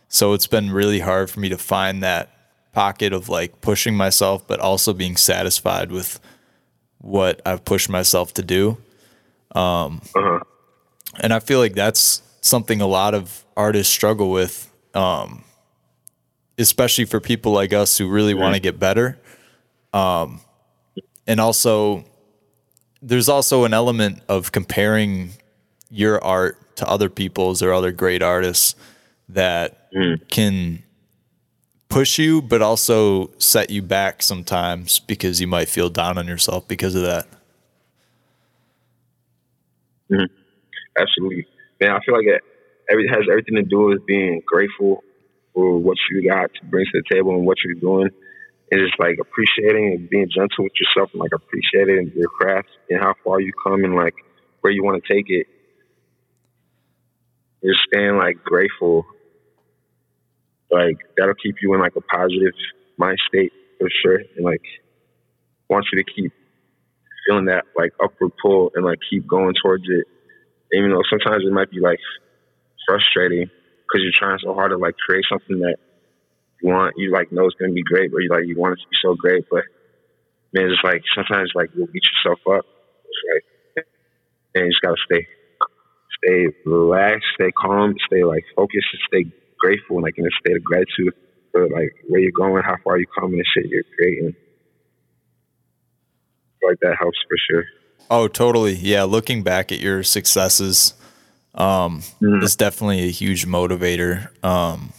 So 0.08 0.32
it's 0.32 0.46
been 0.46 0.70
really 0.70 1.00
hard 1.00 1.30
for 1.30 1.40
me 1.40 1.48
to 1.48 1.58
find 1.58 2.02
that 2.02 2.30
pocket 2.72 3.12
of 3.12 3.28
like 3.28 3.60
pushing 3.60 3.96
myself 3.96 4.46
but 4.46 4.60
also 4.60 4.92
being 4.92 5.16
satisfied 5.16 5.90
with 5.90 6.20
what 6.98 7.40
I've 7.44 7.64
pushed 7.64 7.88
myself 7.88 8.32
to 8.34 8.42
do. 8.42 8.78
Um, 9.52 10.00
uh-huh. 10.14 10.40
and 11.18 11.32
I 11.32 11.40
feel 11.40 11.58
like 11.58 11.74
that's 11.74 12.22
something 12.40 12.80
a 12.80 12.86
lot 12.86 13.14
of 13.14 13.44
artists 13.56 13.92
struggle 13.92 14.30
with 14.30 14.72
um, 14.94 15.42
especially 16.56 17.04
for 17.04 17.18
people 17.18 17.52
like 17.52 17.72
us 17.72 17.98
who 17.98 18.08
really 18.08 18.32
mm-hmm. 18.32 18.42
want 18.42 18.54
to 18.54 18.60
get 18.60 18.78
better 18.78 19.18
um, 19.92 20.40
and 21.26 21.40
also, 21.40 22.04
there's 23.02 23.28
also 23.28 23.64
an 23.64 23.74
element 23.74 24.22
of 24.28 24.52
comparing 24.52 25.30
your 25.90 26.22
art 26.22 26.76
to 26.76 26.88
other 26.88 27.08
people's 27.08 27.62
or 27.62 27.72
other 27.72 27.92
great 27.92 28.22
artists 28.22 28.74
that 29.28 29.92
mm. 29.92 30.28
can 30.28 30.82
push 31.88 32.18
you, 32.18 32.40
but 32.40 32.62
also 32.62 33.30
set 33.38 33.70
you 33.70 33.82
back 33.82 34.22
sometimes 34.22 35.00
because 35.00 35.40
you 35.40 35.46
might 35.46 35.68
feel 35.68 35.90
down 35.90 36.18
on 36.18 36.26
yourself 36.26 36.66
because 36.68 36.94
of 36.94 37.02
that. 37.02 37.26
Mm-hmm. 40.10 40.32
Absolutely, 40.98 41.46
man. 41.80 41.90
I 41.90 42.00
feel 42.04 42.16
like 42.16 42.26
it, 42.26 42.42
it 42.88 43.08
has 43.08 43.24
everything 43.30 43.56
to 43.56 43.62
do 43.62 43.82
with 43.82 44.06
being 44.06 44.42
grateful 44.46 45.02
for 45.54 45.78
what 45.78 45.96
you 46.10 46.28
got 46.28 46.52
to 46.54 46.64
bring 46.66 46.84
to 46.86 47.02
the 47.02 47.14
table 47.14 47.34
and 47.34 47.44
what 47.44 47.58
you're 47.64 47.74
doing 47.74 48.10
and 48.70 48.80
just 48.80 48.98
like 49.00 49.18
appreciating 49.20 49.92
and 49.94 50.08
being 50.08 50.28
gentle 50.32 50.64
with 50.64 50.72
yourself 50.80 51.10
and 51.12 51.20
like 51.20 51.32
appreciating 51.34 52.12
your 52.14 52.28
craft 52.28 52.68
and 52.88 53.00
how 53.00 53.14
far 53.24 53.40
you 53.40 53.52
come 53.66 53.84
and 53.84 53.94
like 53.94 54.14
where 54.60 54.72
you 54.72 54.84
want 54.84 55.02
to 55.02 55.12
take 55.12 55.26
it. 55.28 55.46
Just 57.64 57.80
staying 57.92 58.16
like 58.16 58.42
grateful, 58.42 59.04
like 60.70 60.96
that'll 61.16 61.34
keep 61.34 61.56
you 61.60 61.74
in 61.74 61.80
like 61.80 61.96
a 61.96 62.00
positive 62.00 62.54
mind 62.96 63.18
state 63.28 63.52
for 63.78 63.88
sure, 64.02 64.16
and 64.36 64.44
like 64.44 64.62
want 65.68 65.86
you 65.92 66.02
to 66.02 66.12
keep 66.12 66.32
feeling 67.26 67.46
that 67.46 67.64
like 67.76 67.92
upward 68.02 68.32
pull 68.40 68.70
and 68.74 68.84
like 68.84 68.98
keep 69.10 69.26
going 69.26 69.54
towards 69.62 69.84
it. 69.88 70.06
Even 70.72 70.90
though 70.90 71.02
sometimes 71.10 71.44
it 71.44 71.52
might 71.52 71.70
be 71.70 71.80
like 71.80 71.98
frustrating 72.86 73.50
because 73.82 74.02
you're 74.02 74.12
trying 74.14 74.38
so 74.42 74.54
hard 74.54 74.70
to 74.70 74.78
like 74.78 74.96
create 74.96 75.24
something 75.28 75.58
that 75.60 75.76
want 76.62 76.94
you 76.96 77.10
like 77.12 77.32
know 77.32 77.46
it's 77.46 77.56
gonna 77.56 77.72
be 77.72 77.82
great, 77.82 78.10
but 78.12 78.18
you 78.18 78.28
like 78.30 78.46
you 78.46 78.58
want 78.58 78.74
it 78.74 78.82
to 78.82 78.88
be 78.88 78.96
so 79.02 79.14
great, 79.14 79.44
but 79.50 79.64
man, 80.52 80.70
it's 80.70 80.82
like 80.84 81.02
sometimes 81.14 81.52
like 81.54 81.70
you'll 81.74 81.86
beat 81.86 82.02
yourself 82.02 82.40
up. 82.46 82.64
It's 83.04 83.22
like 83.34 83.86
and 84.54 84.64
you 84.66 84.70
just 84.70 84.82
gotta 84.82 84.96
stay 85.04 85.26
stay 86.22 86.46
relaxed, 86.64 87.26
stay 87.34 87.50
calm, 87.52 87.94
stay 88.06 88.24
like 88.24 88.44
focused, 88.54 88.86
and 88.92 89.02
stay 89.08 89.32
grateful 89.58 89.96
and 89.96 90.04
like 90.04 90.18
in 90.18 90.26
a 90.26 90.30
state 90.40 90.56
of 90.56 90.64
gratitude 90.64 91.14
for 91.52 91.68
like 91.68 91.92
where 92.08 92.20
you're 92.20 92.32
going, 92.32 92.62
how 92.62 92.76
far 92.84 92.98
you 92.98 93.06
come 93.18 93.32
and 93.32 93.40
the 93.40 93.44
shit 93.54 93.70
you're 93.70 93.84
creating. 93.96 94.34
Like 96.62 96.78
that 96.80 96.96
helps 96.98 97.18
for 97.28 97.36
sure. 97.50 97.64
Oh, 98.10 98.28
totally. 98.28 98.74
Yeah, 98.74 99.04
looking 99.04 99.42
back 99.42 99.72
at 99.72 99.78
your 99.78 100.02
successes 100.02 100.94
um, 101.54 102.02
mm. 102.20 102.42
is 102.42 102.56
definitely 102.56 103.00
a 103.04 103.10
huge 103.10 103.46
motivator. 103.46 104.28
Um, 104.44 104.92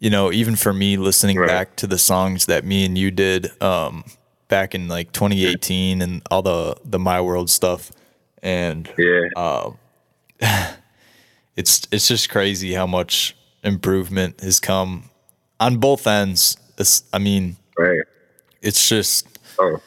you 0.00 0.10
know, 0.10 0.32
even 0.32 0.56
for 0.56 0.72
me 0.72 0.96
listening 0.96 1.38
right. 1.38 1.48
back 1.48 1.76
to 1.76 1.86
the 1.86 1.98
songs 1.98 2.46
that 2.46 2.64
me 2.64 2.84
and 2.84 2.96
you 2.96 3.10
did 3.10 3.50
um, 3.62 4.04
back 4.48 4.74
in 4.74 4.88
like 4.88 5.12
2018 5.12 6.02
and 6.02 6.22
all 6.30 6.42
the 6.42 6.76
the 6.84 6.98
My 6.98 7.20
World 7.20 7.50
stuff, 7.50 7.90
and 8.42 8.88
yeah, 8.96 9.28
uh, 9.36 9.70
it's 11.56 11.86
it's 11.90 12.08
just 12.08 12.30
crazy 12.30 12.74
how 12.74 12.86
much 12.86 13.36
improvement 13.64 14.40
has 14.40 14.60
come 14.60 15.10
on 15.60 15.78
both 15.78 16.06
ends. 16.06 16.56
It's, 16.78 17.02
I 17.12 17.18
mean, 17.18 17.56
right. 17.76 18.02
It's 18.62 18.88
just 18.88 19.38
oh. 19.58 19.80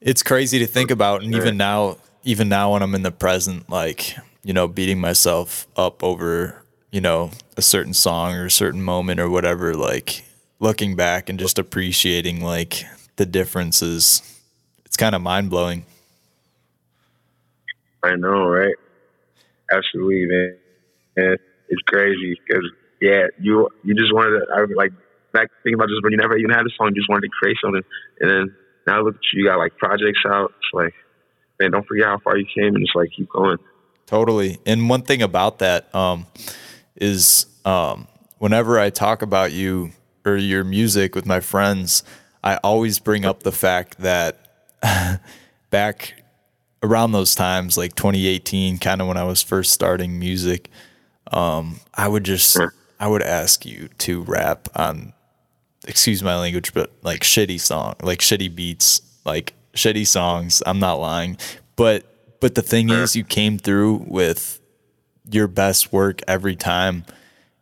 it's 0.00 0.22
crazy 0.22 0.58
to 0.58 0.66
think 0.66 0.90
about, 0.90 1.22
and 1.22 1.34
even 1.34 1.56
now, 1.56 1.98
even 2.24 2.48
now 2.48 2.72
when 2.72 2.82
I'm 2.82 2.94
in 2.94 3.02
the 3.02 3.10
present, 3.10 3.68
like 3.68 4.16
you 4.42 4.52
know, 4.52 4.68
beating 4.68 5.00
myself 5.00 5.66
up 5.76 6.02
over 6.02 6.62
you 6.90 7.00
know, 7.00 7.30
a 7.56 7.62
certain 7.62 7.94
song 7.94 8.34
or 8.34 8.46
a 8.46 8.50
certain 8.50 8.82
moment 8.82 9.20
or 9.20 9.28
whatever, 9.28 9.74
like 9.74 10.24
looking 10.60 10.96
back 10.96 11.28
and 11.28 11.38
just 11.38 11.58
appreciating 11.58 12.40
like 12.40 12.84
the 13.16 13.26
differences, 13.26 14.22
it's 14.84 14.96
kind 14.96 15.14
of 15.14 15.22
mind 15.22 15.50
blowing. 15.50 15.84
I 18.02 18.14
know, 18.16 18.46
right? 18.46 18.74
Absolutely, 19.70 20.26
man. 20.26 20.56
And 21.16 21.38
it's 21.68 21.82
crazy 21.82 22.40
because 22.46 22.64
yeah, 23.00 23.26
you 23.40 23.68
you 23.84 23.94
just 23.94 24.12
wanted 24.12 24.38
to. 24.38 24.46
I 24.54 24.60
was 24.62 24.70
like 24.76 24.92
back 25.32 25.48
thinking 25.62 25.74
about 25.74 25.86
this 25.86 25.98
when 26.02 26.12
you 26.12 26.18
never 26.18 26.36
even 26.36 26.50
had 26.50 26.64
a 26.64 26.70
song, 26.76 26.88
you 26.94 27.00
just 27.00 27.08
wanted 27.08 27.22
to 27.22 27.28
create 27.28 27.56
something, 27.62 27.82
and 28.20 28.30
then 28.30 28.56
now 28.86 29.02
look 29.02 29.16
at 29.16 29.20
you, 29.32 29.42
you 29.42 29.48
got 29.48 29.58
like 29.58 29.76
projects 29.76 30.20
out. 30.26 30.52
It's 30.56 30.72
like, 30.72 30.94
man, 31.60 31.72
don't 31.72 31.86
forget 31.86 32.06
how 32.06 32.18
far 32.18 32.36
you 32.36 32.46
came, 32.46 32.74
and 32.74 32.84
just 32.84 32.96
like 32.96 33.10
keep 33.14 33.28
going. 33.28 33.58
Totally. 34.06 34.58
And 34.64 34.88
one 34.88 35.02
thing 35.02 35.20
about 35.20 35.58
that, 35.58 35.94
um, 35.94 36.26
is 37.00 37.46
um, 37.64 38.06
whenever 38.38 38.78
I 38.78 38.90
talk 38.90 39.22
about 39.22 39.52
you 39.52 39.92
or 40.24 40.36
your 40.36 40.64
music 40.64 41.14
with 41.14 41.26
my 41.26 41.40
friends, 41.40 42.02
I 42.42 42.56
always 42.58 42.98
bring 42.98 43.24
up 43.24 43.42
the 43.42 43.52
fact 43.52 43.98
that 43.98 44.38
back 45.70 46.22
around 46.82 47.12
those 47.12 47.34
times, 47.34 47.76
like 47.76 47.94
2018, 47.94 48.78
kind 48.78 49.00
of 49.00 49.08
when 49.08 49.16
I 49.16 49.24
was 49.24 49.42
first 49.42 49.72
starting 49.72 50.18
music, 50.18 50.70
um, 51.32 51.80
I 51.94 52.08
would 52.08 52.24
just 52.24 52.58
I 53.00 53.06
would 53.06 53.22
ask 53.22 53.64
you 53.64 53.88
to 53.98 54.22
rap 54.22 54.68
on, 54.74 55.12
excuse 55.86 56.22
my 56.22 56.38
language, 56.38 56.72
but 56.74 56.92
like 57.02 57.22
shitty 57.22 57.60
song, 57.60 57.94
like 58.02 58.20
shitty 58.20 58.54
beats, 58.54 59.02
like 59.24 59.54
shitty 59.74 60.06
songs. 60.06 60.62
I'm 60.66 60.80
not 60.80 60.94
lying, 60.94 61.36
but 61.76 62.04
but 62.40 62.54
the 62.54 62.62
thing 62.62 62.90
is, 62.90 63.16
you 63.16 63.24
came 63.24 63.58
through 63.58 64.04
with 64.06 64.57
your 65.30 65.48
best 65.48 65.92
work 65.92 66.20
every 66.26 66.56
time, 66.56 67.04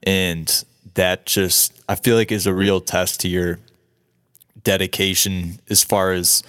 and 0.03 0.65
that 0.95 1.27
just 1.27 1.73
I 1.89 1.95
feel 1.95 2.17
like 2.17 2.33
is 2.33 2.47
a 2.47 2.55
real 2.55 2.81
test 2.81 3.21
to 3.21 3.29
your 3.29 3.59
dedication 4.65 5.61
as 5.71 5.85
far 5.85 6.13
as 6.13 6.43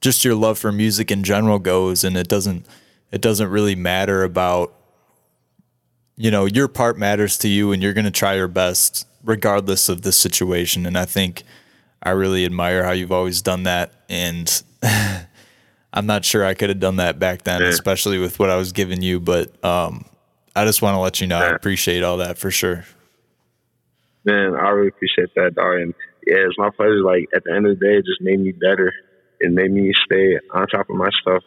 just 0.00 0.24
your 0.24 0.34
love 0.34 0.58
for 0.58 0.72
music 0.72 1.10
in 1.10 1.22
general 1.22 1.58
goes. 1.58 2.04
And 2.04 2.16
it 2.16 2.28
doesn't 2.28 2.66
it 3.12 3.20
doesn't 3.20 3.50
really 3.50 3.74
matter 3.74 4.24
about 4.24 4.72
you 6.16 6.30
know 6.30 6.46
your 6.46 6.68
part 6.68 6.98
matters 6.98 7.36
to 7.38 7.48
you 7.48 7.72
and 7.72 7.82
you're 7.82 7.92
going 7.92 8.04
to 8.04 8.10
try 8.10 8.34
your 8.34 8.48
best 8.48 9.06
regardless 9.22 9.88
of 9.88 10.02
the 10.02 10.12
situation. 10.12 10.86
And 10.86 10.96
i 10.96 11.04
think 11.04 11.42
i 12.02 12.10
really 12.10 12.44
admire 12.44 12.84
how 12.84 12.92
you've 12.92 13.12
always 13.12 13.42
done 13.42 13.64
that. 13.64 13.92
And 14.08 14.62
i'm 15.92 16.06
not 16.06 16.24
sure 16.24 16.44
i 16.44 16.54
could 16.54 16.68
have 16.70 16.80
done 16.80 16.96
that 16.96 17.18
back 17.18 17.42
then 17.42 17.60
yeah. 17.60 17.68
especially 17.68 18.18
with 18.18 18.38
what 18.38 18.48
i 18.48 18.56
was 18.56 18.72
giving 18.72 19.02
you 19.02 19.18
but 19.20 19.62
um, 19.64 20.04
i 20.56 20.64
just 20.64 20.82
want 20.82 20.94
to 20.94 21.00
let 21.00 21.20
you 21.20 21.26
know 21.26 21.38
i 21.38 21.50
appreciate 21.50 22.02
all 22.02 22.18
that 22.18 22.38
for 22.38 22.50
sure 22.50 22.84
man 24.24 24.54
i 24.54 24.68
really 24.70 24.88
appreciate 24.88 25.28
that 25.34 25.54
dog 25.54 25.80
and 25.80 25.94
yeah 26.26 26.36
it's 26.46 26.58
my 26.58 26.70
pleasure 26.70 27.02
like 27.02 27.28
at 27.34 27.42
the 27.44 27.52
end 27.52 27.66
of 27.66 27.78
the 27.78 27.84
day 27.84 27.94
it 27.96 28.04
just 28.04 28.20
made 28.20 28.38
me 28.40 28.52
better 28.52 28.92
it 29.40 29.50
made 29.50 29.70
me 29.70 29.92
stay 30.04 30.38
on 30.52 30.66
top 30.66 30.88
of 30.90 30.96
my 30.96 31.08
stuff 31.20 31.42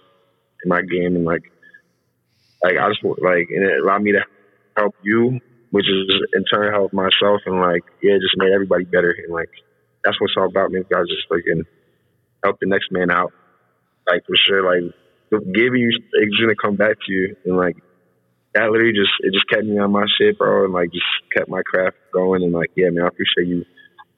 in 0.64 0.70
my 0.70 0.82
game 0.82 1.16
and 1.16 1.26
like 1.26 1.44
like 2.64 2.78
I 2.78 2.90
just 2.90 3.04
like 3.04 3.48
and 3.52 3.64
it 3.64 3.84
allowed 3.84 4.02
me 4.02 4.14
to 4.14 4.24
help 4.76 4.96
you, 5.04 5.40
which 5.72 5.86
is 5.86 6.16
in 6.34 6.44
turn 6.46 6.74
help 6.74 6.94
myself 6.94 7.42
and 7.46 7.60
like 7.60 7.84
yeah, 8.02 8.14
it 8.14 8.22
just 8.22 8.38
made 8.38 8.52
everybody 8.54 8.86
better 8.86 9.12
and 9.12 9.34
like 9.34 9.50
that's 10.04 10.20
what's 10.20 10.34
all 10.38 10.48
about 10.48 10.72
me. 10.72 10.82
Guys 10.90 11.08
just 11.08 11.30
like 11.30 11.44
and 11.46 11.66
help 12.44 12.58
the 12.60 12.68
next 12.68 12.92
man 12.92 13.12
out. 13.12 13.32
Like 14.08 14.26
for 14.26 14.36
sure, 14.36 14.64
like 14.64 14.94
giving 15.54 15.82
you 15.82 15.92
it's 16.14 16.40
gonna 16.40 16.56
come 16.56 16.76
back 16.76 16.98
to 17.06 17.12
you 17.12 17.36
and 17.46 17.58
like 17.58 17.78
that 18.56 18.72
literally 18.72 18.94
just 18.94 19.12
it 19.20 19.34
just 19.34 19.48
kept 19.50 19.66
me 19.66 19.78
on 19.80 19.92
my 19.92 20.06
shit, 20.18 20.38
bro, 20.38 20.66
and 20.66 20.74
like 20.74 20.92
just 20.92 21.06
kept 21.36 21.50
my 21.50 21.62
craft 21.64 21.98
going 22.14 22.44
and 22.44 22.54
like 22.54 22.72
yeah, 22.76 22.90
man, 22.90 23.06
I 23.06 23.08
appreciate 23.08 23.48
you 23.48 23.66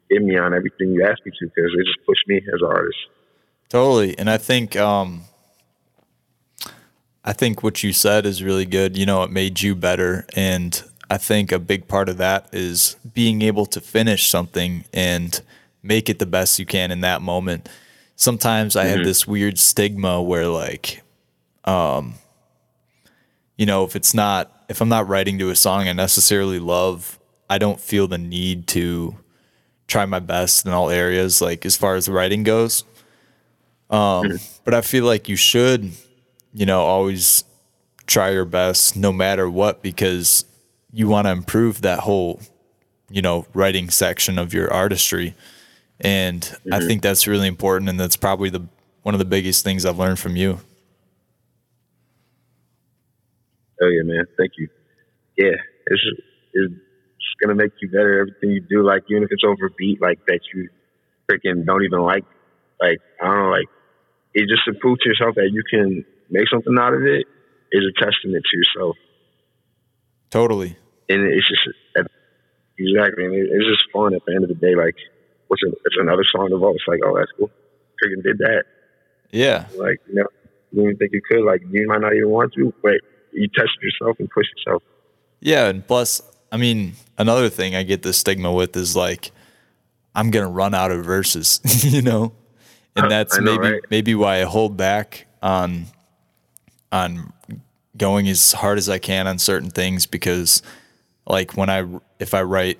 getting 0.10 0.28
me 0.28 0.38
on 0.38 0.54
everything 0.54 0.91
you 0.91 1.04
asked 1.04 1.26
me 1.26 1.32
to 1.39 1.45
because 1.45 1.71
it 1.74 1.86
just 1.86 2.06
pushed 2.06 2.28
me 2.28 2.38
as 2.38 2.62
an 2.62 2.67
artist. 2.67 2.98
Totally. 3.69 4.17
And 4.17 4.30
I 4.30 4.38
think 4.38 4.76
um 4.76 5.24
I 7.24 7.34
think 7.34 7.63
what 7.63 7.84
you 7.84 7.91
said 7.91 8.26
is 8.26 8.43
really 8.43 8.65
good. 8.65 8.98
You 8.98 9.06
know, 9.06 9.24
it 9.24 9.32
made 9.32 9.62
you 9.62 9.76
better 9.76 10.26
and 10.36 10.84
I 11.10 11.17
think 11.17 11.52
a 11.52 11.60
big 11.60 11.88
part 11.88 12.10
of 12.10 12.17
that 12.17 12.50
is 12.52 12.98
being 13.13 13.41
able 13.41 13.65
to 13.67 13.82
finish 13.82 14.28
something 14.28 14.86
and 14.93 15.39
make 15.84 16.10
it 16.10 16.19
the 16.19 16.26
best 16.26 16.58
you 16.60 16.65
can 16.65 16.91
in 16.91 17.02
that 17.02 17.21
moment. 17.21 17.69
Sometimes 18.15 18.76
I 18.76 18.86
mm-hmm. 18.86 18.98
have 18.98 19.06
this 19.06 19.28
weird 19.28 19.58
stigma 19.58 20.21
where 20.21 20.48
like 20.48 21.04
um 21.63 22.15
you 23.58 23.65
know, 23.65 23.84
if 23.84 23.96
it's 23.96 24.13
not 24.13 24.52
if 24.68 24.82
I'm 24.82 24.89
not 24.89 25.08
writing 25.08 25.38
to 25.39 25.50
a 25.50 25.56
song 25.56 25.88
I 25.88 25.94
necessarily 25.94 26.60
love, 26.60 27.20
I 27.50 27.58
don't 27.58 27.80
feel 27.80 28.08
the 28.08 28.18
need 28.18 28.68
to 28.70 29.15
try 29.88 30.06
my 30.06 30.20
best 30.20 30.65
in 30.65 30.72
all 30.72 30.89
areas 30.89 31.41
like 31.41 31.65
as 31.65 31.78
far 31.78 31.96
as 31.96 32.10
writing 32.10 32.44
goes. 32.44 32.84
Um, 33.89 34.39
but 34.63 34.74
I 34.74 34.82
feel 34.82 35.06
like 35.06 35.30
you 35.30 35.36
should, 35.36 35.91
you 36.54 36.65
know, 36.65 36.82
always 36.82 37.44
try 38.08 38.32
your 38.32 38.46
best 38.46 38.96
no 38.96 39.12
matter 39.13 39.50
what 39.50 39.82
because 39.82 40.46
you 40.91 41.08
want 41.08 41.28
to 41.28 41.32
improve 41.32 41.82
that 41.82 42.00
whole, 42.00 42.39
you 43.10 43.22
know, 43.22 43.46
writing 43.54 43.89
section 43.89 44.39
of 44.39 44.54
your 44.54 44.72
artistry. 44.74 45.36
And 46.00 46.41
mm-hmm. 46.41 46.74
I 46.74 46.80
think 46.80 47.04
that's 47.04 47.28
really 47.28 47.48
important. 47.48 47.89
And 47.89 48.00
that's 48.00 48.18
probably 48.18 48.50
the 48.50 48.68
one 49.04 49.13
of 49.13 49.20
the 49.20 49.26
biggest 49.26 49.63
things 49.63 49.86
I've 49.86 50.00
learned 50.00 50.18
from 50.18 50.36
you. 50.36 50.60
Oh 53.81 53.88
yeah, 53.88 54.03
man. 54.03 54.25
Thank 54.38 54.53
you. 54.57 54.69
Yeah, 55.38 55.55
it's 55.88 56.01
it's 56.53 56.73
gonna 57.41 57.55
make 57.55 57.71
you 57.81 57.89
better. 57.89 58.19
Everything 58.19 58.51
you 58.51 58.61
do, 58.61 58.83
like 58.83 59.03
even 59.09 59.23
if 59.23 59.29
it's 59.31 59.43
over 59.43 59.69
beat, 59.77 60.01
like 60.01 60.19
that 60.27 60.39
you 60.53 60.69
freaking 61.29 61.65
don't 61.65 61.83
even 61.83 62.01
like. 62.01 62.25
Like 62.79 62.99
I 63.21 63.25
don't 63.25 63.43
know, 63.43 63.49
like 63.49 63.67
it 64.33 64.49
just 64.49 64.65
to 64.65 64.73
prove 64.79 64.99
to 64.99 65.09
yourself 65.09 65.35
that 65.35 65.49
you 65.51 65.63
can 65.69 66.05
make 66.29 66.49
something 66.49 66.75
out 66.79 66.93
of 66.93 67.03
it 67.03 67.25
is 67.71 67.83
a 67.85 68.03
testament 68.03 68.43
to 68.49 68.57
yourself. 68.57 68.95
Totally. 70.29 70.77
And 71.09 71.21
it's 71.23 71.47
just 71.47 71.67
exactly. 72.77 73.25
And 73.25 73.33
it's 73.33 73.65
just 73.65 73.85
fun 73.93 74.13
at 74.13 74.21
the 74.25 74.33
end 74.33 74.43
of 74.43 74.49
the 74.49 74.55
day. 74.55 74.75
Like, 74.75 74.95
what's 75.47 75.63
a, 75.63 75.69
it's 75.69 75.95
another 75.99 76.23
song 76.35 76.51
of 76.51 76.63
all. 76.63 76.73
It's 76.73 76.83
like, 76.88 76.99
oh, 77.05 77.17
that's 77.17 77.31
cool. 77.38 77.49
Freaking 78.03 78.23
did 78.23 78.38
that. 78.39 78.63
Yeah. 79.31 79.67
Like, 79.77 80.01
you 80.07 80.15
know, 80.15 80.27
you 80.71 80.83
didn't 80.83 80.99
think 80.99 81.11
you 81.13 81.21
could. 81.29 81.45
Like, 81.45 81.61
you 81.69 81.88
might 81.88 82.01
not 82.01 82.13
even 82.13 82.29
want 82.29 82.53
to, 82.53 82.73
but 82.81 82.99
you 83.36 83.48
test 83.50 83.71
yourself 83.82 84.17
and 84.19 84.30
push 84.30 84.45
yourself. 84.58 84.84
Yeah, 85.39 85.67
and 85.67 85.86
plus, 85.86 86.21
I 86.52 86.58
mean, 86.58 86.93
another 87.17 87.50
thing 87.50 87.76
I 87.76 87.84
get 87.84 88.02
the 88.02 88.13
stigma 88.13 88.52
with 88.52 88.76
is 88.76 88.95
like, 88.95 89.32
I'm 90.15 90.32
gonna 90.32 90.50
run 90.50 90.74
out 90.74 90.91
of 90.91 91.04
verses. 91.04 91.60
you 91.84 92.02
know, 92.02 92.34
and 92.95 93.12
that's 93.12 93.38
know, 93.38 93.43
maybe 93.58 93.74
right? 93.74 93.82
maybe 93.89 94.15
why 94.15 94.41
I 94.41 94.43
hold 94.43 94.78
back 94.78 95.28
on 95.41 95.86
on 96.91 97.34
going 97.98 98.28
as 98.28 98.54
hard 98.54 98.78
as 98.78 98.89
I 98.89 98.98
can 98.98 99.28
on 99.28 99.39
certain 99.39 99.69
things 99.69 100.06
because 100.06 100.62
like 101.28 101.56
when 101.56 101.69
I 101.69 101.88
if 102.19 102.34
I 102.34 102.41
write 102.41 102.80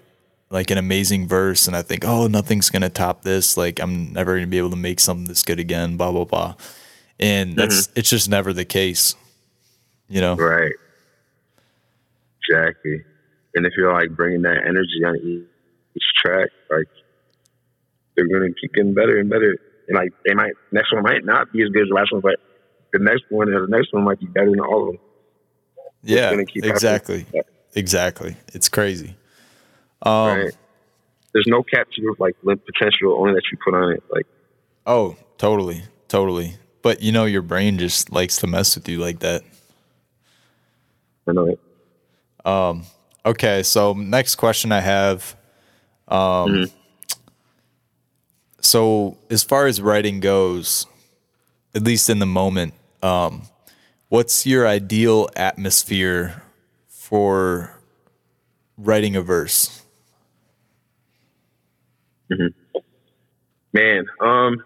like 0.50 0.72
an 0.72 0.78
amazing 0.78 1.28
verse 1.28 1.68
and 1.68 1.76
I 1.76 1.82
think 1.82 2.06
oh 2.06 2.28
nothing's 2.28 2.70
gonna 2.70 2.90
top 2.90 3.24
this 3.24 3.58
like 3.58 3.80
I'm 3.80 4.14
never 4.14 4.36
gonna 4.36 4.48
be 4.48 4.58
able 4.58 4.70
to 4.72 4.76
make 4.76 5.00
something 5.00 5.26
this 5.26 5.44
good 5.44 5.60
again 5.60 5.98
blah 5.98 6.12
blah 6.12 6.26
blah 6.26 6.56
and 7.20 7.56
that's 7.56 7.88
mm-hmm. 7.88 8.00
it's 8.00 8.10
just 8.10 8.30
never 8.30 8.54
the 8.54 8.66
case 8.66 9.16
you 10.08 10.22
know 10.22 10.36
right 10.36 10.72
exactly 12.50 13.04
and 13.56 13.66
if 13.66 13.74
you're 13.78 13.94
like 13.94 14.10
bringing 14.12 14.42
that 14.42 14.58
energy 14.66 15.04
on 15.06 15.16
each 15.96 16.04
track 16.24 16.50
like 16.70 16.88
they're 18.16 18.28
gonna 18.28 18.54
keep 18.62 18.74
getting 18.74 18.94
better 18.94 19.20
and 19.20 19.30
better 19.30 19.58
and 19.88 19.96
like 19.96 20.12
they 20.26 20.34
might 20.34 20.54
next 20.72 20.94
one 20.94 21.04
might 21.04 21.26
not 21.26 21.52
be 21.52 21.64
as 21.64 21.70
good 21.70 21.84
as 21.84 21.90
the 21.90 21.96
last 21.96 22.12
one, 22.12 22.22
but 22.22 22.36
the 22.94 23.00
next 23.00 23.24
one 23.30 23.50
or 23.50 23.66
the 23.66 23.76
next 23.76 23.94
one 23.94 24.04
might 24.04 24.20
be 24.20 24.28
better 24.28 24.50
than 24.50 24.60
all 24.60 24.90
of 24.90 24.96
them. 24.96 25.02
Yeah, 26.04 26.32
exactly, 26.56 27.26
exactly. 27.74 28.38
It's 28.54 28.70
crazy. 28.70 29.16
Um, 30.02 30.28
right. 30.28 30.58
There's 31.34 31.48
no 31.48 31.64
cap 31.64 31.88
to 31.92 32.02
your 32.02 32.16
like 32.20 32.36
potential 32.42 33.18
only 33.18 33.34
that 33.34 33.44
you 33.52 33.58
put 33.64 33.74
on 33.74 33.94
it. 33.94 34.04
Like, 34.12 34.28
oh, 34.86 35.18
totally, 35.38 35.84
totally. 36.08 36.56
But 36.82 37.02
you 37.02 37.12
know, 37.12 37.26
your 37.26 37.42
brain 37.42 37.78
just 37.78 38.12
likes 38.12 38.38
to 38.38 38.48
mess 38.48 38.76
with 38.76 38.88
you 38.88 39.00
like 39.00 39.20
that. 39.20 39.44
I 41.28 41.32
know 41.32 41.48
it. 41.48 41.60
Um. 42.46 42.84
Okay, 43.26 43.64
so 43.64 43.94
next 43.94 44.36
question 44.36 44.72
I 44.72 44.82
have. 44.82 45.36
Um. 46.08 46.18
Mm-hmm 46.18 46.80
so, 48.66 49.18
as 49.30 49.44
far 49.44 49.68
as 49.68 49.80
writing 49.80 50.20
goes, 50.20 50.88
at 51.76 51.84
least 51.84 52.10
in 52.10 52.20
the 52.20 52.26
moment, 52.26 52.74
um, 53.04 53.44
what's 54.10 54.46
your 54.46 54.68
ideal 54.68 55.30
atmosphere 55.36 56.42
for 56.88 57.80
writing 58.78 59.16
a 59.16 59.22
verse? 59.22 59.84
Mm-hmm. 62.32 62.80
Man, 63.72 64.06
um, 64.20 64.64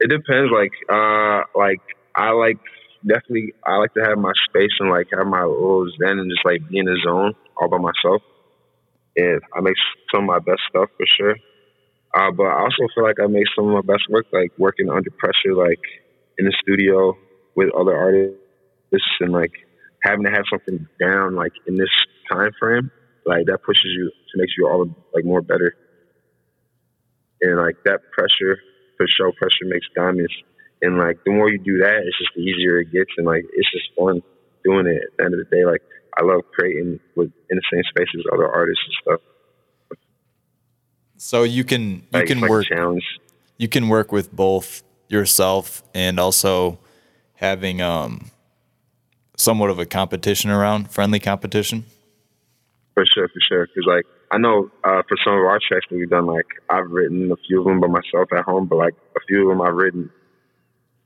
it 0.00 0.08
depends. 0.08 0.50
Like, 0.50 0.72
uh, 0.88 1.44
like 1.54 1.80
I 2.16 2.30
like 2.32 2.58
definitely 3.06 3.54
I 3.64 3.76
like 3.76 3.94
to 3.94 4.04
have 4.04 4.18
my 4.18 4.32
space 4.48 4.72
and 4.80 4.90
like 4.90 5.08
have 5.16 5.26
my 5.26 5.44
little 5.44 5.86
zen 5.98 6.18
and 6.18 6.30
just 6.30 6.44
like 6.44 6.68
be 6.68 6.78
in 6.78 6.86
the 6.86 6.98
zone 7.04 7.34
all 7.56 7.68
by 7.68 7.78
myself. 7.78 8.22
And 9.16 9.40
I 9.54 9.60
make 9.60 9.74
some 10.12 10.24
of 10.24 10.28
my 10.28 10.38
best 10.38 10.60
stuff 10.68 10.88
for 10.96 11.06
sure. 11.18 11.36
Uh, 12.14 12.30
but 12.32 12.44
I 12.44 12.62
also 12.62 12.88
feel 12.94 13.04
like 13.04 13.20
I 13.22 13.26
make 13.26 13.46
some 13.54 13.68
of 13.68 13.74
my 13.84 13.92
best 13.92 14.08
work, 14.08 14.26
like 14.32 14.52
working 14.58 14.90
under 14.90 15.10
pressure, 15.10 15.54
like 15.54 15.80
in 16.38 16.44
the 16.44 16.54
studio 16.62 17.16
with 17.54 17.70
other 17.74 17.96
artists, 17.96 19.06
and 19.20 19.32
like 19.32 19.52
having 20.02 20.24
to 20.24 20.30
have 20.30 20.44
something 20.50 20.86
down, 20.98 21.36
like 21.36 21.52
in 21.66 21.76
this 21.76 21.90
time 22.30 22.50
frame, 22.58 22.90
like 23.26 23.46
that 23.46 23.62
pushes 23.64 23.84
you 23.84 24.10
to 24.10 24.38
make 24.38 24.48
you 24.56 24.66
all 24.66 24.86
like 25.14 25.24
more 25.24 25.42
better. 25.42 25.74
And 27.42 27.56
like 27.56 27.76
that 27.84 28.00
pressure, 28.12 28.58
for 28.96 29.06
show 29.08 29.32
pressure 29.32 29.64
makes 29.64 29.86
diamonds. 29.96 30.32
And 30.82 30.98
like 30.98 31.22
the 31.24 31.30
more 31.30 31.50
you 31.50 31.58
do 31.58 31.78
that, 31.78 32.02
it's 32.04 32.18
just 32.18 32.30
the 32.34 32.42
easier 32.42 32.80
it 32.80 32.92
gets, 32.92 33.10
and 33.16 33.26
like 33.26 33.44
it's 33.52 33.70
just 33.70 33.90
fun 33.98 34.22
doing 34.64 34.86
it. 34.86 35.02
At 35.02 35.16
the 35.18 35.24
end 35.24 35.34
of 35.34 35.40
the 35.40 35.56
day, 35.56 35.64
like 35.64 35.82
I 36.18 36.24
love 36.24 36.42
creating 36.52 37.00
with 37.16 37.32
in 37.50 37.56
the 37.56 37.62
same 37.72 37.82
space 37.84 38.08
as 38.16 38.24
other 38.32 38.48
artists 38.48 38.84
and 38.86 38.94
stuff. 39.02 39.20
So 41.16 41.42
you 41.42 41.64
can 41.64 41.82
you 41.82 42.02
like, 42.12 42.26
can 42.26 42.40
like 42.40 42.50
work 42.50 42.66
you 43.58 43.68
can 43.68 43.88
work 43.88 44.10
with 44.10 44.32
both 44.32 44.82
yourself 45.08 45.82
and 45.94 46.18
also 46.18 46.78
having 47.34 47.82
um 47.82 48.30
somewhat 49.36 49.70
of 49.70 49.78
a 49.78 49.86
competition 49.86 50.50
around, 50.50 50.90
friendly 50.90 51.18
competition? 51.18 51.84
For 52.94 53.04
sure, 53.06 53.28
for 53.28 53.40
sure. 53.48 53.66
Because 53.66 53.86
like 53.86 54.04
I 54.30 54.38
know 54.38 54.70
uh, 54.84 55.02
for 55.08 55.16
some 55.24 55.34
of 55.34 55.44
our 55.44 55.58
tracks 55.66 55.86
that 55.90 55.96
we've 55.96 56.08
done, 56.08 56.26
like 56.26 56.46
I've 56.68 56.90
written 56.90 57.30
a 57.32 57.36
few 57.48 57.60
of 57.60 57.66
them 57.66 57.80
by 57.80 57.88
myself 57.88 58.32
at 58.32 58.44
home, 58.44 58.66
but 58.66 58.76
like 58.76 58.94
a 59.16 59.20
few 59.26 59.42
of 59.42 59.48
them 59.48 59.66
I've 59.66 59.74
written 59.74 60.10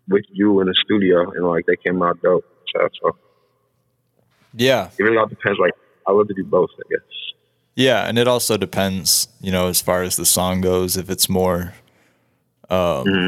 with 0.09 0.25
you 0.31 0.61
in 0.61 0.67
the 0.67 0.75
studio, 0.85 1.31
and 1.31 1.47
like 1.47 1.67
they 1.67 1.77
came 1.77 2.03
out 2.03 2.21
dope. 2.23 2.45
So, 2.75 2.89
so 3.03 3.17
yeah, 4.55 4.91
it 4.99 5.03
really 5.03 5.17
all 5.17 5.27
depends. 5.27 5.59
Like 5.59 5.75
I 6.07 6.13
love 6.13 6.29
to 6.29 6.35
do 6.35 6.45
both, 6.45 6.71
I 6.79 6.83
guess. 6.91 7.01
Yeah, 7.77 8.07
and 8.07 8.19
it 8.19 8.29
also 8.29 8.57
depends, 8.57 9.29
you 9.41 9.51
know, 9.51 9.69
as 9.69 9.81
far 9.81 10.03
as 10.03 10.17
the 10.17 10.25
song 10.25 10.61
goes. 10.61 10.97
If 10.97 11.11
it's 11.11 11.29
more, 11.29 11.75
um, 12.71 13.05
mm-hmm. 13.05 13.27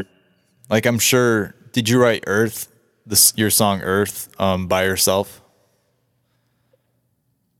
like 0.69 0.85
I'm 0.85 0.99
sure. 0.99 1.53
Did 1.73 1.89
you 1.89 2.01
write 2.01 2.23
Earth, 2.25 2.73
this 3.05 3.33
your 3.35 3.49
song 3.49 3.81
Earth, 3.81 4.29
um, 4.39 4.67
by 4.67 4.85
yourself? 4.85 5.41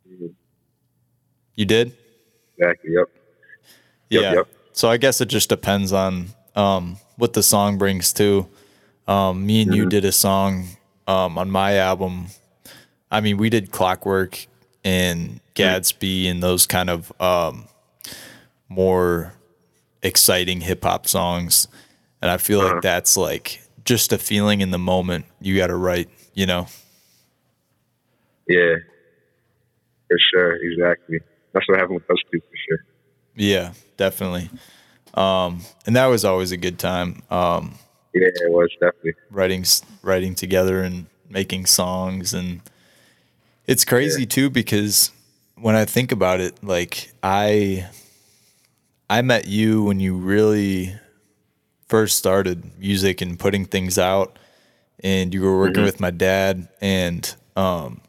Mm-hmm. 0.10 0.28
You 1.56 1.66
did. 1.66 1.96
Exactly. 2.58 2.92
Yep. 2.94 3.10
Yeah. 4.10 4.22
Yep, 4.22 4.36
yep. 4.36 4.48
So 4.72 4.90
I 4.90 4.98
guess 4.98 5.22
it 5.22 5.28
just 5.28 5.50
depends 5.50 5.92
on 5.92 6.30
um, 6.56 6.98
what 7.18 7.34
the 7.34 7.44
song 7.44 7.78
brings 7.78 8.14
too. 8.14 8.48
Um, 9.08 9.46
me 9.46 9.62
and 9.62 9.72
mm-hmm. 9.72 9.78
you 9.78 9.89
did 9.89 10.06
a 10.06 10.12
song 10.12 10.67
um, 11.08 11.38
on 11.38 11.50
my 11.50 11.78
album. 11.78 12.28
I 13.10 13.22
mean, 13.22 13.38
we 13.38 13.50
did 13.50 13.72
Clockwork 13.72 14.48
and 14.84 15.39
Gadsby 15.54 16.28
and 16.28 16.43
those 16.43 16.65
kind 16.65 16.89
of 16.89 17.12
um, 17.22 17.67
more 18.70 19.34
exciting 20.04 20.62
hip 20.62 20.84
hop 20.84 21.08
songs. 21.08 21.67
And 22.22 22.30
I 22.30 22.38
feel 22.38 22.62
uh-huh. 22.62 22.76
like 22.76 22.84
that's 22.84 23.15
like 23.15 23.62
just 23.86 24.12
a 24.12 24.17
feeling 24.17 24.62
in 24.62 24.72
the 24.72 24.78
moment 24.78 25.26
you 25.39 25.56
got 25.56 25.67
to 25.67 25.76
write, 25.76 26.10
you 26.34 26.46
know? 26.46 26.67
Yeah, 28.48 28.76
for 30.08 30.17
sure. 30.20 30.56
Exactly. 30.56 31.20
That's 31.54 31.67
what 31.67 31.80
happened 31.80 32.02
with 32.02 32.12
us 32.12 32.22
too, 32.32 32.39
for 32.39 32.58
sure. 32.67 32.86
Yeah, 33.36 33.74
definitely. 33.98 34.50
Um, 35.13 35.62
and 35.86 35.96
that 35.96 36.08
was 36.08 36.26
always 36.26 36.52
a 36.52 36.58
good 36.58 36.78
time. 36.78 37.24
Um, 37.30 37.76
yeah, 38.20 38.28
it 38.28 38.52
was 38.52 38.70
definitely 38.80 39.14
writing, 39.30 39.66
writing 40.02 40.36
together 40.36 40.82
and 40.82 41.06
making 41.30 41.66
songs. 41.66 42.34
And 42.34 42.62
it's 43.66 43.86
crazy 43.86 44.22
yeah. 44.22 44.28
too, 44.28 44.50
because 44.50 45.12
when 45.56 45.76
I 45.76 45.86
think 45.86 46.12
about 46.12 46.40
it, 46.40 46.64
like 46.64 47.12
I 47.24 47.88
I 49.10 49.22
met 49.22 49.48
you 49.48 49.84
when 49.84 50.00
you 50.00 50.16
really 50.16 50.94
first 51.88 52.18
started 52.18 52.78
music 52.78 53.22
and 53.22 53.40
putting 53.40 53.66
things 53.66 53.98
out 53.98 54.38
and 55.00 55.34
you 55.34 55.42
were 55.42 55.58
working 55.58 55.76
mm-hmm. 55.76 55.86
with 55.86 56.00
my 56.00 56.12
dad 56.12 56.68
and 56.82 57.36
um 57.56 58.02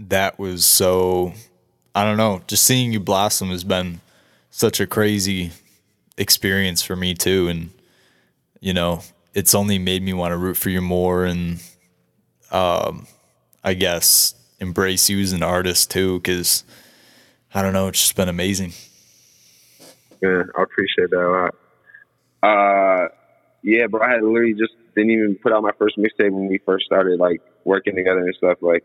that 0.00 0.38
was 0.38 0.64
so 0.64 1.32
I 1.94 2.04
don't 2.04 2.16
know, 2.16 2.42
just 2.46 2.64
seeing 2.64 2.92
you 2.92 3.00
blossom 3.00 3.50
has 3.50 3.64
been 3.64 4.00
such 4.50 4.80
a 4.80 4.86
crazy 4.86 5.52
experience 6.16 6.82
for 6.82 6.96
me 6.96 7.14
too 7.14 7.48
and 7.48 7.70
you 8.60 8.72
know, 8.72 9.02
it's 9.34 9.54
only 9.54 9.78
made 9.78 10.02
me 10.02 10.12
want 10.12 10.32
to 10.32 10.36
root 10.36 10.56
for 10.56 10.70
you 10.70 10.80
more 10.80 11.24
and 11.24 11.62
um 12.50 13.06
I 13.62 13.74
guess 13.74 14.34
embrace 14.58 15.08
you 15.10 15.20
as 15.20 15.32
an 15.32 15.42
artist 15.42 15.90
too, 15.90 16.18
because 16.18 16.64
I 17.54 17.62
don't 17.62 17.72
know, 17.72 17.88
it's 17.88 18.00
just 18.00 18.16
been 18.16 18.28
amazing. 18.28 18.72
Yeah, 20.22 20.42
I 20.56 20.62
appreciate 20.62 21.10
that 21.10 21.20
a 21.20 21.30
lot. 21.30 21.54
Uh, 22.42 23.08
yeah, 23.62 23.86
bro, 23.86 24.02
I 24.02 24.12
had 24.12 24.22
literally 24.22 24.54
just 24.54 24.72
didn't 24.94 25.10
even 25.10 25.38
put 25.42 25.52
out 25.52 25.62
my 25.62 25.72
first 25.78 25.98
mixtape 25.98 26.30
when 26.30 26.48
we 26.48 26.58
first 26.58 26.86
started 26.86 27.18
like 27.18 27.40
working 27.64 27.94
together 27.96 28.20
and 28.20 28.34
stuff. 28.34 28.58
Like, 28.60 28.84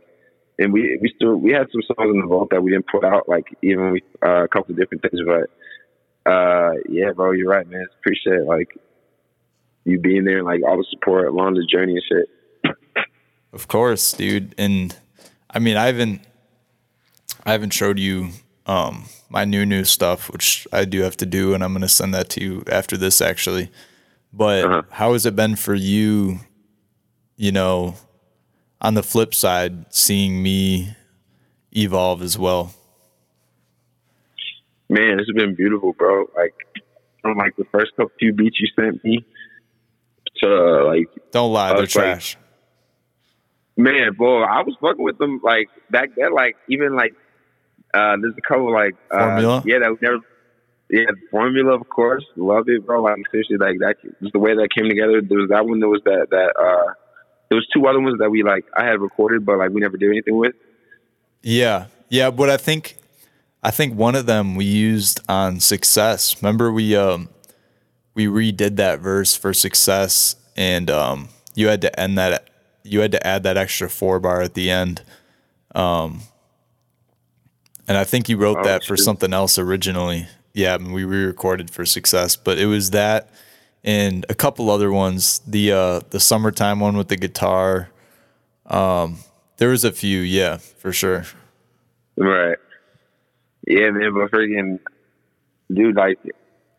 and 0.57 0.71
we 0.71 0.97
we 1.01 1.11
still 1.15 1.35
we 1.35 1.51
had 1.51 1.67
some 1.71 1.81
songs 1.81 2.13
in 2.13 2.21
the 2.21 2.27
vault 2.27 2.49
that 2.51 2.61
we 2.61 2.71
didn't 2.71 2.87
put 2.87 3.03
out, 3.03 3.27
like 3.27 3.45
even 3.61 3.91
we, 3.91 4.01
uh, 4.25 4.43
a 4.43 4.47
couple 4.47 4.71
of 4.71 4.77
different 4.77 5.03
things. 5.03 5.21
But 5.25 6.31
uh, 6.31 6.71
yeah, 6.89 7.11
bro, 7.11 7.31
you're 7.31 7.49
right, 7.49 7.67
man. 7.67 7.85
Appreciate 7.99 8.39
it. 8.39 8.45
like 8.45 8.77
you 9.85 9.99
being 9.99 10.25
there 10.25 10.37
and 10.37 10.45
like 10.45 10.61
all 10.67 10.77
the 10.77 10.85
support 10.89 11.27
along 11.27 11.53
the 11.53 11.65
journey 11.65 11.93
and 11.93 12.03
shit. 12.09 12.75
Of 13.53 13.69
course, 13.69 14.11
dude, 14.11 14.53
and 14.57 14.93
I 15.49 15.59
mean, 15.59 15.77
I 15.77 15.85
haven't, 15.85 16.21
I 17.45 17.53
haven't 17.53 17.69
showed 17.69 17.97
you 17.97 18.31
um, 18.65 19.05
my 19.29 19.45
new 19.45 19.65
new 19.65 19.85
stuff, 19.85 20.29
which 20.29 20.67
I 20.73 20.83
do 20.83 21.01
have 21.01 21.15
to 21.17 21.25
do, 21.25 21.53
and 21.53 21.63
I'm 21.63 21.71
going 21.71 21.81
to 21.81 21.87
send 21.87 22.13
that 22.13 22.29
to 22.31 22.43
you 22.43 22.63
after 22.69 22.97
this, 22.97 23.21
actually. 23.21 23.71
But 24.33 24.65
uh-huh. 24.65 24.81
how 24.89 25.13
has 25.13 25.25
it 25.25 25.35
been 25.35 25.55
for 25.55 25.73
you? 25.73 26.41
You 27.37 27.51
know, 27.51 27.95
on 28.81 28.93
the 28.93 29.03
flip 29.03 29.33
side, 29.33 29.93
seeing 29.93 30.43
me 30.43 30.95
evolve 31.71 32.21
as 32.21 32.37
well. 32.37 32.73
Man, 34.89 35.19
it's 35.19 35.31
been 35.31 35.55
beautiful, 35.55 35.93
bro. 35.93 36.25
Like 36.35 36.53
from 37.21 37.37
like 37.37 37.55
the 37.55 37.65
first 37.71 37.95
couple 37.95 38.11
few 38.19 38.33
beats 38.33 38.59
you 38.59 38.67
sent 38.75 39.03
me 39.03 39.25
to 40.37 40.85
like, 40.85 41.09
don't 41.31 41.51
lie, 41.51 41.73
they're 41.73 41.87
trash. 41.87 42.37
Man, 43.77 44.13
boy, 44.13 44.41
I 44.43 44.61
was 44.63 44.75
fucking 44.81 45.03
with 45.03 45.17
them 45.17 45.41
like 45.43 45.69
back 45.89 46.09
then. 46.15 46.33
Like 46.33 46.55
even 46.69 46.95
like 46.95 47.13
uh 47.93 48.17
there's 48.21 48.35
a 48.37 48.41
couple 48.41 48.71
like 48.71 48.95
uh, 49.11 49.19
formula. 49.19 49.63
Yeah, 49.65 49.79
that 49.79 49.97
never. 50.01 50.19
Yeah, 50.89 51.05
formula, 51.31 51.73
of 51.73 51.89
course, 51.89 52.23
love 52.35 52.69
it, 52.69 52.85
bro. 52.85 53.01
Like 53.01 53.17
seriously, 53.31 53.57
like 53.57 53.79
that 53.79 53.97
just 54.21 54.33
the 54.33 54.39
way 54.39 54.55
that 54.55 54.69
came 54.75 54.87
together. 54.87 55.21
There 55.21 55.39
was 55.39 55.49
that 55.49 55.65
one. 55.65 55.79
There 55.79 55.89
was 55.89 56.01
that 56.05 56.27
that. 56.29 56.53
uh 56.59 56.93
There 57.49 57.57
was 57.57 57.67
two 57.73 57.85
other 57.85 57.99
ones 57.99 58.17
that 58.19 58.31
we 58.31 58.41
like. 58.41 58.65
I 58.75 58.85
had 58.85 58.99
recorded, 58.99 59.45
but 59.45 59.59
like 59.59 59.69
we 59.69 59.79
never 59.79 59.97
did 59.97 60.09
anything 60.09 60.37
with. 60.37 60.55
Yeah, 61.43 61.87
yeah, 62.09 62.31
but 62.31 62.49
I 62.49 62.57
think 62.57 62.97
I 63.61 63.71
think 63.71 63.95
one 63.95 64.15
of 64.15 64.25
them 64.25 64.55
we 64.55 64.65
used 64.65 65.21
on 65.29 65.59
Success. 65.59 66.41
Remember 66.41 66.71
we 66.71 66.95
um 66.95 67.29
we 68.15 68.25
redid 68.25 68.77
that 68.77 68.99
verse 68.99 69.35
for 69.35 69.53
Success, 69.53 70.35
and 70.55 70.89
um 70.89 71.29
you 71.53 71.67
had 71.67 71.81
to 71.81 71.99
end 71.99 72.17
that 72.17 72.49
you 72.83 72.99
had 72.99 73.11
to 73.11 73.25
add 73.25 73.43
that 73.43 73.57
extra 73.57 73.89
four 73.89 74.19
bar 74.19 74.41
at 74.41 74.53
the 74.53 74.69
end. 74.69 75.03
Um, 75.73 76.21
and 77.87 77.97
I 77.97 78.03
think 78.03 78.29
you 78.29 78.37
wrote 78.37 78.59
oh, 78.59 78.63
that 78.63 78.83
for 78.83 78.95
something 78.97 79.33
else 79.33 79.57
originally. 79.57 80.27
Yeah, 80.53 80.75
I 80.75 80.77
mean, 80.77 80.93
we 80.93 81.03
re-recorded 81.03 81.69
for 81.69 81.85
success, 81.85 82.35
but 82.35 82.57
it 82.57 82.67
was 82.67 82.91
that 82.91 83.29
and 83.85 84.25
a 84.29 84.35
couple 84.35 84.69
other 84.69 84.91
ones. 84.91 85.39
The 85.47 85.71
uh, 85.71 85.99
the 86.09 86.19
summertime 86.19 86.79
one 86.79 86.97
with 86.97 87.07
the 87.07 87.15
guitar. 87.15 87.89
Um, 88.65 89.19
there 89.57 89.69
was 89.69 89.85
a 89.85 89.91
few, 89.91 90.19
yeah, 90.19 90.57
for 90.57 90.91
sure. 90.91 91.25
Right. 92.17 92.57
Yeah, 93.67 93.91
man, 93.91 94.13
but 94.13 94.31
freaking 94.31 94.79
dude, 95.71 95.95
like 95.95 96.19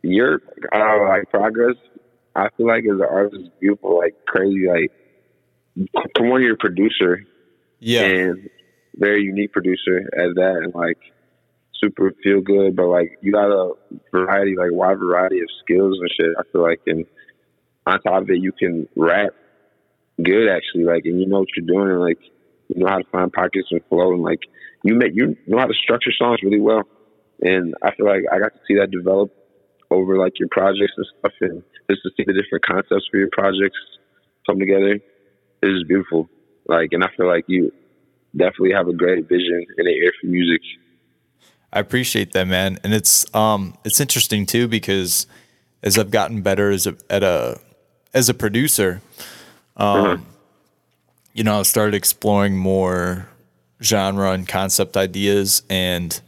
your 0.02 0.40
uh, 0.74 1.08
like 1.08 1.30
progress, 1.30 1.76
I 2.34 2.48
feel 2.56 2.66
like 2.66 2.84
as 2.84 3.00
an 3.00 3.06
artist 3.08 3.42
is 3.42 3.48
beautiful, 3.60 3.98
like 3.98 4.14
crazy, 4.26 4.66
like 4.68 4.92
for 6.16 6.28
one, 6.28 6.42
you're 6.42 6.54
a 6.54 6.58
producer. 6.58 7.22
Yeah. 7.78 8.04
And 8.04 8.48
very 8.96 9.22
unique 9.22 9.52
producer 9.52 9.98
at 10.16 10.34
that, 10.36 10.60
and 10.62 10.74
like 10.74 10.98
super 11.82 12.12
feel 12.22 12.40
good. 12.40 12.76
But 12.76 12.86
like 12.86 13.18
you 13.20 13.32
got 13.32 13.50
a 13.50 13.72
variety, 14.10 14.56
like 14.56 14.72
wide 14.72 14.98
variety 14.98 15.40
of 15.40 15.48
skills 15.62 15.98
and 16.00 16.10
shit. 16.16 16.34
I 16.38 16.42
feel 16.50 16.62
like, 16.62 16.80
and 16.86 17.04
on 17.86 18.00
top 18.00 18.22
of 18.22 18.30
it, 18.30 18.38
you 18.40 18.52
can 18.52 18.88
rap 18.96 19.30
good 20.22 20.48
actually. 20.48 20.84
Like, 20.84 21.04
and 21.04 21.20
you 21.20 21.26
know 21.26 21.40
what 21.40 21.48
you're 21.56 21.66
doing, 21.66 21.90
and 21.90 22.00
like 22.00 22.18
you 22.68 22.82
know 22.82 22.88
how 22.88 22.98
to 22.98 23.08
find 23.10 23.32
pockets 23.32 23.68
and 23.70 23.82
flow, 23.88 24.12
and 24.12 24.22
like 24.22 24.40
you 24.82 24.94
make 24.94 25.12
you 25.14 25.36
know 25.46 25.58
how 25.58 25.66
to 25.66 25.74
structure 25.74 26.12
songs 26.18 26.40
really 26.42 26.60
well. 26.60 26.82
And 27.40 27.74
I 27.82 27.94
feel 27.94 28.06
like 28.06 28.22
I 28.32 28.38
got 28.38 28.54
to 28.54 28.60
see 28.66 28.76
that 28.76 28.90
develop 28.90 29.30
over 29.90 30.16
like 30.16 30.38
your 30.38 30.48
projects 30.50 30.92
and 30.96 31.06
stuff, 31.18 31.32
and 31.40 31.62
just 31.90 32.02
to 32.02 32.10
see 32.16 32.24
the 32.26 32.32
different 32.32 32.64
concepts 32.64 33.06
for 33.10 33.18
your 33.18 33.30
projects 33.32 33.78
come 34.46 34.58
together 34.58 35.00
it 35.62 35.68
is 35.68 35.78
just 35.78 35.88
beautiful. 35.88 36.28
Like, 36.66 36.92
and 36.92 37.04
I 37.04 37.08
feel 37.16 37.26
like 37.26 37.44
you 37.48 37.72
definitely 38.36 38.72
have 38.72 38.88
a 38.88 38.92
great 38.92 39.28
vision 39.28 39.64
and 39.76 39.86
an 39.86 39.94
ear 39.94 40.12
for 40.20 40.26
music. 40.26 40.60
I 41.72 41.80
appreciate 41.80 42.32
that, 42.32 42.46
man. 42.46 42.78
And 42.84 42.94
it's 42.94 43.32
um 43.34 43.76
it's 43.84 44.00
interesting 44.00 44.46
too 44.46 44.68
because 44.68 45.26
as 45.82 45.98
I've 45.98 46.10
gotten 46.10 46.42
better 46.42 46.70
as 46.70 46.86
a 46.86 46.96
at 47.10 47.22
a 47.22 47.60
as 48.14 48.28
a 48.28 48.34
producer, 48.34 49.02
um, 49.76 49.86
uh-huh. 49.88 50.16
you 51.34 51.44
know, 51.44 51.60
I 51.60 51.62
started 51.62 51.94
exploring 51.94 52.56
more 52.56 53.28
genre 53.82 54.30
and 54.30 54.48
concept 54.48 54.96
ideas, 54.96 55.62
and 55.68 56.18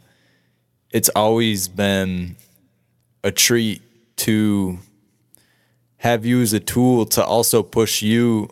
it's 0.91 1.09
always 1.09 1.67
been 1.67 2.35
a 3.23 3.31
treat 3.31 3.81
to 4.17 4.79
have 5.97 6.25
you 6.25 6.41
as 6.41 6.53
a 6.53 6.59
tool 6.59 7.05
to 7.05 7.23
also 7.23 7.61
push 7.63 8.01
you 8.01 8.49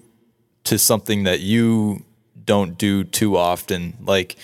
to 0.64 0.78
something 0.78 1.24
that 1.24 1.40
you 1.40 2.04
don't 2.46 2.78
do 2.78 3.04
too 3.04 3.38
often. 3.38 3.98
Like 4.04 4.36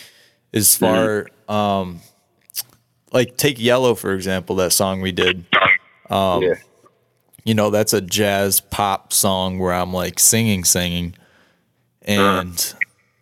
as 0.54 0.68
mm-hmm. 0.70 0.86
far 0.86 1.24
mm-hmm. 1.24 1.52
um 1.52 2.02
like 3.12 3.38
take 3.38 3.60
Yellow 3.60 3.96
for 3.96 4.14
example, 4.14 4.56
that 4.58 4.72
song 4.72 5.02
we 5.02 5.12
did. 5.12 5.46
Um 6.10 6.44
yeah. 6.44 6.56
you 7.44 7.54
know, 7.54 7.70
that's 7.70 7.94
a 7.94 8.02
jazz 8.02 8.62
pop 8.62 9.12
song 9.14 9.60
where 9.60 9.74
I'm 9.74 9.94
like 9.94 10.20
singing, 10.20 10.64
singing. 10.64 11.16
And 12.02 12.58
uh-huh. 12.58 12.78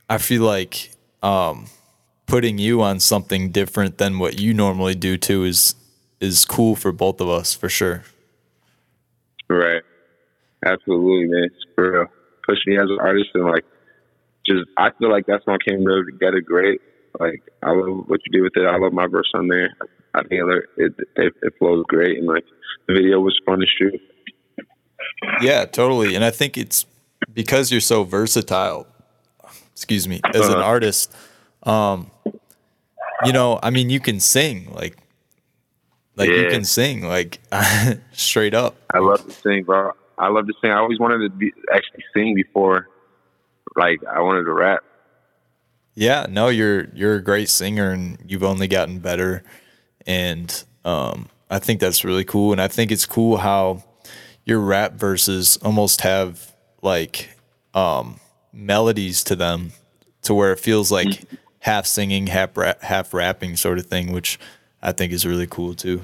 I 0.10 0.18
feel 0.18 0.44
like 0.44 0.92
um, 1.24 1.68
putting 2.26 2.58
you 2.58 2.82
on 2.82 3.00
something 3.00 3.52
different 3.52 3.98
than 3.98 4.20
what 4.20 4.40
you 4.40 4.54
normally 4.54 4.96
do 4.96 5.18
too 5.18 5.44
is 5.44 5.76
is 6.22 6.46
cool 6.46 6.76
for 6.76 6.92
both 6.92 7.20
of 7.20 7.28
us 7.28 7.54
for 7.54 7.68
sure. 7.68 8.04
Right. 9.50 9.82
Absolutely, 10.66 11.26
man. 11.28 11.50
For 11.76 11.92
real. 11.92 12.06
Push 12.46 12.60
me 12.68 12.78
as 12.78 12.90
an 12.90 13.00
artist 13.00 13.30
and 13.34 13.46
like 13.46 13.66
just 14.46 14.62
I 14.78 14.92
feel 14.98 15.12
like 15.12 15.26
that 15.26 15.44
song 15.44 15.58
came 15.68 15.86
together 15.86 16.42
great. 16.42 16.80
Like 17.20 17.44
I 17.62 17.72
love 17.72 18.08
what 18.08 18.22
you 18.26 18.32
did 18.32 18.42
with 18.42 18.54
it. 18.56 18.66
I 18.66 18.78
love 18.78 18.94
my 18.94 19.08
verse 19.08 19.30
on 19.34 19.48
there. 19.48 19.74
I 20.14 20.24
think 20.24 20.42
it 20.78 20.94
it, 21.18 21.34
it 21.42 21.54
flows 21.60 21.84
great 21.88 22.18
and 22.18 22.28
like 22.28 22.46
the 22.88 22.94
video 22.94 23.20
was 23.20 23.38
fun 23.46 23.60
to 23.60 23.66
shoot. 23.78 24.02
Yeah, 25.42 25.66
totally. 25.66 26.16
And 26.16 26.24
I 26.24 26.32
think 26.32 26.58
it's 26.58 26.86
because 27.34 27.72
you're 27.72 27.82
so 27.82 28.04
versatile. 28.04 28.88
Excuse 29.74 30.08
me, 30.08 30.22
as 30.34 30.48
an 30.48 30.56
uh-huh. 30.56 30.64
artist, 30.64 31.16
um, 31.64 32.12
you 33.26 33.34
know, 33.34 33.60
I 33.64 33.70
mean, 33.72 33.90
you 33.90 34.00
can 34.00 34.20
sing 34.20 34.72
like, 34.74 34.98
like 36.16 36.30
yeah. 36.30 36.36
you 36.36 36.50
can 36.50 36.66
sing 36.66 37.04
like 37.04 37.40
straight 38.12 38.54
up. 38.54 38.76
I 38.94 39.00
love 39.00 39.26
to 39.26 39.32
sing, 39.32 39.64
bro. 39.64 39.92
I 40.18 40.30
love 40.30 40.48
to 40.48 40.54
sing. 40.62 40.72
I 40.72 40.78
always 40.78 41.00
wanted 41.00 41.20
to 41.20 41.30
be 41.30 41.52
actually 41.74 42.04
sing 42.14 42.36
before, 42.36 42.88
like 43.76 44.02
I 44.06 44.22
wanted 44.22 44.44
to 44.44 44.54
rap. 44.54 44.84
Yeah, 45.96 46.26
no, 46.30 46.48
you're 46.48 46.86
you're 46.94 47.16
a 47.16 47.24
great 47.24 47.50
singer, 47.50 47.92
and 47.92 48.18
you've 48.26 48.44
only 48.44 48.68
gotten 48.68 49.00
better, 49.00 49.44
and 50.06 50.64
um, 50.86 51.30
I 51.50 51.60
think 51.60 51.80
that's 51.80 52.04
really 52.04 52.24
cool. 52.24 52.52
And 52.52 52.62
I 52.62 52.68
think 52.68 52.92
it's 52.92 53.06
cool 53.06 53.38
how 53.38 53.84
your 54.46 54.60
rap 54.60 54.94
verses 54.94 55.58
almost 55.58 56.02
have 56.02 56.56
like 56.82 57.30
um, 57.74 58.20
melodies 58.54 59.24
to 59.26 59.36
them 59.36 59.72
to 60.24 60.34
where 60.34 60.52
it 60.52 60.60
feels 60.60 60.92
like 60.92 61.08
mm-hmm. 61.08 61.36
half 61.60 61.86
singing, 61.86 62.28
half 62.28 62.56
rap, 62.56 62.82
half 62.82 63.14
rapping 63.14 63.56
sort 63.56 63.78
of 63.78 63.86
thing, 63.86 64.12
which 64.12 64.40
I 64.82 64.92
think 64.92 65.14
is 65.14 65.26
really 65.26 65.48
cool 65.48 65.74
too. 65.74 66.02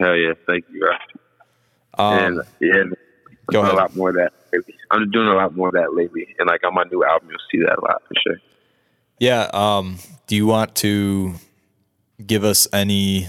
Hell 0.00 0.16
yeah, 0.16 0.32
thank 0.46 0.64
you. 0.72 0.88
Um, 1.98 2.18
and 2.18 2.40
yeah, 2.60 2.84
go 3.50 3.62
ahead. 3.62 3.74
a 3.74 3.76
lot 3.76 3.94
more 3.94 4.10
of 4.10 4.16
that. 4.16 4.32
Lately. 4.52 4.74
I'm 4.90 5.10
doing 5.10 5.28
a 5.28 5.34
lot 5.34 5.54
more 5.54 5.68
of 5.68 5.74
that 5.74 5.94
lately, 5.94 6.34
and 6.38 6.48
like 6.48 6.64
on 6.64 6.74
my 6.74 6.84
new 6.84 7.04
album, 7.04 7.28
you'll 7.30 7.38
see 7.50 7.58
that 7.66 7.78
a 7.78 7.80
lot 7.80 8.02
for 8.08 8.14
sure. 8.26 8.36
Yeah. 9.18 9.50
Um, 9.52 9.98
do 10.26 10.36
you 10.36 10.46
want 10.46 10.74
to 10.76 11.34
give 12.26 12.44
us 12.44 12.66
any 12.72 13.28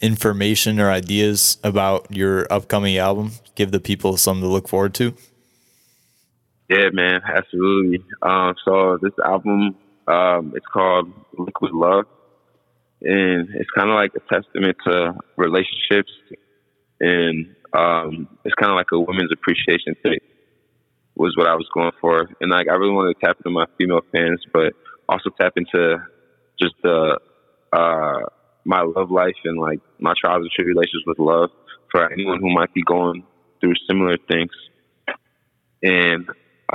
information 0.00 0.80
or 0.80 0.90
ideas 0.90 1.58
about 1.62 2.10
your 2.10 2.52
upcoming 2.52 2.96
album? 2.98 3.32
Give 3.54 3.70
the 3.70 3.80
people 3.80 4.16
something 4.16 4.42
to 4.42 4.48
look 4.48 4.68
forward 4.68 4.94
to. 4.94 5.14
Yeah, 6.68 6.90
man, 6.92 7.20
absolutely. 7.24 8.04
Um, 8.22 8.54
so 8.64 8.98
this 9.00 9.12
album, 9.24 9.76
um, 10.08 10.52
it's 10.56 10.66
called 10.66 11.12
Liquid 11.38 11.72
Love, 11.72 12.06
and 13.02 13.48
it's 13.54 13.70
kind 13.76 13.90
of 13.90 13.94
like 13.94 14.12
a 14.14 14.34
testament 14.34 14.76
to 14.86 15.14
relationships, 15.36 16.12
and 17.00 17.54
um, 17.72 18.28
it's 18.44 18.54
kind 18.54 18.70
of 18.70 18.76
like 18.76 18.90
a 18.92 18.98
women's 18.98 19.32
appreciation 19.32 19.94
thing. 20.02 20.18
Was 21.16 21.34
what 21.36 21.46
I 21.48 21.54
was 21.54 21.66
going 21.72 21.92
for, 22.00 22.28
and 22.40 22.50
like 22.50 22.68
I 22.68 22.74
really 22.74 22.92
wanted 22.92 23.14
to 23.14 23.26
tap 23.26 23.38
into 23.38 23.50
my 23.50 23.64
female 23.78 24.02
fans, 24.12 24.42
but 24.52 24.74
also 25.08 25.30
tap 25.40 25.54
into 25.56 25.96
just 26.60 26.74
the 26.82 27.18
uh, 27.72 28.20
my 28.64 28.82
love 28.82 29.10
life 29.10 29.36
and 29.44 29.58
like 29.58 29.80
my 29.98 30.12
trials 30.20 30.42
and 30.42 30.50
tribulations 30.50 31.04
with 31.06 31.18
love 31.18 31.50
for 31.90 32.12
anyone 32.12 32.40
who 32.40 32.52
might 32.52 32.72
be 32.74 32.82
going 32.82 33.24
through 33.60 33.72
similar 33.88 34.16
things. 34.28 34.50
And 35.82 36.28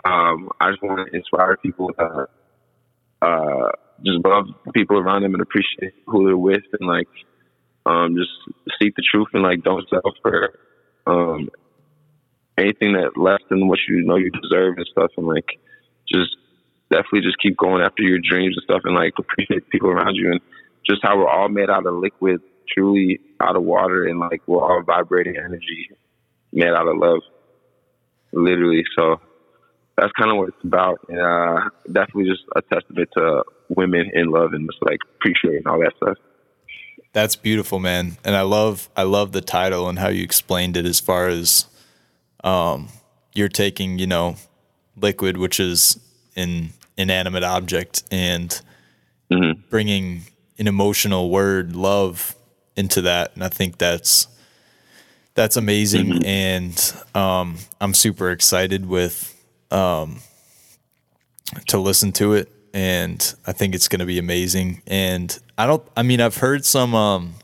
um, 0.06 0.50
I 0.60 0.72
just 0.72 0.82
want 0.82 1.08
to 1.08 1.16
inspire 1.16 1.58
people 1.58 1.92
to 2.00 2.28
uh, 3.22 3.70
just 4.06 4.26
love 4.26 4.48
people 4.74 4.98
around 4.98 5.24
them 5.24 5.34
and 5.34 5.42
appreciate 5.42 5.94
who 6.08 6.26
they're 6.26 6.38
with 6.38 6.64
and 6.80 6.88
like 6.88 7.08
um, 7.86 8.16
just 8.16 8.32
seek 8.80 8.96
the 8.96 9.04
truth 9.10 9.28
and 9.34 9.44
like 9.44 9.64
don't 9.64 9.88
settle 9.90 10.14
for 10.22 10.60
um, 11.08 11.50
anything 12.58 12.94
that 12.94 13.18
less 13.18 13.42
than 13.50 13.68
what 13.68 13.80
you 13.88 14.04
know 14.04 14.18
you 14.18 14.32
deserve 14.32 14.78
and 14.78 14.88
stuff 14.92 15.12
and 15.18 15.28
like 15.28 15.60
just 16.08 16.36
definitely 16.90 17.22
just 17.22 17.38
keep 17.42 17.58
going 17.58 17.82
after 17.82 18.04
your 18.04 18.20
dreams 18.20 18.56
and 18.56 18.64
stuff 18.64 18.82
and 18.84 18.96
like 18.96 19.14
appreciate 19.18 19.70
people 19.70 19.90
around 19.90 20.16
you 20.16 20.32
and 20.32 20.42
just 20.88 21.02
how 21.04 21.18
we're 21.18 21.30
all 21.30 21.50
made 21.50 21.70
out 21.70 21.86
of 21.86 21.94
liquid, 21.96 22.42
truly 22.74 23.20
out 23.40 23.56
of 23.56 23.64
water, 23.64 24.06
and 24.06 24.20
like 24.20 24.42
we're 24.48 24.62
all 24.62 24.84
vibrating 24.84 25.38
energy 25.38 25.90
made 26.52 26.70
out 26.70 26.88
of 26.88 26.98
love, 26.98 27.22
literally. 28.34 28.84
So 28.98 29.22
that's 29.98 30.12
kind 30.14 30.32
of 30.32 30.38
what 30.38 30.50
it's 30.50 30.64
about, 30.64 31.00
and 31.10 31.20
uh, 31.20 31.70
definitely 31.86 32.30
just 32.30 32.44
a 32.56 32.62
testament 32.62 33.10
to 33.16 33.44
women 33.76 34.10
in 34.14 34.28
love 34.28 34.54
and 34.54 34.70
just 34.70 34.82
like 34.84 35.00
appreciating 35.16 35.68
all 35.68 35.80
that 35.80 35.94
stuff. 35.98 36.18
That's 37.14 37.36
beautiful, 37.36 37.80
man, 37.80 38.18
and 38.24 38.36
I 38.36 38.42
love 38.42 38.90
I 38.96 39.04
love 39.04 39.34
the 39.34 39.42
title 39.42 39.90
and 39.90 40.00
how 40.00 40.08
you 40.08 40.24
explained 40.24 40.78
it 40.78 40.86
as 40.86 41.00
far 41.00 41.28
as 41.28 41.66
um, 42.44 42.88
you're 43.34 43.50
taking 43.50 44.00
you 44.00 44.08
know 44.08 44.38
liquid, 44.96 45.38
which 45.38 45.60
is 45.60 46.00
an 46.36 46.70
inanimate 46.98 47.44
object, 47.44 48.04
and 48.12 48.62
mm-hmm. 49.30 49.60
bringing 49.70 50.22
an 50.58 50.68
emotional 50.68 51.30
word, 51.30 51.76
love, 51.76 52.36
into 52.78 53.02
that, 53.02 53.32
and 53.36 53.44
I 53.44 53.50
think 53.50 53.78
that's 53.78 54.28
that's 55.34 55.58
amazing, 55.58 56.08
mm-hmm. 56.08 56.26
and 56.26 56.94
um, 57.16 57.58
I'm 57.80 57.94
super 57.94 58.32
excited 58.32 58.86
with 58.88 59.36
um, 59.70 60.22
to 61.68 61.78
listen 61.78 62.12
to 62.14 62.34
it, 62.34 62.52
and 62.74 63.34
I 63.46 63.52
think 63.52 63.76
it's 63.76 63.88
going 63.88 64.00
to 64.00 64.06
be 64.06 64.20
amazing. 64.20 64.82
And 64.88 65.38
I 65.58 65.68
don't, 65.68 65.84
I 65.96 66.04
mean, 66.04 66.22
I've 66.22 66.38
heard 66.38 66.66
some, 66.66 66.96
um, 66.96 67.36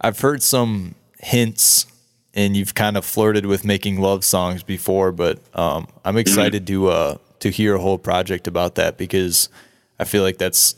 I've 0.00 0.20
heard 0.20 0.42
some 0.42 0.94
hints, 1.18 1.86
and 2.34 2.56
you've 2.56 2.74
kind 2.74 2.96
of 2.96 3.04
flirted 3.04 3.46
with 3.46 3.64
making 3.64 4.00
love 4.00 4.24
songs 4.24 4.62
before, 4.62 5.12
but 5.12 5.38
um, 5.54 5.86
I'm 6.04 6.16
excited 6.16 6.66
to 6.66 6.88
uh, 6.88 7.18
to 7.40 7.50
hear 7.50 7.76
a 7.76 7.78
whole 7.78 7.98
project 7.98 8.48
about 8.48 8.74
that 8.74 8.98
because 8.98 9.48
I 9.98 10.04
feel 10.04 10.22
like 10.22 10.38
that's 10.38 10.74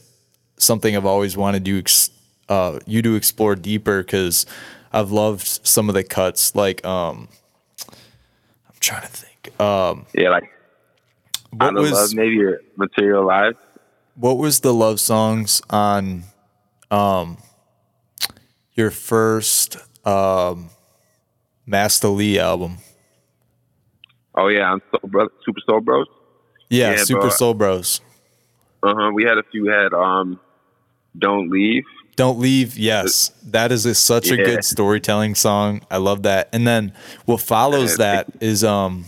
something 0.59 0.97
I've 0.97 1.07
always 1.07 1.37
wanted 1.37 1.67
you 1.67 1.83
uh, 2.49 2.79
you 2.87 3.03
to 3.03 3.15
explore 3.15 3.57
deeper 3.57 4.03
because 4.03 4.47
I've 4.93 5.11
loved 5.11 5.47
some 5.67 5.89
of 5.89 5.95
the 5.95 6.05
cuts. 6.05 6.55
Like, 6.55 6.85
um, 6.85 7.29
I'm 7.89 8.77
trying 8.81 9.03
to 9.03 9.09
think. 9.09 9.61
Um, 9.61 10.07
yeah, 10.13 10.31
like 10.31 10.51
what 11.51 11.75
was 11.75 11.93
love, 11.93 12.15
maybe 12.15 12.43
materialized. 12.77 13.57
What 14.15 14.39
was 14.39 14.61
the 14.61 14.73
love 14.73 15.01
songs 15.01 15.63
on 15.71 16.25
um, 16.91 17.39
your 18.75 18.91
first 18.91 19.77
um, 20.07 20.71
Master 21.67 22.09
Lee 22.09 22.39
album? 22.39 22.79
Oh 24.35 24.49
yeah, 24.49 24.73
on 24.73 24.83
Soul 24.91 25.11
Bro- 25.11 25.29
Super 25.45 25.61
Soul 25.67 25.81
Bros. 25.81 26.07
Yeah, 26.69 26.93
yeah 26.93 27.05
Super. 27.05 27.31
Soul 27.31 27.55
Bros. 27.55 28.01
Uh 28.83 28.95
huh. 28.97 29.11
We 29.15 29.25
had 29.25 29.39
a 29.39 29.43
few. 29.51 29.67
Had 29.67 29.95
um, 29.95 30.39
don't 31.19 31.51
Leave. 31.51 31.85
Don't 32.17 32.39
Leave, 32.39 32.79
yes. 32.79 33.31
That 33.45 33.71
is 33.71 33.85
a, 33.85 33.95
such 33.95 34.29
yeah. 34.29 34.35
a 34.35 34.45
good 34.45 34.65
storytelling 34.65 35.35
song. 35.35 35.83
I 35.91 35.99
love 35.99 36.23
that. 36.23 36.49
And 36.53 36.67
then 36.67 36.95
what 37.27 37.43
follows 37.43 37.99
that 37.99 38.27
is 38.41 38.65
um 38.65 39.05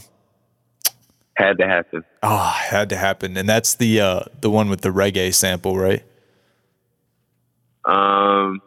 Had 1.38 1.58
to 1.58 1.68
Happen. 1.68 2.04
Oh, 2.24 2.36
Had 2.36 2.88
to 2.88 2.96
Happen. 2.96 3.36
And 3.36 3.48
that's 3.48 3.76
the 3.76 4.00
uh 4.00 4.20
the 4.40 4.50
one 4.50 4.68
with 4.68 4.80
the 4.80 4.88
reggae 4.88 5.32
sample, 5.32 5.78
right? 5.78 6.02
Um 7.84 8.60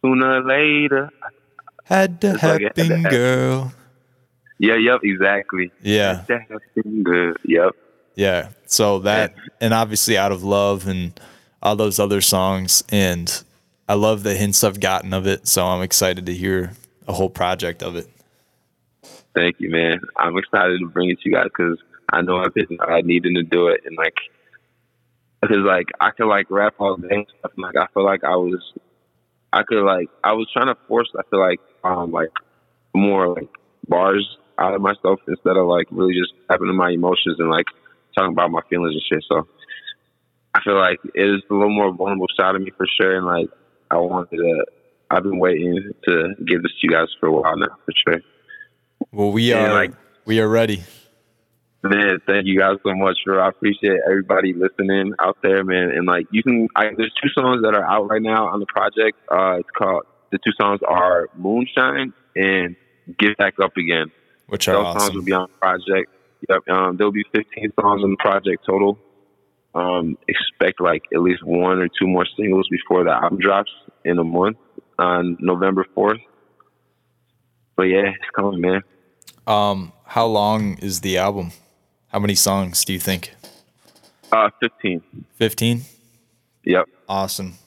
sooner 0.00 0.40
or 0.40 0.44
later. 0.44 1.10
Had 1.82 2.20
to 2.20 2.38
happen, 2.38 2.62
like 2.64 2.76
had 2.76 3.02
to 3.02 3.10
girl. 3.10 3.72
Yeah, 4.58 4.76
yep, 4.76 5.00
exactly. 5.02 5.72
Yeah. 5.82 6.18
Had 6.18 6.26
to 6.28 6.38
happen, 6.38 7.02
girl. 7.02 7.34
Yep. 7.44 7.72
Yeah. 8.14 8.48
So 8.66 9.00
that 9.00 9.34
and 9.60 9.74
obviously 9.74 10.16
out 10.16 10.30
of 10.30 10.44
love 10.44 10.86
and 10.86 11.18
all 11.60 11.74
those 11.74 11.98
other 11.98 12.20
songs. 12.20 12.84
And 12.88 13.42
I 13.88 13.94
love 13.94 14.22
the 14.22 14.34
hints 14.34 14.62
I've 14.62 14.78
gotten 14.78 15.12
of 15.12 15.26
it. 15.26 15.48
So 15.48 15.66
I'm 15.66 15.82
excited 15.82 16.26
to 16.26 16.34
hear 16.34 16.70
a 17.08 17.12
whole 17.12 17.30
project 17.30 17.82
of 17.82 17.96
it. 17.96 18.08
Thank 19.34 19.56
you, 19.58 19.70
man. 19.70 20.00
I'm 20.16 20.38
excited 20.38 20.78
to 20.78 20.86
bring 20.86 21.10
it 21.10 21.20
to 21.20 21.28
you 21.28 21.34
guys 21.34 21.44
because 21.46 21.78
I 22.12 22.22
know 22.22 22.38
I've 22.38 22.54
been 22.54 22.78
uh, 22.80 23.00
needing 23.04 23.34
to 23.34 23.42
do 23.42 23.68
it. 23.68 23.80
And 23.84 23.96
like, 23.96 24.16
because 25.40 25.58
like 25.58 25.86
I 26.00 26.10
could 26.10 26.28
like 26.28 26.50
rap 26.50 26.74
all 26.78 26.96
day 26.96 27.08
and 27.10 27.26
stuff. 27.38 27.52
And, 27.56 27.62
like 27.62 27.76
I 27.76 27.86
feel 27.92 28.04
like 28.04 28.24
I 28.24 28.36
was, 28.36 28.60
I 29.52 29.62
could 29.62 29.84
like, 29.84 30.08
I 30.24 30.32
was 30.32 30.48
trying 30.52 30.66
to 30.66 30.76
force, 30.88 31.10
I 31.18 31.22
feel 31.30 31.40
like, 31.40 31.60
um, 31.84 32.12
like 32.12 32.30
more 32.94 33.28
like 33.28 33.48
bars 33.88 34.26
out 34.58 34.74
of 34.74 34.80
myself 34.80 35.20
instead 35.28 35.56
of 35.56 35.66
like 35.66 35.86
really 35.90 36.14
just 36.14 36.32
tapping 36.48 36.66
into 36.66 36.74
my 36.74 36.90
emotions 36.90 37.36
and 37.38 37.50
like 37.50 37.66
talking 38.16 38.32
about 38.32 38.50
my 38.50 38.60
feelings 38.70 38.94
and 38.94 39.02
shit. 39.08 39.24
So 39.30 39.46
I 40.54 40.60
feel 40.62 40.78
like 40.78 40.98
it 41.14 41.20
is 41.20 41.42
a 41.50 41.54
little 41.54 41.74
more 41.74 41.92
vulnerable 41.92 42.28
side 42.36 42.54
of 42.54 42.62
me 42.62 42.70
for 42.76 42.86
sure, 42.98 43.16
and 43.16 43.26
like 43.26 43.50
I 43.90 43.96
wanted 43.96 44.36
to 44.36 44.64
I've 45.10 45.22
been 45.22 45.38
waiting 45.38 45.92
to 46.08 46.34
give 46.44 46.62
this 46.62 46.72
to 46.72 46.78
you 46.82 46.90
guys 46.90 47.08
for 47.20 47.26
a 47.26 47.32
while 47.32 47.56
now, 47.56 47.76
for 47.84 47.92
sure. 48.06 48.20
Well, 49.12 49.30
we 49.30 49.52
are 49.52 49.72
like, 49.72 49.92
we 50.24 50.40
are 50.40 50.48
ready. 50.48 50.82
Man, 51.90 52.18
thank 52.26 52.46
you 52.46 52.58
guys 52.58 52.76
so 52.84 52.94
much, 52.94 53.18
bro. 53.24 53.40
I 53.40 53.48
appreciate 53.48 54.00
everybody 54.06 54.52
listening 54.52 55.12
out 55.20 55.38
there, 55.42 55.62
man. 55.64 55.90
And 55.90 56.06
like, 56.06 56.26
you 56.30 56.42
can, 56.42 56.68
I, 56.74 56.90
there's 56.96 57.12
two 57.22 57.28
songs 57.34 57.62
that 57.62 57.74
are 57.74 57.84
out 57.84 58.08
right 58.08 58.22
now 58.22 58.48
on 58.48 58.60
the 58.60 58.66
project. 58.66 59.18
Uh, 59.30 59.58
it's 59.60 59.70
called 59.76 60.04
the 60.30 60.38
two 60.38 60.52
songs 60.60 60.80
are 60.86 61.28
Moonshine 61.36 62.12
and 62.34 62.76
Get 63.18 63.36
Back 63.36 63.54
Up 63.62 63.76
Again. 63.76 64.10
Which 64.48 64.68
are 64.68 64.72
Those 64.72 64.84
awesome. 64.86 65.00
songs 65.00 65.14
will 65.14 65.22
be 65.22 65.32
on 65.32 65.48
the 65.50 65.58
project. 65.58 66.10
Yep. 66.48 66.68
Um, 66.68 66.96
there'll 66.96 67.12
be 67.12 67.24
15 67.32 67.72
songs 67.80 68.02
on 68.02 68.10
the 68.10 68.16
project 68.18 68.64
total. 68.66 68.98
Um, 69.74 70.16
expect 70.26 70.80
like 70.80 71.02
at 71.14 71.20
least 71.20 71.44
one 71.44 71.78
or 71.78 71.88
two 71.88 72.06
more 72.06 72.26
singles 72.36 72.66
before 72.70 73.04
the 73.04 73.10
album 73.10 73.38
drops 73.38 73.70
in 74.04 74.18
a 74.18 74.24
month 74.24 74.56
on 74.98 75.36
November 75.40 75.86
4th. 75.96 76.20
But 77.76 77.84
yeah, 77.84 78.08
it's 78.08 78.30
coming, 78.34 78.60
man. 78.60 78.80
Um, 79.46 79.92
how 80.04 80.26
long 80.26 80.78
is 80.78 81.02
the 81.02 81.18
album? 81.18 81.52
How 82.16 82.20
many 82.20 82.34
songs 82.34 82.82
do 82.86 82.94
you 82.94 82.98
think? 82.98 83.34
Uh, 84.32 84.48
15. 84.60 85.02
15? 85.34 85.82
Yep. 86.64 86.88
Awesome. 87.06 87.58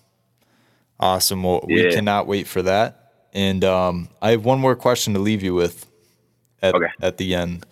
Awesome. 1.00 1.44
Well, 1.44 1.64
we 1.68 1.92
cannot 1.92 2.26
wait 2.26 2.48
for 2.48 2.64
that. 2.64 3.12
And 3.32 3.64
um, 3.64 4.10
I 4.24 4.32
have 4.32 4.46
one 4.46 4.60
more 4.60 4.76
question 4.76 5.14
to 5.14 5.20
leave 5.20 5.44
you 5.44 5.54
with 5.54 5.86
at, 6.64 6.74
Okay. 6.74 6.88
at 7.00 7.18
the 7.18 7.36
end. 7.36 7.64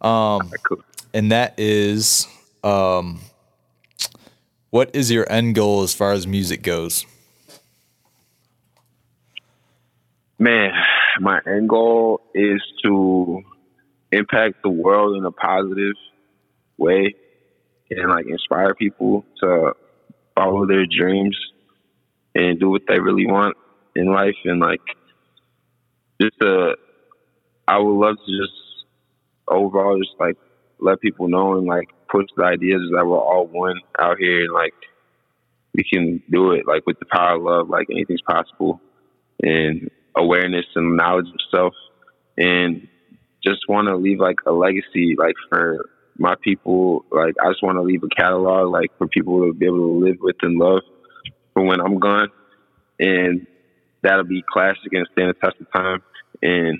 Cool. 0.00 0.42
And 1.12 1.32
that 1.32 1.52
is 1.58 2.26
um, 2.64 3.20
what 4.70 4.96
is 4.96 5.10
your 5.10 5.30
end 5.30 5.54
goal 5.54 5.82
as 5.82 5.92
far 5.92 6.12
as 6.12 6.26
music 6.26 6.62
goes? 6.62 7.04
Man, 10.38 10.72
my 11.20 11.42
end 11.46 11.68
goal 11.68 12.22
is 12.34 12.62
to 12.84 13.42
impact 14.16 14.62
the 14.62 14.70
world 14.70 15.16
in 15.16 15.24
a 15.24 15.32
positive 15.32 15.94
way 16.78 17.14
and 17.90 18.10
like 18.10 18.26
inspire 18.26 18.74
people 18.74 19.24
to 19.40 19.72
follow 20.34 20.66
their 20.66 20.86
dreams 20.86 21.36
and 22.34 22.60
do 22.60 22.70
what 22.70 22.82
they 22.88 22.98
really 22.98 23.26
want 23.26 23.56
in 23.94 24.06
life 24.06 24.36
and 24.44 24.60
like 24.60 24.80
just 26.20 26.40
uh 26.42 26.72
I 27.68 27.78
would 27.78 27.98
love 27.98 28.16
to 28.16 28.40
just 28.40 28.52
overall 29.48 29.98
just 29.98 30.14
like 30.20 30.36
let 30.80 31.00
people 31.00 31.28
know 31.28 31.56
and 31.56 31.66
like 31.66 31.88
push 32.08 32.26
the 32.36 32.44
ideas 32.44 32.82
that 32.94 33.06
we're 33.06 33.18
all 33.18 33.46
one 33.46 33.80
out 33.98 34.18
here 34.18 34.42
and 34.44 34.52
like 34.52 34.74
we 35.74 35.84
can 35.84 36.22
do 36.30 36.52
it 36.52 36.66
like 36.66 36.86
with 36.86 36.98
the 36.98 37.06
power 37.06 37.36
of 37.36 37.42
love 37.42 37.68
like 37.68 37.86
anything's 37.90 38.22
possible 38.22 38.80
and 39.42 39.90
awareness 40.16 40.66
and 40.74 40.96
knowledge 40.96 41.26
of 41.26 41.40
self 41.50 41.74
and 42.36 42.88
just 43.46 43.68
want 43.68 43.88
to 43.88 43.96
leave 43.96 44.18
like 44.18 44.36
a 44.46 44.52
legacy 44.52 45.14
like 45.16 45.34
for 45.48 45.88
my 46.18 46.34
people. 46.42 47.04
Like 47.10 47.34
i 47.42 47.50
just 47.50 47.62
want 47.62 47.76
to 47.76 47.82
leave 47.82 48.02
a 48.02 48.08
catalog 48.08 48.72
like 48.72 48.90
for 48.98 49.06
people 49.06 49.46
to 49.46 49.52
be 49.52 49.66
able 49.66 49.78
to 49.78 50.04
live 50.04 50.16
with 50.20 50.36
and 50.42 50.58
love 50.58 50.82
for 51.52 51.62
when 51.62 51.80
i'm 51.80 51.98
gone. 51.98 52.28
And 52.98 53.46
that'll 54.02 54.24
be 54.24 54.42
classic 54.50 54.92
and 54.92 55.06
stand 55.12 55.30
the 55.30 55.34
test 55.34 55.60
of 55.60 55.70
time. 55.72 56.02
And 56.42 56.78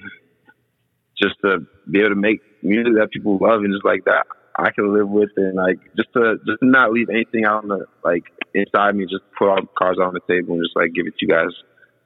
just 1.20 1.34
to 1.44 1.66
be 1.90 2.00
able 2.00 2.10
to 2.10 2.14
make 2.14 2.40
music 2.62 2.94
that 2.98 3.10
people 3.10 3.38
love 3.40 3.62
and 3.62 3.72
just 3.72 3.84
like 3.84 4.04
that 4.04 4.26
I 4.58 4.70
can 4.70 4.92
live 4.94 5.08
with 5.08 5.30
and 5.36 5.54
like 5.54 5.78
just 5.96 6.12
to 6.14 6.38
just 6.46 6.62
not 6.62 6.92
leave 6.92 7.10
anything 7.10 7.44
out 7.44 7.64
on 7.64 7.68
the 7.68 7.86
like 8.02 8.24
inside 8.54 8.96
me, 8.96 9.04
just 9.04 9.24
put 9.38 9.48
all 9.48 9.60
the 9.60 9.68
cards 9.78 9.98
on 10.00 10.14
the 10.14 10.20
table 10.20 10.54
and 10.54 10.64
just 10.64 10.76
like 10.76 10.94
give 10.94 11.06
it 11.06 11.18
to 11.18 11.26
you 11.26 11.28
guys 11.28 11.52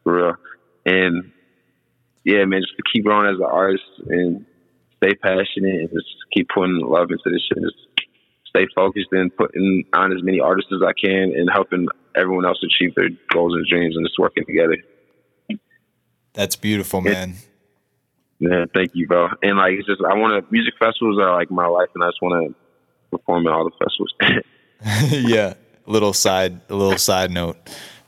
for 0.03 0.17
real. 0.17 0.35
And 0.85 1.33
yeah, 2.25 2.45
man, 2.45 2.63
just 2.63 2.77
to 2.77 2.83
keep 2.93 3.05
growing 3.05 3.33
as 3.33 3.39
an 3.39 3.47
artist 3.47 3.85
and 4.09 4.47
stay 5.03 5.15
passionate 5.15 5.81
and 5.81 5.91
just 5.91 6.07
keep 6.33 6.49
putting 6.53 6.81
love 6.81 7.11
into 7.11 7.31
this 7.31 7.43
shit. 7.49 7.63
Just 7.63 8.09
stay 8.47 8.67
focused 8.75 9.09
and 9.13 9.35
putting 9.37 9.85
on 9.93 10.13
as 10.13 10.23
many 10.23 10.41
artists 10.41 10.71
as 10.75 10.83
I 10.87 10.93
can 10.93 11.33
and 11.35 11.49
helping 11.51 11.87
everyone 12.15 12.45
else 12.45 12.59
achieve 12.63 12.95
their 12.95 13.09
goals 13.33 13.55
and 13.55 13.67
dreams 13.67 13.97
and 13.97 14.05
just 14.05 14.19
working 14.19 14.45
together. 14.45 14.77
That's 16.33 16.57
beautiful, 16.57 17.01
man. 17.01 17.35
Yeah, 18.39 18.65
thank 18.75 18.93
you, 18.95 19.07
bro. 19.07 19.29
And 19.43 19.59
like, 19.59 19.75
it's 19.75 19.87
just 19.87 20.01
I 20.03 20.15
want 20.15 20.33
to. 20.33 20.53
Music 20.53 20.75
festivals 20.79 21.19
are 21.19 21.35
like 21.35 21.51
my 21.51 21.67
life, 21.67 21.89
and 21.95 22.03
I 22.03 22.09
just 22.09 22.23
want 22.23 22.55
to 22.55 23.17
perform 23.17 23.47
at 23.47 23.53
all 23.53 23.65
the 23.65 23.85
festivals. 23.85 24.15
yeah. 25.29 25.55
A 25.87 25.91
little 25.91 26.13
side 26.13 26.61
a 26.71 26.75
little 26.75 26.99
side 26.99 27.31
note. 27.31 27.57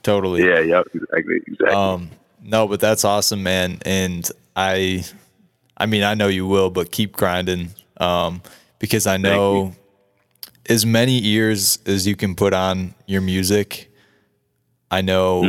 Totally. 0.03 0.43
yeah, 0.43 0.59
yep, 0.59 0.87
exactly, 0.93 1.35
exactly. 1.47 1.73
Um, 1.73 2.09
no, 2.41 2.67
but 2.67 2.81
that's 2.81 3.05
awesome, 3.05 3.41
man. 3.41 3.79
And 3.85 4.29
I, 4.53 5.05
I 5.77 5.85
mean, 5.85 6.03
I 6.03 6.13
know 6.13 6.27
you 6.27 6.45
will, 6.45 6.69
but 6.69 6.91
keep 6.91 7.13
grinding. 7.13 7.69
Um, 7.97 8.41
because 8.79 9.07
I 9.07 9.17
know 9.17 9.73
as 10.69 10.85
many 10.85 11.23
ears 11.25 11.79
as 11.85 12.05
you 12.07 12.15
can 12.15 12.35
put 12.35 12.53
on 12.53 12.93
your 13.05 13.21
music, 13.21 13.91
I 14.91 15.01
know, 15.01 15.43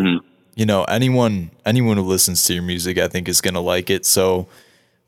you 0.55 0.67
know, 0.67 0.85
anyone, 0.85 1.51
anyone 1.67 1.97
who 1.97 2.05
listens 2.05 2.45
to 2.45 2.55
your 2.55 2.63
music, 2.63 2.99
I 2.99 3.09
think 3.09 3.29
is 3.29 3.41
going 3.41 3.55
to 3.55 3.61
like 3.61 3.91
it. 3.91 4.07
So 4.07 4.47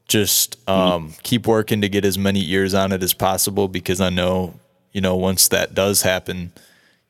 just, 0.08 0.56
um, 0.68 1.12
keep 1.22 1.46
working 1.46 1.80
to 1.80 1.88
get 1.88 2.04
as 2.04 2.18
many 2.18 2.48
ears 2.50 2.74
on 2.74 2.92
it 2.92 3.02
as 3.02 3.14
possible 3.14 3.68
because 3.68 4.00
I 4.00 4.10
know, 4.10 4.54
you 4.92 5.00
know, 5.00 5.16
once 5.16 5.48
that 5.48 5.74
does 5.74 6.02
happen, 6.02 6.52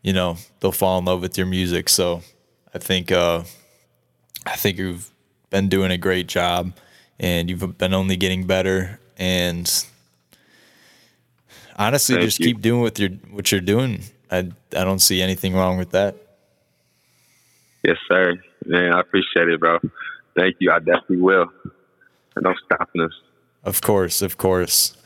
you 0.03 0.13
know, 0.13 0.37
they'll 0.61 0.73
fall 0.73 0.99
in 0.99 1.05
love 1.05 1.21
with 1.23 1.37
your 1.37 1.47
music. 1.47 1.89
So 1.89 2.23
I 2.75 2.79
think, 2.79 3.11
uh, 3.11 3.43
I 4.47 4.57
think 4.57 4.79
you've 4.79 5.11
been 5.51 5.69
doing 5.69 5.91
a 5.91 5.99
great 5.99 6.27
job 6.27 6.73
and 7.19 7.49
you've 7.51 7.79
been 7.79 7.95
only 7.95 8.17
getting 8.17 8.47
better 8.47 9.01
and 9.19 9.87
honestly 11.77 12.17
Thank 12.17 12.25
just 12.27 12.41
you. 12.41 12.47
keep 12.47 12.61
doing 12.61 12.81
what 12.83 12.99
you're 12.99 13.11
what 13.31 13.51
you're 13.53 13.61
doing. 13.61 14.03
I 14.31 14.39
I 14.77 14.85
don't 14.85 15.01
see 15.01 15.23
anything 15.23 15.55
wrong 15.55 15.79
with 15.79 15.91
that. 15.91 16.17
yes, 17.85 17.97
sir. 18.09 18.35
Man, 18.64 18.93
I 18.93 19.01
appreciate 19.01 19.49
it, 19.49 19.61
bro. 19.61 19.79
Thank 20.37 20.57
you. 20.59 20.71
I 20.73 20.79
definitely 20.79 21.21
will. 21.21 21.47
And 22.35 22.45
don't 22.45 22.59
stopping 22.64 23.03
us. 23.03 23.12
Of 23.64 23.81
course, 23.81 24.23
of 24.23 24.37
course. 24.37 24.97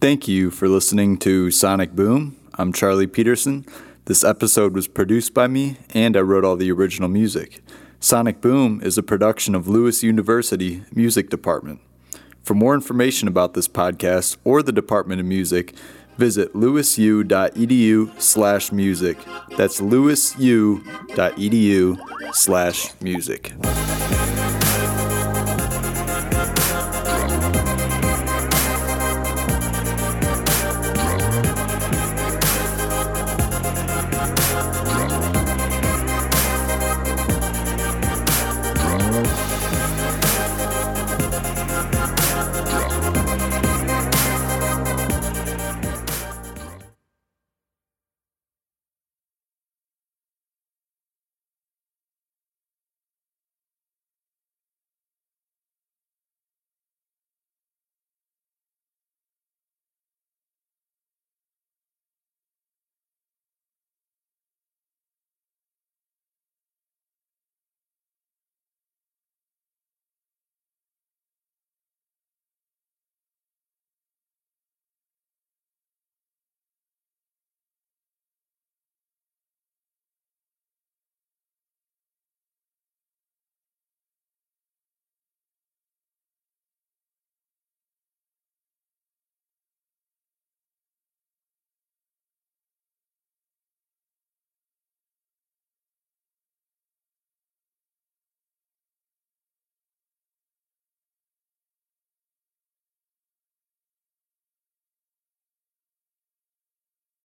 Thank 0.00 0.28
you 0.28 0.50
for 0.50 0.68
listening 0.68 1.18
to 1.18 1.50
Sonic 1.50 1.92
Boom. 1.92 2.36
I'm 2.54 2.72
Charlie 2.72 3.06
Peterson. 3.06 3.66
This 4.06 4.24
episode 4.24 4.74
was 4.74 4.88
produced 4.88 5.34
by 5.34 5.46
me, 5.46 5.76
and 5.92 6.16
I 6.16 6.20
wrote 6.20 6.44
all 6.44 6.56
the 6.56 6.70
original 6.72 7.08
music. 7.08 7.60
Sonic 8.02 8.40
Boom 8.40 8.80
is 8.82 8.96
a 8.96 9.02
production 9.02 9.54
of 9.54 9.68
Lewis 9.68 10.02
University 10.02 10.82
Music 10.94 11.28
Department. 11.28 11.82
For 12.42 12.54
more 12.54 12.72
information 12.72 13.28
about 13.28 13.52
this 13.52 13.68
podcast 13.68 14.38
or 14.42 14.62
the 14.62 14.72
Department 14.72 15.20
of 15.20 15.26
Music, 15.26 15.74
visit 16.16 16.54
lewisu.edu 16.54 18.18
slash 18.18 18.72
music. 18.72 19.18
That's 19.58 19.82
lewisu.edu 19.82 20.80
slash 22.32 23.00
music. 23.02 23.52